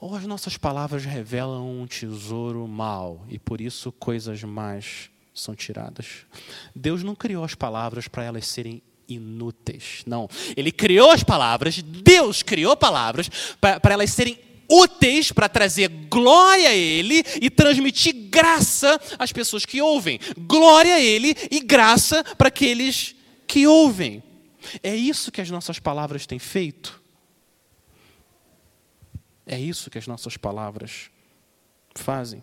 ou 0.00 0.16
as 0.16 0.26
nossas 0.26 0.56
palavras 0.56 1.04
revelam 1.04 1.80
um 1.80 1.86
tesouro 1.86 2.66
mau 2.66 3.24
e 3.28 3.38
por 3.38 3.60
isso 3.60 3.92
coisas 3.92 4.42
más 4.42 5.10
são 5.32 5.54
tiradas? 5.54 6.26
Deus 6.74 7.04
não 7.04 7.14
criou 7.14 7.44
as 7.44 7.54
palavras 7.54 8.08
para 8.08 8.24
elas 8.24 8.48
serem 8.48 8.82
inúteis. 9.08 10.02
Não. 10.08 10.28
Ele 10.56 10.72
criou 10.72 11.12
as 11.12 11.22
palavras, 11.22 11.80
Deus 11.80 12.42
criou 12.42 12.76
palavras 12.76 13.30
para 13.60 13.94
elas 13.94 14.10
serem 14.10 14.36
úteis 14.68 15.30
para 15.30 15.48
trazer 15.48 15.86
glória 16.10 16.70
a 16.70 16.74
Ele 16.74 17.22
e 17.40 17.48
transmitir 17.48 18.12
graça 18.28 19.00
às 19.20 19.30
pessoas 19.30 19.64
que 19.64 19.80
ouvem. 19.80 20.18
Glória 20.36 20.96
a 20.96 21.00
Ele 21.00 21.32
e 21.48 21.60
graça 21.60 22.24
para 22.36 22.48
aqueles 22.48 23.14
que 23.46 23.68
ouvem. 23.68 24.20
É 24.82 24.94
isso 24.94 25.30
que 25.30 25.40
as 25.40 25.50
nossas 25.50 25.78
palavras 25.78 26.26
têm 26.26 26.38
feito? 26.38 27.02
É 29.46 29.58
isso 29.58 29.90
que 29.90 29.98
as 29.98 30.06
nossas 30.06 30.36
palavras 30.36 31.10
fazem? 31.94 32.42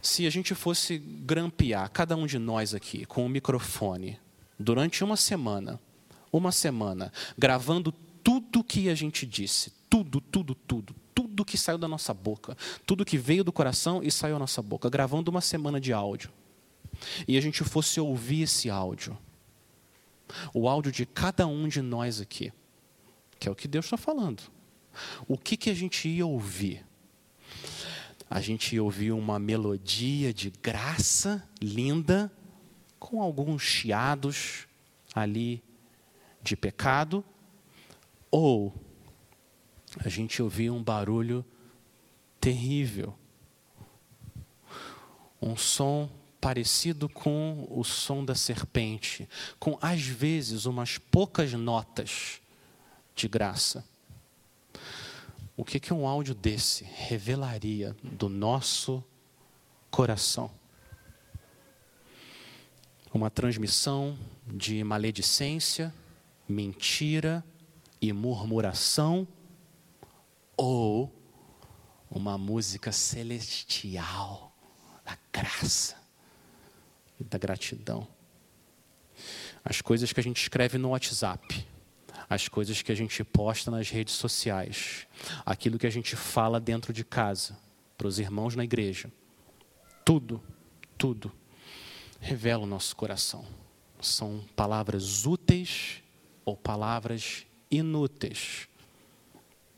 Se 0.00 0.26
a 0.26 0.30
gente 0.30 0.54
fosse 0.54 0.98
grampear, 0.98 1.90
cada 1.90 2.16
um 2.16 2.26
de 2.26 2.38
nós 2.38 2.74
aqui, 2.74 3.04
com 3.04 3.22
o 3.22 3.26
um 3.26 3.28
microfone, 3.28 4.18
durante 4.58 5.04
uma 5.04 5.16
semana, 5.16 5.78
uma 6.32 6.50
semana, 6.50 7.12
gravando 7.36 7.92
tudo 7.92 8.64
que 8.64 8.88
a 8.88 8.94
gente 8.94 9.26
disse, 9.26 9.72
tudo, 9.88 10.20
tudo, 10.20 10.54
tudo, 10.54 10.94
tudo 11.14 11.44
que 11.44 11.58
saiu 11.58 11.78
da 11.78 11.86
nossa 11.86 12.14
boca, 12.14 12.56
tudo 12.86 13.04
que 13.04 13.18
veio 13.18 13.44
do 13.44 13.52
coração 13.52 14.02
e 14.02 14.10
saiu 14.10 14.34
da 14.34 14.40
nossa 14.40 14.62
boca, 14.62 14.88
gravando 14.88 15.30
uma 15.30 15.40
semana 15.40 15.80
de 15.80 15.92
áudio, 15.92 16.30
e 17.28 17.36
a 17.36 17.40
gente 17.40 17.62
fosse 17.62 18.00
ouvir 18.00 18.42
esse 18.42 18.70
áudio, 18.70 19.16
o 20.52 20.68
áudio 20.68 20.92
de 20.92 21.06
cada 21.06 21.46
um 21.46 21.68
de 21.68 21.82
nós 21.82 22.20
aqui, 22.20 22.52
que 23.38 23.48
é 23.48 23.50
o 23.50 23.54
que 23.54 23.68
Deus 23.68 23.86
está 23.86 23.96
falando. 23.96 24.42
O 25.26 25.38
que, 25.38 25.56
que 25.56 25.70
a 25.70 25.74
gente 25.74 26.08
ia 26.08 26.26
ouvir? 26.26 26.84
A 28.28 28.40
gente 28.40 28.74
ia 28.74 28.82
ouvir 28.82 29.12
uma 29.12 29.38
melodia 29.38 30.32
de 30.32 30.50
graça 30.50 31.46
linda, 31.60 32.32
com 32.98 33.20
alguns 33.20 33.62
chiados 33.62 34.66
ali 35.14 35.62
de 36.42 36.56
pecado, 36.56 37.24
ou 38.30 38.74
a 39.98 40.08
gente 40.08 40.42
ouvia 40.42 40.72
um 40.72 40.82
barulho 40.82 41.44
terrível, 42.40 43.14
um 45.40 45.56
som 45.56 46.08
parecido 46.42 47.08
com 47.08 47.68
o 47.70 47.84
som 47.84 48.24
da 48.24 48.34
serpente, 48.34 49.28
com 49.60 49.78
às 49.80 50.02
vezes 50.02 50.66
umas 50.66 50.98
poucas 50.98 51.52
notas 51.52 52.40
de 53.14 53.28
graça. 53.28 53.84
O 55.56 55.64
que, 55.64 55.78
que 55.78 55.94
um 55.94 56.04
áudio 56.04 56.34
desse 56.34 56.82
revelaria 56.82 57.96
do 58.02 58.28
nosso 58.28 59.04
coração? 59.88 60.50
Uma 63.14 63.30
transmissão 63.30 64.18
de 64.44 64.82
maledicência, 64.82 65.94
mentira 66.48 67.44
e 68.00 68.12
murmuração, 68.12 69.28
ou 70.56 71.08
uma 72.10 72.36
música 72.36 72.90
celestial 72.90 74.52
da 75.04 75.16
graça 75.32 76.01
da 77.22 77.38
gratidão. 77.38 78.06
As 79.64 79.80
coisas 79.80 80.12
que 80.12 80.20
a 80.20 80.22
gente 80.22 80.40
escreve 80.40 80.78
no 80.78 80.90
WhatsApp, 80.90 81.66
as 82.28 82.48
coisas 82.48 82.82
que 82.82 82.90
a 82.90 82.94
gente 82.94 83.22
posta 83.24 83.70
nas 83.70 83.90
redes 83.90 84.14
sociais, 84.14 85.06
aquilo 85.44 85.78
que 85.78 85.86
a 85.86 85.90
gente 85.90 86.16
fala 86.16 86.58
dentro 86.58 86.92
de 86.92 87.04
casa, 87.04 87.56
para 87.96 88.08
os 88.08 88.18
irmãos 88.18 88.56
na 88.56 88.64
igreja, 88.64 89.12
tudo, 90.04 90.42
tudo 90.98 91.30
revela 92.20 92.62
o 92.62 92.66
nosso 92.66 92.96
coração. 92.96 93.44
São 94.00 94.44
palavras 94.56 95.26
úteis 95.26 96.02
ou 96.44 96.56
palavras 96.56 97.46
inúteis 97.70 98.68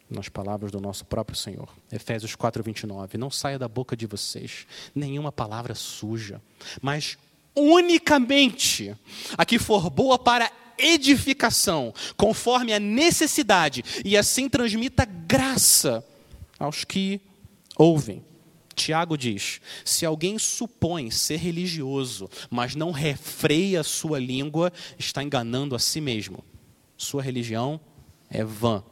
nas 0.09 0.29
palavras 0.29 0.71
do 0.71 0.81
nosso 0.81 1.05
próprio 1.05 1.37
Senhor. 1.37 1.69
Efésios 1.91 2.35
4, 2.35 2.63
29. 2.63 3.19
Não 3.19 3.31
saia 3.31 3.59
da 3.59 3.69
boca 3.69 3.97
de 3.97 4.07
vocês 4.07 4.67
nenhuma 4.95 5.33
palavra 5.33 5.75
suja, 5.75 6.41
mas 6.81 7.19
unicamente 7.55 8.95
a 9.37 9.45
que 9.45 9.59
for 9.59 9.89
boa 9.91 10.19
para 10.19 10.51
edificação, 10.79 11.95
conforme 12.17 12.73
a 12.73 12.81
necessidade, 12.81 13.85
e 14.05 14.17
assim 14.17 14.49
transmita 14.49 15.05
graça 15.05 16.05
aos 16.59 16.85
que 16.85 17.21
ouvem. 17.77 18.23
Tiago 18.75 19.17
diz: 19.17 19.61
se 19.85 20.05
alguém 20.05 20.39
supõe 20.39 21.11
ser 21.11 21.37
religioso, 21.37 22.29
mas 22.51 22.75
não 22.75 22.91
refreia 22.91 23.83
sua 23.83 24.19
língua, 24.19 24.73
está 24.99 25.23
enganando 25.23 25.75
a 25.75 25.79
si 25.79 26.01
mesmo. 26.01 26.45
Sua 26.97 27.23
religião 27.23 27.81
é 28.29 28.45
vã. 28.45 28.83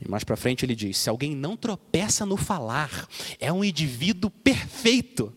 E 0.00 0.08
mais 0.08 0.24
para 0.24 0.36
frente 0.36 0.64
ele 0.64 0.74
diz: 0.74 0.96
se 0.96 1.08
alguém 1.08 1.34
não 1.36 1.56
tropeça 1.56 2.26
no 2.26 2.36
falar, 2.36 3.06
é 3.38 3.52
um 3.52 3.62
indivíduo 3.62 4.30
perfeito, 4.30 5.32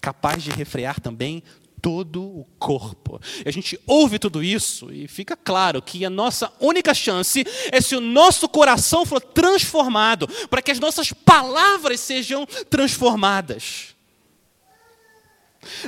capaz 0.00 0.42
de 0.42 0.50
refrear 0.50 0.98
também 0.98 1.42
todo 1.80 2.22
o 2.22 2.46
corpo. 2.58 3.20
A 3.44 3.50
gente 3.50 3.78
ouve 3.86 4.18
tudo 4.18 4.42
isso 4.42 4.92
e 4.92 5.08
fica 5.08 5.36
claro 5.36 5.80
que 5.80 6.04
a 6.04 6.10
nossa 6.10 6.52
única 6.60 6.94
chance 6.94 7.44
é 7.72 7.80
se 7.80 7.96
o 7.96 8.00
nosso 8.00 8.48
coração 8.48 9.04
for 9.04 9.20
transformado, 9.20 10.28
para 10.48 10.62
que 10.62 10.70
as 10.70 10.78
nossas 10.78 11.12
palavras 11.12 12.00
sejam 12.00 12.46
transformadas. 12.68 13.94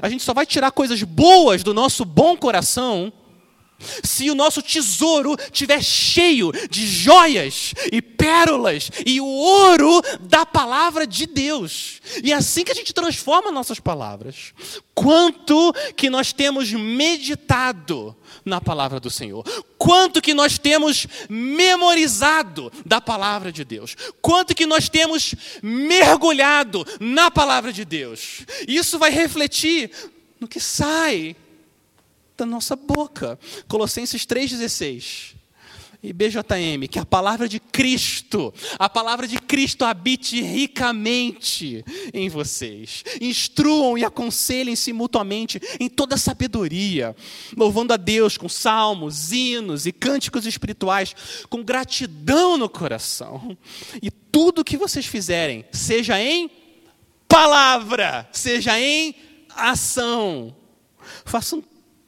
A 0.01 0.09
gente 0.09 0.22
só 0.22 0.34
vai 0.34 0.45
tirar 0.45 0.70
coisas 0.70 1.03
boas 1.03 1.62
do 1.62 1.72
nosso 1.72 2.05
bom 2.05 2.36
coração 2.36 3.12
se 4.03 4.31
o 4.31 4.35
nosso 4.35 4.62
tesouro 4.62 5.37
estiver 5.53 5.83
cheio 5.83 6.53
de 6.70 6.87
joias 6.87 7.75
e 7.91 8.01
pérolas 8.01 8.91
e 9.05 9.20
o 9.20 9.27
ouro 9.27 10.03
da 10.20 10.47
palavra 10.47 11.07
de 11.07 11.27
Deus. 11.27 12.01
E 12.23 12.33
é 12.33 12.37
assim 12.37 12.64
que 12.64 12.73
a 12.73 12.75
gente 12.75 12.93
transforma 12.93 13.51
nossas 13.51 13.81
palavras. 13.81 14.55
Quanto 14.95 15.73
que 15.97 16.09
nós 16.09 16.33
temos 16.33 16.73
meditado 16.73 18.16
na 18.45 18.61
palavra 18.61 19.01
do 19.01 19.11
Senhor? 19.11 19.45
Quanto 19.77 20.20
que 20.20 20.35
nós 20.35 20.59
temos 20.59 21.07
memorizado 21.29 22.73
da 22.85 23.01
palavra 23.01 23.51
de 23.51 23.64
Deus? 23.64 23.97
Quanto 24.20 24.55
que 24.55 24.66
nós 24.66 24.89
temos 24.89 25.35
mergulhado 25.62 26.87
na 27.01 27.31
palavra 27.31 27.73
de 27.73 27.85
Deus? 27.85 28.43
Isso 28.68 28.99
vai 28.99 29.11
refletir 29.11 29.91
no 30.41 30.49
que 30.49 30.61
sai 30.61 31.37
da 32.43 32.47
nossa 32.47 32.74
boca. 32.74 33.38
Colossenses 33.68 34.26
3,16. 34.26 35.36
E 36.05 36.12
BJM, 36.12 36.88
que 36.90 36.99
a 36.99 37.07
palavra 37.07 37.49
de 37.49 37.61
Cristo, 37.61 38.53
a 38.76 38.88
palavra 38.88 39.28
de 39.28 39.38
Cristo 39.38 39.84
habite 39.84 40.43
ricamente 40.43 41.84
em 42.12 42.28
vocês. 42.28 43.05
Instruam 43.20 43.97
e 43.97 44.05
aconselhem-se 44.05 44.93
mutuamente 44.93 45.61
em 45.78 45.88
toda 45.88 46.16
sabedoria, 46.16 47.14
louvando 47.57 47.93
a 47.93 47.97
Deus 47.97 48.36
com 48.36 48.49
salmos, 48.49 49.30
hinos 49.30 49.86
e 49.86 49.93
cânticos 49.93 50.45
espirituais, 50.45 51.14
com 51.49 51.62
gratidão 51.62 52.59
no 52.59 52.68
coração. 52.68 53.57
E 54.03 54.11
tudo 54.11 54.64
que 54.64 54.76
vocês 54.76 55.07
fizerem, 55.07 55.64
seja 55.70 56.20
em 56.20 56.51
palavra, 57.28 58.28
seja 58.32 58.76
em 58.76 59.14
ação, 59.55 60.53
façam 61.24 61.62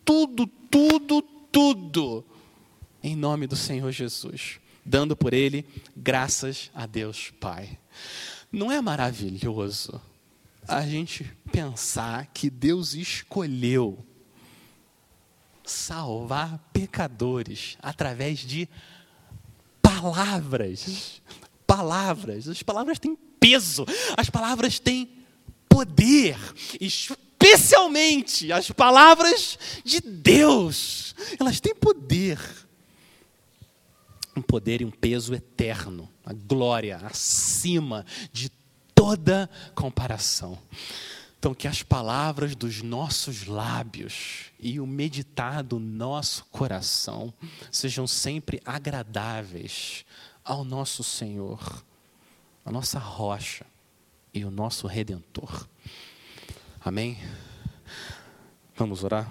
tudo, 0.04 0.46
tudo, 0.46 1.22
tudo, 1.50 2.24
em 3.02 3.16
nome 3.16 3.46
do 3.46 3.56
Senhor 3.56 3.90
Jesus, 3.90 4.58
dando 4.84 5.16
por 5.16 5.32
Ele 5.32 5.64
graças 5.96 6.70
a 6.74 6.86
Deus 6.86 7.32
Pai. 7.40 7.78
Não 8.52 8.70
é 8.70 8.80
maravilhoso 8.80 10.00
a 10.66 10.82
gente 10.82 11.24
pensar 11.52 12.26
que 12.32 12.48
Deus 12.48 12.94
escolheu 12.94 14.04
salvar 15.64 16.58
pecadores 16.72 17.76
através 17.80 18.40
de 18.40 18.68
palavras. 19.82 21.22
Palavras. 21.66 22.48
As 22.48 22.62
palavras 22.62 22.98
têm 22.98 23.16
peso, 23.40 23.84
as 24.16 24.30
palavras 24.30 24.78
têm 24.78 25.10
poder 25.68 26.36
especialmente 27.44 28.50
as 28.50 28.70
palavras 28.70 29.58
de 29.84 30.00
Deus. 30.00 31.14
Elas 31.38 31.60
têm 31.60 31.74
poder. 31.74 32.38
Um 34.36 34.42
poder 34.42 34.80
e 34.80 34.84
um 34.84 34.90
peso 34.90 35.32
eterno, 35.34 36.10
a 36.24 36.32
glória 36.32 36.96
acima 37.04 38.04
de 38.32 38.50
toda 38.94 39.48
comparação. 39.74 40.58
Então, 41.38 41.54
que 41.54 41.68
as 41.68 41.82
palavras 41.82 42.56
dos 42.56 42.82
nossos 42.82 43.46
lábios 43.46 44.46
e 44.58 44.80
o 44.80 44.86
meditar 44.86 45.62
do 45.62 45.78
nosso 45.78 46.46
coração 46.46 47.32
sejam 47.70 48.06
sempre 48.06 48.60
agradáveis 48.64 50.04
ao 50.42 50.64
nosso 50.64 51.04
Senhor, 51.04 51.84
a 52.64 52.72
nossa 52.72 52.98
rocha 52.98 53.66
e 54.32 54.44
o 54.44 54.50
nosso 54.50 54.86
redentor. 54.86 55.68
Amém? 56.84 57.16
Vamos 58.76 59.02
orar? 59.02 59.26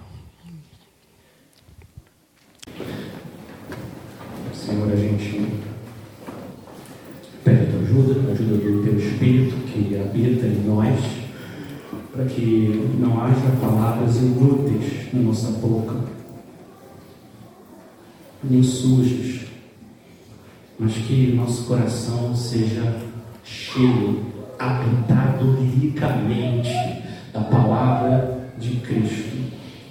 Senhor, 4.52 4.92
a 4.92 4.96
gente 4.96 5.62
pede 7.44 7.62
a 7.62 7.70
tua 7.70 7.82
ajuda, 7.82 8.28
a 8.28 8.32
ajuda 8.32 8.58
do 8.58 8.84
teu 8.84 8.98
Espírito 8.98 9.56
que 9.68 9.96
habita 9.96 10.48
em 10.48 10.64
nós, 10.66 11.00
para 12.12 12.26
que 12.26 12.90
não 12.98 13.24
haja 13.24 13.56
palavras 13.62 14.18
inúteis 14.18 15.14
na 15.14 15.22
nossa 15.22 15.52
boca, 15.52 15.94
nem 18.44 18.64
sujas, 18.64 19.42
mas 20.80 20.94
que 20.94 21.34
nosso 21.34 21.68
coração 21.68 22.36
seja 22.36 23.00
cheio, 23.44 24.26
habitado 24.58 25.56
ricamente 25.62 26.93
da 27.34 27.42
palavra 27.42 28.52
de 28.60 28.76
Cristo. 28.78 29.34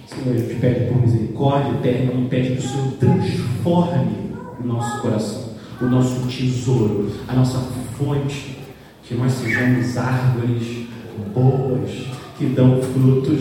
Senhor, 0.07 0.35
a 0.35 0.39
gente 0.39 0.61
pede 0.61 0.87
por 0.87 1.01
misericórdia 1.01 1.73
eterna 1.73 2.13
e 2.13 2.29
pede 2.29 2.53
que 2.53 2.59
o 2.59 2.63
Senhor 2.63 2.93
transforme 2.93 4.33
o 4.61 4.67
nosso 4.67 5.03
coração, 5.03 5.55
o 5.81 5.85
nosso 5.87 6.27
tesouro, 6.29 7.11
a 7.27 7.35
nossa 7.35 7.59
fonte, 7.99 8.59
que 9.03 9.15
nós 9.15 9.33
sejamos 9.33 9.97
árvores 9.97 10.87
boas, 11.35 11.91
que 12.39 12.47
dão 12.47 12.81
frutos 12.81 13.41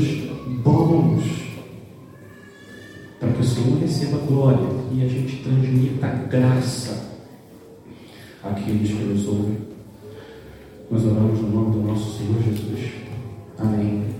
bons, 0.63 1.23
para 3.19 3.31
que 3.31 3.41
o 3.41 3.43
Senhor 3.43 3.79
receba 3.79 4.17
glória 4.17 4.67
e 4.91 5.05
a 5.05 5.07
gente 5.07 5.43
transmita 5.43 6.07
graça 6.07 7.11
àqueles 8.43 8.89
que 8.89 9.03
nos 9.03 9.27
ouvem. 9.27 9.57
Nós 10.89 11.05
oramos 11.05 11.39
no 11.39 11.49
nome 11.49 11.71
do 11.71 11.87
nosso 11.87 12.17
Senhor 12.17 12.41
Jesus. 12.41 13.00
Amém. 13.61 14.10